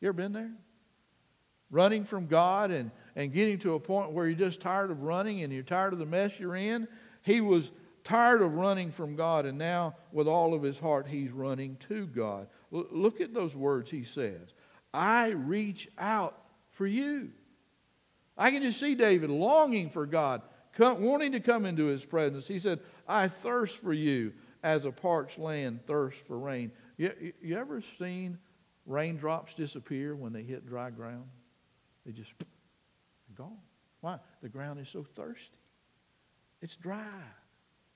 You 0.00 0.08
ever 0.08 0.14
been 0.14 0.32
there? 0.32 0.52
Running 1.70 2.04
from 2.04 2.26
God 2.26 2.70
and, 2.70 2.90
and 3.14 3.32
getting 3.32 3.58
to 3.60 3.74
a 3.74 3.80
point 3.80 4.12
where 4.12 4.26
you're 4.26 4.38
just 4.38 4.60
tired 4.60 4.90
of 4.90 5.02
running 5.02 5.42
and 5.42 5.52
you're 5.52 5.62
tired 5.62 5.92
of 5.92 5.98
the 5.98 6.06
mess 6.06 6.38
you're 6.38 6.56
in. 6.56 6.88
He 7.22 7.40
was 7.40 7.70
tired 8.02 8.42
of 8.42 8.54
running 8.54 8.90
from 8.90 9.14
God, 9.14 9.44
and 9.46 9.58
now 9.58 9.94
with 10.10 10.26
all 10.26 10.54
of 10.54 10.62
his 10.62 10.78
heart, 10.78 11.06
he's 11.06 11.30
running 11.30 11.76
to 11.88 12.06
God. 12.06 12.48
L- 12.72 12.86
look 12.90 13.20
at 13.20 13.34
those 13.34 13.54
words 13.54 13.90
he 13.90 14.04
says 14.04 14.54
I 14.92 15.28
reach 15.28 15.88
out 15.98 16.42
for 16.72 16.86
you. 16.86 17.30
I 18.36 18.50
can 18.50 18.62
just 18.62 18.80
see 18.80 18.94
David 18.94 19.30
longing 19.30 19.90
for 19.90 20.06
God, 20.06 20.42
come, 20.72 21.02
wanting 21.02 21.32
to 21.32 21.40
come 21.40 21.66
into 21.66 21.84
his 21.84 22.04
presence. 22.04 22.48
He 22.48 22.58
said, 22.58 22.80
I 23.06 23.28
thirst 23.28 23.76
for 23.76 23.92
you 23.92 24.32
as 24.62 24.86
a 24.86 24.92
parched 24.92 25.38
land 25.38 25.80
thirsts 25.86 26.22
for 26.26 26.38
rain. 26.38 26.72
You, 26.96 27.32
you 27.42 27.56
ever 27.56 27.82
seen 27.98 28.38
raindrops 28.90 29.54
disappear 29.54 30.14
when 30.14 30.32
they 30.32 30.42
hit 30.42 30.66
dry 30.66 30.90
ground? 30.90 31.24
They 32.04 32.12
just 32.12 32.32
gone. 33.36 33.58
Why? 34.00 34.18
The 34.42 34.48
ground 34.48 34.80
is 34.80 34.88
so 34.88 35.04
thirsty. 35.04 35.58
It's 36.60 36.76
dry. 36.76 37.06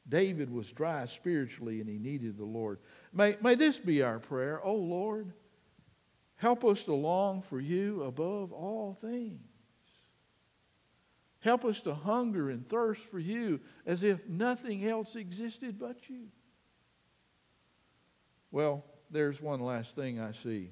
David 0.08 0.50
was 0.50 0.70
dry 0.70 1.06
spiritually 1.06 1.80
and 1.80 1.88
he 1.88 1.98
needed 1.98 2.36
the 2.36 2.44
Lord. 2.44 2.78
May, 3.12 3.36
may 3.42 3.54
this 3.54 3.78
be 3.78 4.02
our 4.02 4.18
prayer. 4.18 4.60
Oh 4.62 4.76
Lord, 4.76 5.32
help 6.36 6.64
us 6.64 6.84
to 6.84 6.94
long 6.94 7.42
for 7.42 7.60
you 7.60 8.02
above 8.02 8.52
all 8.52 8.96
things. 9.00 9.40
Help 11.40 11.64
us 11.64 11.80
to 11.82 11.94
hunger 11.94 12.50
and 12.50 12.66
thirst 12.68 13.02
for 13.02 13.18
you 13.18 13.60
as 13.84 14.02
if 14.02 14.26
nothing 14.28 14.86
else 14.86 15.16
existed 15.16 15.78
but 15.78 16.08
you. 16.08 16.28
Well, 18.50 18.84
there's 19.10 19.42
one 19.42 19.60
last 19.60 19.94
thing 19.94 20.20
I 20.20 20.32
see. 20.32 20.70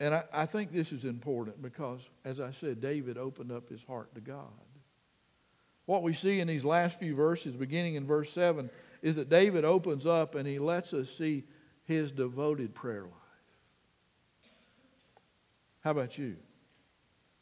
And 0.00 0.14
I, 0.14 0.24
I, 0.32 0.46
think 0.46 0.72
this 0.72 0.92
is 0.92 1.04
important 1.04 1.62
because, 1.62 2.00
as 2.24 2.40
I 2.40 2.50
said, 2.50 2.80
David 2.80 3.16
opened 3.16 3.52
up 3.52 3.68
his 3.68 3.82
heart 3.84 4.14
to 4.16 4.20
God. 4.20 4.50
What 5.86 6.02
we 6.02 6.14
see 6.14 6.40
in 6.40 6.48
these 6.48 6.64
last 6.64 6.98
few 6.98 7.14
verses, 7.14 7.54
beginning 7.54 7.94
in 7.94 8.06
verse 8.06 8.32
7, 8.32 8.70
is 9.02 9.14
that 9.16 9.28
David 9.28 9.64
opens 9.64 10.06
up 10.06 10.34
and 10.34 10.48
he 10.48 10.58
lets 10.58 10.92
us 10.92 11.10
see 11.10 11.44
his 11.84 12.10
devoted 12.10 12.74
prayer 12.74 13.02
life. 13.02 13.12
How 15.82 15.90
about 15.90 16.16
you? 16.16 16.36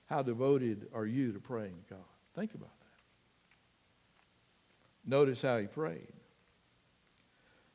How 0.07 0.23
devoted 0.23 0.89
are 0.93 1.07
you 1.07 1.33
to 1.33 1.39
praying 1.39 1.77
to 1.89 1.95
God? 1.95 2.05
Think 2.35 2.55
about 2.55 2.79
that. 2.81 2.87
Notice 5.09 5.41
how 5.41 5.59
he 5.59 5.67
prayed. 5.67 6.13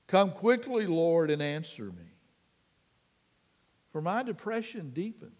Come 0.08 0.32
quickly, 0.32 0.86
Lord, 0.86 1.32
and 1.32 1.42
answer 1.42 1.86
me. 1.86 2.17
For 3.98 4.02
my 4.04 4.22
depression 4.22 4.92
deepens. 4.92 5.32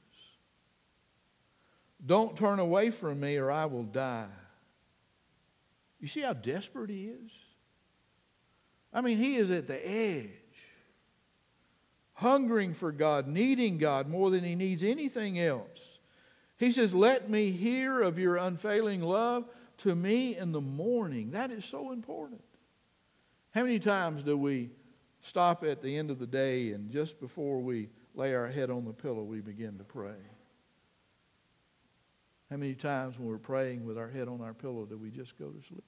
Don't 2.04 2.36
turn 2.36 2.58
away 2.58 2.90
from 2.90 3.20
me 3.20 3.38
or 3.38 3.52
I 3.52 3.66
will 3.66 3.84
die. 3.84 4.32
You 6.00 6.08
see 6.08 6.22
how 6.22 6.34
desperate 6.34 6.90
he 6.90 7.06
is? 7.06 7.32
I 8.92 9.02
mean, 9.02 9.20
he 9.20 9.36
is 9.36 9.52
at 9.52 9.68
the 9.68 9.88
edge, 9.88 10.32
hungering 12.14 12.74
for 12.74 12.92
God, 12.92 13.28
needing 13.28 13.78
God 13.78 14.10
more 14.10 14.32
than 14.32 14.44
he 14.44 14.56
needs 14.56 14.84
anything 14.84 15.40
else. 15.40 16.00
He 16.58 16.72
says, 16.72 16.96
Let 16.96 17.30
me 17.30 17.52
hear 17.52 18.02
of 18.02 18.18
your 18.18 18.38
unfailing 18.38 19.04
love 19.04 19.46
to 19.84 19.94
me 19.94 20.36
in 20.36 20.52
the 20.52 20.62
morning. 20.62 21.30
That 21.30 21.52
is 21.52 21.64
so 21.64 21.92
important. 21.92 22.42
How 23.52 23.62
many 23.62 23.78
times 23.78 24.24
do 24.24 24.36
we 24.36 24.72
stop 25.22 25.64
at 25.64 25.82
the 25.82 25.98
end 25.98 26.12
of 26.12 26.20
the 26.20 26.28
day 26.28 26.72
and 26.72 26.92
just 26.92 27.20
before 27.20 27.60
we 27.60 27.90
lay 28.16 28.34
our 28.34 28.48
head 28.48 28.70
on 28.70 28.86
the 28.86 28.94
pillow, 28.94 29.24
we 29.24 29.42
begin 29.42 29.78
to 29.78 29.84
pray? 29.84 30.16
How 32.50 32.58
many 32.58 32.76
times 32.76 33.20
when 33.20 33.28
we're 33.28 33.38
praying 33.38 33.86
with 33.86 33.98
our 33.98 34.10
head 34.10 34.28
on 34.28 34.42
our 34.42 34.54
pillow 34.54 34.86
do 34.86 34.98
we 34.98 35.10
just 35.10 35.38
go 35.38 35.50
to 35.50 35.68
sleep? 35.68 35.84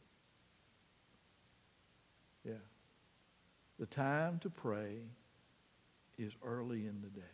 Yeah. 2.45 2.53
The 3.79 3.85
time 3.85 4.39
to 4.39 4.49
pray 4.49 4.97
is 6.17 6.33
early 6.43 6.85
in 6.85 7.01
the 7.01 7.09
day. 7.09 7.25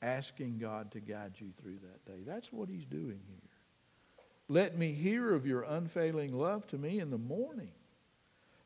Asking 0.00 0.58
God 0.58 0.92
to 0.92 1.00
guide 1.00 1.34
you 1.38 1.48
through 1.60 1.78
that 1.82 2.04
day. 2.06 2.22
That's 2.26 2.52
what 2.52 2.68
he's 2.68 2.86
doing 2.86 3.20
here. 3.26 3.48
Let 4.48 4.78
me 4.78 4.92
hear 4.92 5.34
of 5.34 5.46
your 5.46 5.62
unfailing 5.62 6.32
love 6.32 6.66
to 6.68 6.78
me 6.78 7.00
in 7.00 7.10
the 7.10 7.18
morning, 7.18 7.72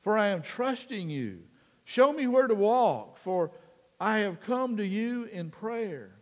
for 0.02 0.18
I 0.18 0.28
am 0.28 0.42
trusting 0.42 1.08
you. 1.08 1.40
Show 1.84 2.12
me 2.12 2.26
where 2.26 2.46
to 2.46 2.54
walk, 2.54 3.16
for 3.18 3.52
I 3.98 4.20
have 4.20 4.40
come 4.40 4.76
to 4.76 4.86
you 4.86 5.24
in 5.24 5.50
prayer. 5.50 6.16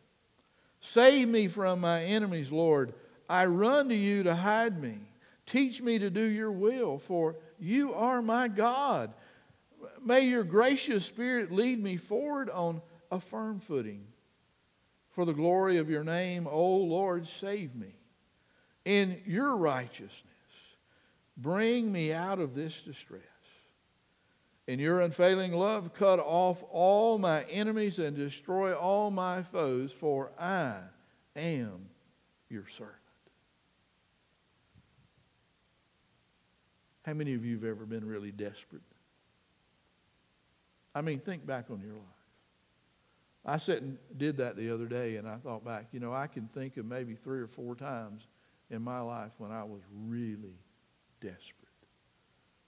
Save 0.80 1.28
me 1.28 1.48
from 1.48 1.80
my 1.80 2.02
enemies, 2.02 2.52
Lord. 2.52 2.94
I 3.28 3.46
run 3.46 3.88
to 3.88 3.94
you 3.94 4.22
to 4.22 4.34
hide 4.34 4.80
me. 4.80 4.98
Teach 5.46 5.82
me 5.82 5.98
to 5.98 6.10
do 6.10 6.22
your 6.22 6.52
will, 6.52 6.98
for 6.98 7.36
you 7.58 7.94
are 7.94 8.22
my 8.22 8.48
God. 8.48 9.12
May 10.04 10.22
your 10.22 10.44
gracious 10.44 11.04
Spirit 11.04 11.50
lead 11.50 11.82
me 11.82 11.96
forward 11.96 12.50
on 12.50 12.82
a 13.10 13.18
firm 13.18 13.60
footing. 13.60 14.06
For 15.10 15.24
the 15.24 15.32
glory 15.32 15.78
of 15.78 15.90
your 15.90 16.04
name, 16.04 16.46
O 16.46 16.76
Lord, 16.76 17.26
save 17.26 17.74
me. 17.74 17.94
In 18.84 19.20
your 19.26 19.56
righteousness, 19.56 20.24
bring 21.36 21.90
me 21.90 22.12
out 22.12 22.38
of 22.38 22.54
this 22.54 22.80
distress. 22.80 23.22
In 24.70 24.78
your 24.78 25.00
unfailing 25.00 25.52
love, 25.52 25.94
cut 25.94 26.20
off 26.20 26.62
all 26.70 27.18
my 27.18 27.42
enemies 27.46 27.98
and 27.98 28.14
destroy 28.14 28.72
all 28.72 29.10
my 29.10 29.42
foes, 29.42 29.90
for 29.90 30.30
I 30.38 30.76
am 31.34 31.88
your 32.48 32.68
servant. 32.68 32.94
How 37.04 37.14
many 37.14 37.34
of 37.34 37.44
you 37.44 37.56
have 37.56 37.64
ever 37.64 37.84
been 37.84 38.06
really 38.06 38.30
desperate? 38.30 38.82
I 40.94 41.00
mean, 41.00 41.18
think 41.18 41.44
back 41.44 41.64
on 41.68 41.80
your 41.80 41.94
life. 41.94 42.04
I 43.44 43.56
sat 43.56 43.82
and 43.82 43.98
did 44.16 44.36
that 44.36 44.54
the 44.54 44.72
other 44.72 44.86
day, 44.86 45.16
and 45.16 45.26
I 45.26 45.38
thought 45.38 45.64
back, 45.64 45.86
you 45.90 45.98
know, 45.98 46.12
I 46.12 46.28
can 46.28 46.46
think 46.54 46.76
of 46.76 46.86
maybe 46.86 47.16
three 47.16 47.40
or 47.40 47.48
four 47.48 47.74
times 47.74 48.28
in 48.70 48.82
my 48.82 49.00
life 49.00 49.32
when 49.38 49.50
I 49.50 49.64
was 49.64 49.80
really 50.06 50.60
desperate. 51.20 51.69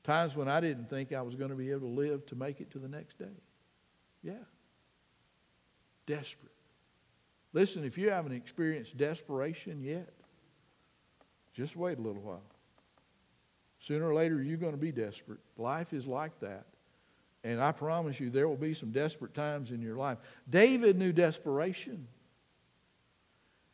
Times 0.04 0.34
when 0.34 0.48
I 0.48 0.60
didn't 0.60 0.90
think 0.90 1.12
I 1.12 1.22
was 1.22 1.34
going 1.34 1.50
to 1.50 1.56
be 1.56 1.70
able 1.70 1.88
to 1.88 1.94
live 1.94 2.26
to 2.26 2.34
make 2.34 2.60
it 2.60 2.70
to 2.72 2.78
the 2.78 2.88
next 2.88 3.18
day. 3.18 3.36
Yeah. 4.22 4.34
Desperate. 6.06 6.52
Listen, 7.52 7.84
if 7.84 7.98
you 7.98 8.10
haven't 8.10 8.32
experienced 8.32 8.96
desperation 8.96 9.80
yet, 9.82 10.12
just 11.52 11.76
wait 11.76 11.98
a 11.98 12.00
little 12.00 12.22
while. 12.22 12.42
Sooner 13.80 14.08
or 14.08 14.14
later, 14.14 14.42
you're 14.42 14.56
going 14.56 14.72
to 14.72 14.78
be 14.78 14.92
desperate. 14.92 15.40
Life 15.58 15.92
is 15.92 16.06
like 16.06 16.38
that. 16.40 16.66
And 17.44 17.60
I 17.60 17.72
promise 17.72 18.20
you, 18.20 18.30
there 18.30 18.48
will 18.48 18.56
be 18.56 18.74
some 18.74 18.92
desperate 18.92 19.34
times 19.34 19.70
in 19.70 19.82
your 19.82 19.96
life. 19.96 20.18
David 20.48 20.96
knew 20.96 21.12
desperation. 21.12 22.06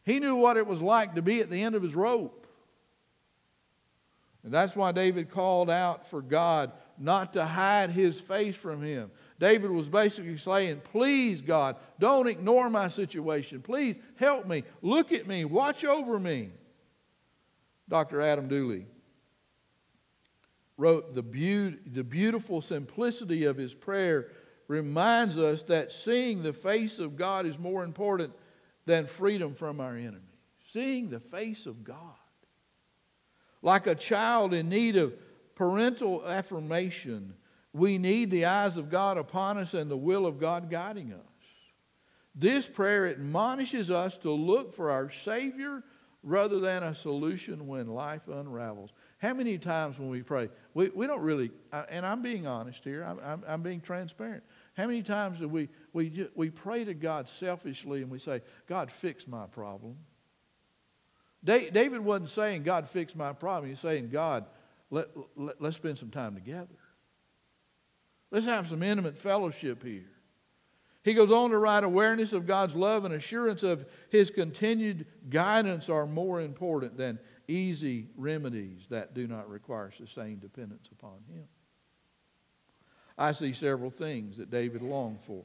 He 0.04 0.20
knew 0.20 0.36
what 0.36 0.56
it 0.56 0.66
was 0.66 0.80
like 0.80 1.14
to 1.14 1.22
be 1.22 1.40
at 1.40 1.50
the 1.50 1.62
end 1.62 1.74
of 1.74 1.82
his 1.82 1.94
rope. 1.94 2.46
And 4.48 4.54
that's 4.54 4.74
why 4.74 4.92
David 4.92 5.30
called 5.30 5.68
out 5.68 6.06
for 6.06 6.22
God 6.22 6.72
not 6.96 7.34
to 7.34 7.44
hide 7.44 7.90
his 7.90 8.18
face 8.18 8.56
from 8.56 8.80
him. 8.80 9.10
David 9.38 9.70
was 9.70 9.90
basically 9.90 10.38
saying, 10.38 10.80
Please, 10.90 11.42
God, 11.42 11.76
don't 11.98 12.26
ignore 12.26 12.70
my 12.70 12.88
situation. 12.88 13.60
Please 13.60 13.96
help 14.16 14.46
me. 14.46 14.64
Look 14.80 15.12
at 15.12 15.26
me. 15.26 15.44
Watch 15.44 15.84
over 15.84 16.18
me. 16.18 16.48
Dr. 17.90 18.22
Adam 18.22 18.48
Dooley 18.48 18.86
wrote, 20.78 21.14
the, 21.14 21.22
be- 21.22 21.76
the 21.84 22.02
beautiful 22.02 22.62
simplicity 22.62 23.44
of 23.44 23.58
his 23.58 23.74
prayer 23.74 24.28
reminds 24.66 25.36
us 25.36 25.62
that 25.64 25.92
seeing 25.92 26.42
the 26.42 26.54
face 26.54 26.98
of 26.98 27.16
God 27.16 27.44
is 27.44 27.58
more 27.58 27.84
important 27.84 28.32
than 28.86 29.04
freedom 29.04 29.54
from 29.54 29.78
our 29.78 29.94
enemy. 29.94 30.22
Seeing 30.68 31.10
the 31.10 31.20
face 31.20 31.66
of 31.66 31.84
God. 31.84 32.16
Like 33.62 33.86
a 33.86 33.94
child 33.94 34.54
in 34.54 34.68
need 34.68 34.96
of 34.96 35.14
parental 35.54 36.24
affirmation, 36.26 37.34
we 37.72 37.98
need 37.98 38.30
the 38.30 38.44
eyes 38.44 38.76
of 38.76 38.90
God 38.90 39.18
upon 39.18 39.58
us 39.58 39.74
and 39.74 39.90
the 39.90 39.96
will 39.96 40.26
of 40.26 40.38
God 40.38 40.70
guiding 40.70 41.12
us. 41.12 41.20
This 42.34 42.68
prayer 42.68 43.08
admonishes 43.08 43.90
us 43.90 44.16
to 44.18 44.30
look 44.30 44.72
for 44.72 44.90
our 44.90 45.10
Savior 45.10 45.82
rather 46.22 46.60
than 46.60 46.82
a 46.82 46.94
solution 46.94 47.66
when 47.66 47.88
life 47.88 48.28
unravels. 48.28 48.90
How 49.18 49.34
many 49.34 49.58
times 49.58 49.98
when 49.98 50.08
we 50.08 50.22
pray, 50.22 50.48
we, 50.74 50.88
we 50.90 51.06
don't 51.06 51.20
really, 51.20 51.50
and 51.90 52.06
I'm 52.06 52.22
being 52.22 52.46
honest 52.46 52.84
here, 52.84 53.04
I'm, 53.04 53.18
I'm, 53.20 53.44
I'm 53.46 53.62
being 53.62 53.80
transparent. 53.80 54.44
How 54.76 54.86
many 54.86 55.02
times 55.02 55.40
do 55.40 55.48
we, 55.48 55.68
we, 55.92 56.28
we 56.34 56.50
pray 56.50 56.84
to 56.84 56.94
God 56.94 57.28
selfishly 57.28 58.02
and 58.02 58.10
we 58.10 58.18
say, 58.18 58.42
God, 58.68 58.90
fix 58.90 59.26
my 59.26 59.46
problem? 59.46 59.96
David 61.42 62.00
wasn't 62.00 62.30
saying, 62.30 62.64
God, 62.64 62.88
fix 62.88 63.14
my 63.14 63.32
problem. 63.32 63.70
He's 63.70 63.80
saying, 63.80 64.10
God, 64.10 64.44
let, 64.90 65.08
let, 65.36 65.60
let's 65.60 65.76
spend 65.76 65.98
some 65.98 66.10
time 66.10 66.34
together. 66.34 66.66
Let's 68.30 68.46
have 68.46 68.66
some 68.66 68.82
intimate 68.82 69.16
fellowship 69.16 69.82
here. 69.82 70.10
He 71.04 71.14
goes 71.14 71.30
on 71.30 71.50
to 71.50 71.58
write 71.58 71.84
awareness 71.84 72.32
of 72.32 72.46
God's 72.46 72.74
love 72.74 73.04
and 73.04 73.14
assurance 73.14 73.62
of 73.62 73.86
his 74.10 74.30
continued 74.30 75.06
guidance 75.30 75.88
are 75.88 76.06
more 76.06 76.40
important 76.40 76.98
than 76.98 77.18
easy 77.48 78.08
remedies 78.16 78.82
that 78.90 79.14
do 79.14 79.26
not 79.26 79.48
require 79.48 79.90
sustained 79.90 80.42
dependence 80.42 80.88
upon 80.92 81.16
Him. 81.32 81.44
I 83.16 83.32
see 83.32 83.52
several 83.52 83.90
things 83.90 84.36
that 84.36 84.50
David 84.50 84.82
longed 84.82 85.20
for. 85.22 85.42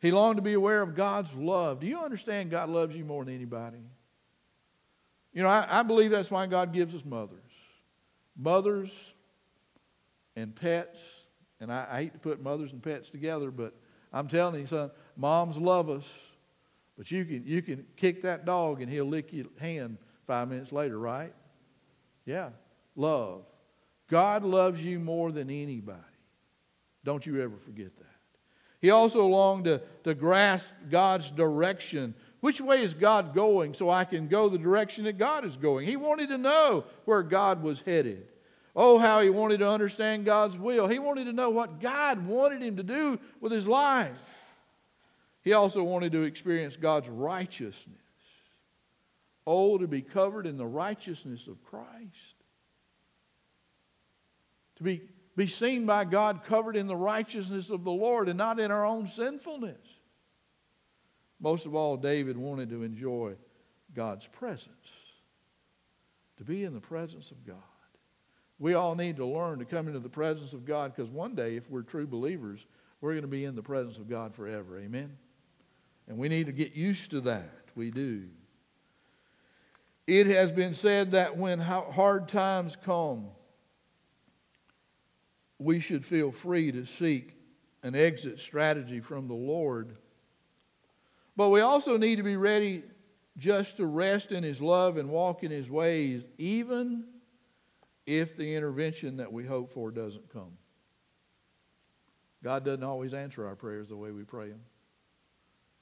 He 0.00 0.12
longed 0.12 0.36
to 0.36 0.42
be 0.42 0.52
aware 0.52 0.82
of 0.82 0.94
God's 0.94 1.34
love. 1.34 1.80
Do 1.80 1.86
you 1.86 2.00
understand 2.00 2.50
God 2.50 2.68
loves 2.68 2.94
you 2.94 3.04
more 3.04 3.24
than 3.24 3.34
anybody? 3.34 3.78
You 5.32 5.42
know, 5.42 5.48
I, 5.48 5.80
I 5.80 5.82
believe 5.82 6.10
that's 6.10 6.30
why 6.30 6.46
God 6.46 6.72
gives 6.72 6.94
us 6.94 7.04
mothers. 7.04 7.38
Mothers 8.36 8.90
and 10.36 10.54
pets, 10.54 10.98
and 11.60 11.72
I, 11.72 11.86
I 11.90 12.02
hate 12.02 12.12
to 12.12 12.18
put 12.18 12.42
mothers 12.42 12.72
and 12.72 12.82
pets 12.82 13.10
together, 13.10 13.50
but 13.50 13.74
I'm 14.12 14.28
telling 14.28 14.60
you, 14.60 14.66
son, 14.66 14.90
moms 15.16 15.56
love 15.56 15.88
us, 15.88 16.04
but 16.96 17.10
you 17.10 17.24
can, 17.24 17.44
you 17.46 17.62
can 17.62 17.86
kick 17.96 18.22
that 18.22 18.44
dog 18.44 18.82
and 18.82 18.90
he'll 18.90 19.06
lick 19.06 19.32
your 19.32 19.46
hand 19.58 19.98
five 20.26 20.48
minutes 20.48 20.72
later, 20.72 20.98
right? 20.98 21.32
Yeah. 22.26 22.50
Love. 22.94 23.44
God 24.08 24.44
loves 24.44 24.84
you 24.84 24.98
more 24.98 25.32
than 25.32 25.48
anybody. 25.48 25.98
Don't 27.04 27.24
you 27.26 27.40
ever 27.40 27.56
forget 27.64 27.96
that. 27.96 28.06
He 28.80 28.90
also 28.90 29.26
longed 29.26 29.64
to, 29.64 29.80
to 30.04 30.14
grasp 30.14 30.70
God's 30.90 31.30
direction. 31.30 32.14
Which 32.42 32.60
way 32.60 32.82
is 32.82 32.92
God 32.92 33.34
going 33.34 33.72
so 33.72 33.88
I 33.88 34.04
can 34.04 34.26
go 34.26 34.48
the 34.48 34.58
direction 34.58 35.04
that 35.04 35.16
God 35.16 35.44
is 35.44 35.56
going? 35.56 35.86
He 35.86 35.94
wanted 35.94 36.28
to 36.30 36.38
know 36.38 36.84
where 37.04 37.22
God 37.22 37.62
was 37.62 37.78
headed. 37.78 38.26
Oh, 38.74 38.98
how 38.98 39.20
he 39.20 39.30
wanted 39.30 39.58
to 39.58 39.68
understand 39.68 40.24
God's 40.24 40.56
will. 40.56 40.88
He 40.88 40.98
wanted 40.98 41.26
to 41.26 41.32
know 41.32 41.50
what 41.50 41.80
God 41.80 42.26
wanted 42.26 42.60
him 42.60 42.78
to 42.78 42.82
do 42.82 43.20
with 43.40 43.52
his 43.52 43.68
life. 43.68 44.10
He 45.42 45.52
also 45.52 45.84
wanted 45.84 46.10
to 46.12 46.24
experience 46.24 46.74
God's 46.74 47.08
righteousness. 47.08 47.96
Oh, 49.46 49.78
to 49.78 49.86
be 49.86 50.02
covered 50.02 50.44
in 50.44 50.56
the 50.56 50.66
righteousness 50.66 51.46
of 51.46 51.62
Christ. 51.62 52.34
To 54.78 54.82
be, 54.82 55.02
be 55.36 55.46
seen 55.46 55.86
by 55.86 56.06
God 56.06 56.42
covered 56.42 56.74
in 56.74 56.88
the 56.88 56.96
righteousness 56.96 57.70
of 57.70 57.84
the 57.84 57.92
Lord 57.92 58.28
and 58.28 58.36
not 58.36 58.58
in 58.58 58.72
our 58.72 58.84
own 58.84 59.06
sinfulness. 59.06 59.78
Most 61.42 61.66
of 61.66 61.74
all, 61.74 61.96
David 61.96 62.38
wanted 62.38 62.70
to 62.70 62.84
enjoy 62.84 63.34
God's 63.94 64.26
presence, 64.28 64.88
to 66.38 66.44
be 66.44 66.64
in 66.64 66.72
the 66.72 66.80
presence 66.80 67.32
of 67.32 67.44
God. 67.44 67.56
We 68.58 68.74
all 68.74 68.94
need 68.94 69.16
to 69.16 69.26
learn 69.26 69.58
to 69.58 69.64
come 69.64 69.88
into 69.88 69.98
the 69.98 70.08
presence 70.08 70.52
of 70.52 70.64
God 70.64 70.94
because 70.94 71.10
one 71.10 71.34
day, 71.34 71.56
if 71.56 71.68
we're 71.68 71.82
true 71.82 72.06
believers, 72.06 72.64
we're 73.00 73.10
going 73.10 73.22
to 73.22 73.28
be 73.28 73.44
in 73.44 73.56
the 73.56 73.62
presence 73.62 73.98
of 73.98 74.08
God 74.08 74.34
forever. 74.34 74.78
Amen? 74.78 75.16
And 76.06 76.16
we 76.16 76.28
need 76.28 76.46
to 76.46 76.52
get 76.52 76.74
used 76.74 77.10
to 77.10 77.20
that. 77.22 77.50
We 77.74 77.90
do. 77.90 78.28
It 80.06 80.28
has 80.28 80.52
been 80.52 80.74
said 80.74 81.10
that 81.10 81.36
when 81.36 81.58
hard 81.58 82.28
times 82.28 82.76
come, 82.76 83.28
we 85.58 85.80
should 85.80 86.04
feel 86.04 86.30
free 86.30 86.70
to 86.70 86.86
seek 86.86 87.36
an 87.82 87.96
exit 87.96 88.38
strategy 88.38 89.00
from 89.00 89.26
the 89.26 89.34
Lord. 89.34 89.96
But 91.36 91.48
we 91.48 91.60
also 91.60 91.96
need 91.96 92.16
to 92.16 92.22
be 92.22 92.36
ready 92.36 92.82
just 93.38 93.78
to 93.78 93.86
rest 93.86 94.32
in 94.32 94.42
His 94.42 94.60
love 94.60 94.96
and 94.96 95.08
walk 95.08 95.42
in 95.42 95.50
His 95.50 95.70
ways, 95.70 96.24
even 96.38 97.04
if 98.06 98.36
the 98.36 98.54
intervention 98.54 99.16
that 99.16 99.32
we 99.32 99.46
hope 99.46 99.72
for 99.72 99.90
doesn't 99.90 100.32
come. 100.32 100.58
God 102.42 102.64
doesn't 102.64 102.82
always 102.82 103.14
answer 103.14 103.46
our 103.46 103.54
prayers 103.54 103.88
the 103.88 103.96
way 103.96 104.10
we 104.10 104.24
pray 104.24 104.48
them. 104.48 104.60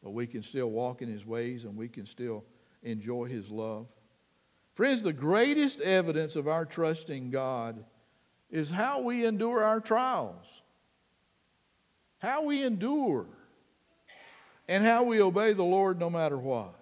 But 0.02 0.10
we 0.10 0.26
can 0.26 0.42
still 0.42 0.70
walk 0.70 1.02
in 1.02 1.08
His 1.08 1.26
ways 1.26 1.64
and 1.64 1.76
we 1.76 1.88
can 1.88 2.06
still 2.06 2.44
enjoy 2.82 3.26
His 3.26 3.50
love. 3.50 3.86
Friends, 4.74 5.02
the 5.02 5.12
greatest 5.12 5.80
evidence 5.80 6.36
of 6.36 6.46
our 6.48 6.64
trusting 6.64 7.30
God 7.30 7.84
is 8.50 8.70
how 8.70 9.00
we 9.00 9.26
endure 9.26 9.62
our 9.62 9.80
trials, 9.80 10.46
how 12.18 12.44
we 12.44 12.64
endure, 12.64 13.26
and 14.70 14.84
how 14.84 15.02
we 15.02 15.20
obey 15.20 15.52
the 15.52 15.64
Lord 15.64 15.98
no 15.98 16.08
matter 16.08 16.38
what. 16.38 16.76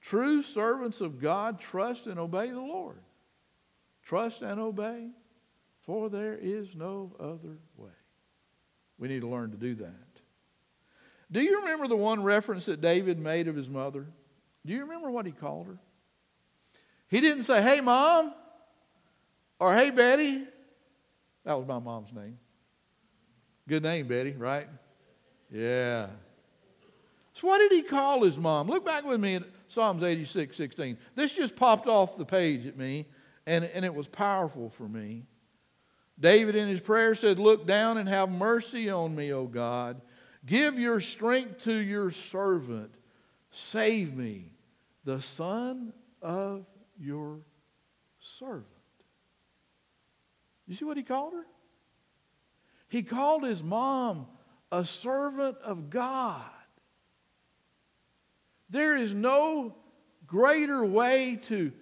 True 0.00 0.42
servants 0.42 1.00
of 1.00 1.20
God 1.20 1.60
trust 1.60 2.08
and 2.08 2.18
obey 2.18 2.50
the 2.50 2.60
Lord. 2.60 2.98
Trust 4.02 4.42
and 4.42 4.58
obey, 4.58 5.10
for 5.82 6.10
there 6.10 6.36
is 6.36 6.74
no 6.74 7.12
other 7.20 7.58
way. 7.76 7.92
We 8.98 9.06
need 9.06 9.20
to 9.20 9.28
learn 9.28 9.52
to 9.52 9.56
do 9.56 9.76
that. 9.76 9.92
Do 11.30 11.40
you 11.40 11.60
remember 11.60 11.86
the 11.86 11.96
one 11.96 12.24
reference 12.24 12.66
that 12.66 12.80
David 12.80 13.20
made 13.20 13.46
of 13.46 13.54
his 13.54 13.70
mother? 13.70 14.04
Do 14.66 14.72
you 14.72 14.80
remember 14.80 15.12
what 15.12 15.24
he 15.24 15.30
called 15.30 15.68
her? 15.68 15.78
He 17.06 17.20
didn't 17.20 17.44
say, 17.44 17.62
Hey, 17.62 17.80
mom, 17.80 18.34
or 19.60 19.72
Hey, 19.72 19.90
Betty. 19.90 20.42
That 21.44 21.56
was 21.56 21.68
my 21.68 21.78
mom's 21.78 22.12
name. 22.12 22.38
Good 23.68 23.84
name, 23.84 24.08
Betty, 24.08 24.32
right? 24.32 24.68
Yeah. 25.50 26.08
So, 27.34 27.46
what 27.46 27.58
did 27.58 27.72
he 27.72 27.82
call 27.82 28.24
his 28.24 28.38
mom? 28.38 28.68
Look 28.68 28.84
back 28.84 29.04
with 29.04 29.20
me 29.20 29.36
at 29.36 29.44
Psalms 29.68 30.02
86 30.02 30.56
16. 30.56 30.98
This 31.14 31.34
just 31.34 31.56
popped 31.56 31.86
off 31.86 32.16
the 32.16 32.24
page 32.24 32.66
at 32.66 32.76
me, 32.76 33.06
and, 33.46 33.64
and 33.64 33.84
it 33.84 33.94
was 33.94 34.08
powerful 34.08 34.70
for 34.70 34.88
me. 34.88 35.24
David 36.18 36.56
in 36.56 36.68
his 36.68 36.80
prayer 36.80 37.14
said, 37.14 37.38
Look 37.38 37.66
down 37.66 37.96
and 37.96 38.08
have 38.08 38.28
mercy 38.28 38.90
on 38.90 39.14
me, 39.14 39.32
O 39.32 39.46
God. 39.46 40.00
Give 40.44 40.78
your 40.78 41.00
strength 41.00 41.64
to 41.64 41.74
your 41.74 42.10
servant. 42.10 42.92
Save 43.50 44.14
me, 44.14 44.52
the 45.04 45.22
son 45.22 45.92
of 46.20 46.66
your 46.98 47.40
servant. 48.20 48.66
You 50.66 50.74
see 50.74 50.84
what 50.84 50.96
he 50.96 51.02
called 51.02 51.34
her? 51.34 51.46
He 52.88 53.02
called 53.02 53.44
his 53.44 53.62
mom 53.62 54.26
a 54.70 54.84
servant 54.84 55.58
of 55.58 55.90
God. 55.90 56.44
There 58.70 58.96
is 58.96 59.14
no 59.14 59.74
greater 60.26 60.84
way 60.84 61.36
to, 61.44 61.72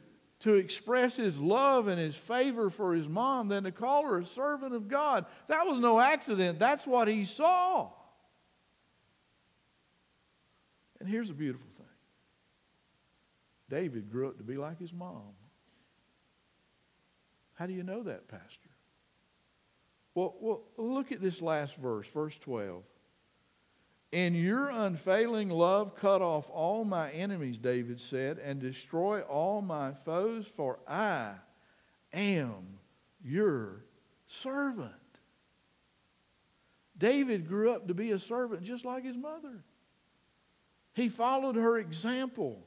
to 0.40 0.54
express 0.54 1.16
his 1.16 1.38
love 1.38 1.88
and 1.88 1.98
his 1.98 2.14
favor 2.14 2.70
for 2.70 2.94
his 2.94 3.08
mom 3.08 3.48
than 3.48 3.64
to 3.64 3.72
call 3.72 4.04
her 4.04 4.20
a 4.20 4.26
servant 4.26 4.74
of 4.74 4.88
God. 4.88 5.26
That 5.48 5.66
was 5.66 5.80
no 5.80 5.98
accident. 5.98 6.58
That's 6.58 6.86
what 6.86 7.08
he 7.08 7.24
saw. 7.24 7.90
And 11.00 11.08
here's 11.08 11.30
a 11.30 11.34
beautiful 11.34 11.68
thing 11.76 11.86
David 13.68 14.10
grew 14.10 14.28
up 14.28 14.38
to 14.38 14.44
be 14.44 14.56
like 14.56 14.78
his 14.78 14.92
mom. 14.92 15.34
How 17.54 17.66
do 17.66 17.72
you 17.72 17.82
know 17.82 18.02
that, 18.02 18.28
Pastor? 18.28 18.65
Well, 20.16 20.34
well, 20.40 20.62
look 20.78 21.12
at 21.12 21.20
this 21.20 21.42
last 21.42 21.76
verse, 21.76 22.08
verse 22.08 22.38
12. 22.38 22.82
In 24.12 24.34
your 24.34 24.70
unfailing 24.70 25.50
love, 25.50 25.94
cut 25.94 26.22
off 26.22 26.48
all 26.48 26.86
my 26.86 27.10
enemies, 27.10 27.58
David 27.58 28.00
said, 28.00 28.38
and 28.38 28.58
destroy 28.58 29.20
all 29.20 29.60
my 29.60 29.92
foes, 30.06 30.46
for 30.56 30.78
I 30.88 31.32
am 32.14 32.78
your 33.22 33.84
servant. 34.26 34.90
David 36.96 37.46
grew 37.46 37.72
up 37.72 37.86
to 37.88 37.92
be 37.92 38.12
a 38.12 38.18
servant 38.18 38.62
just 38.62 38.86
like 38.86 39.04
his 39.04 39.18
mother. 39.18 39.64
He 40.94 41.10
followed 41.10 41.56
her 41.56 41.76
example. 41.76 42.64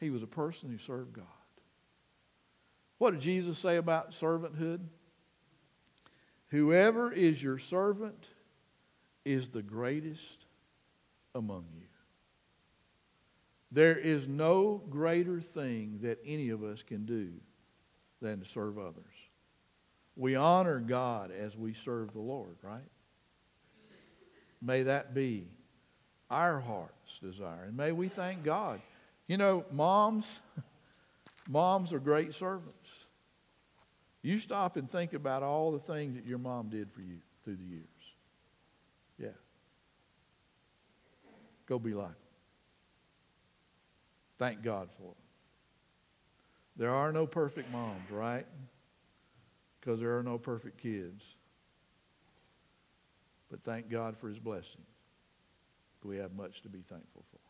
He 0.00 0.08
was 0.08 0.22
a 0.22 0.26
person 0.26 0.70
who 0.70 0.78
served 0.78 1.12
God. 1.12 1.26
What 2.96 3.10
did 3.10 3.20
Jesus 3.20 3.58
say 3.58 3.76
about 3.76 4.12
servanthood? 4.12 4.80
Whoever 6.52 7.10
is 7.10 7.42
your 7.42 7.58
servant 7.58 8.28
is 9.24 9.48
the 9.48 9.62
greatest 9.62 10.44
among 11.34 11.64
you. 11.74 11.86
There 13.70 13.96
is 13.96 14.28
no 14.28 14.82
greater 14.90 15.40
thing 15.40 16.00
that 16.02 16.18
any 16.26 16.50
of 16.50 16.62
us 16.62 16.82
can 16.82 17.06
do 17.06 17.30
than 18.20 18.40
to 18.40 18.46
serve 18.46 18.78
others. 18.78 19.14
We 20.14 20.36
honor 20.36 20.78
God 20.78 21.30
as 21.30 21.56
we 21.56 21.72
serve 21.72 22.12
the 22.12 22.20
Lord, 22.20 22.58
right? 22.60 22.82
May 24.60 24.82
that 24.82 25.14
be 25.14 25.46
our 26.30 26.60
heart's 26.60 27.18
desire. 27.18 27.64
And 27.64 27.78
may 27.78 27.92
we 27.92 28.08
thank 28.08 28.44
God. 28.44 28.82
You 29.26 29.38
know, 29.38 29.64
moms, 29.72 30.26
moms 31.48 31.94
are 31.94 31.98
great 31.98 32.34
servants. 32.34 32.81
You 34.22 34.38
stop 34.38 34.76
and 34.76 34.88
think 34.88 35.14
about 35.14 35.42
all 35.42 35.72
the 35.72 35.80
things 35.80 36.14
that 36.14 36.24
your 36.24 36.38
mom 36.38 36.68
did 36.68 36.92
for 36.92 37.00
you 37.00 37.18
through 37.44 37.56
the 37.56 37.64
years. 37.64 37.86
Yeah. 39.18 39.28
Go 41.66 41.78
be 41.78 41.92
like 41.92 42.06
them. 42.06 42.16
Thank 44.38 44.62
God 44.62 44.88
for 44.96 45.02
them. 45.02 45.14
There 46.76 46.94
are 46.94 47.12
no 47.12 47.26
perfect 47.26 47.70
moms, 47.70 48.10
right? 48.10 48.46
Because 49.80 50.00
there 50.00 50.16
are 50.16 50.22
no 50.22 50.38
perfect 50.38 50.78
kids. 50.78 51.24
But 53.50 53.62
thank 53.64 53.90
God 53.90 54.16
for 54.16 54.28
his 54.28 54.38
blessings. 54.38 54.86
We 56.04 56.16
have 56.16 56.32
much 56.34 56.62
to 56.62 56.68
be 56.68 56.80
thankful 56.80 57.24
for. 57.30 57.41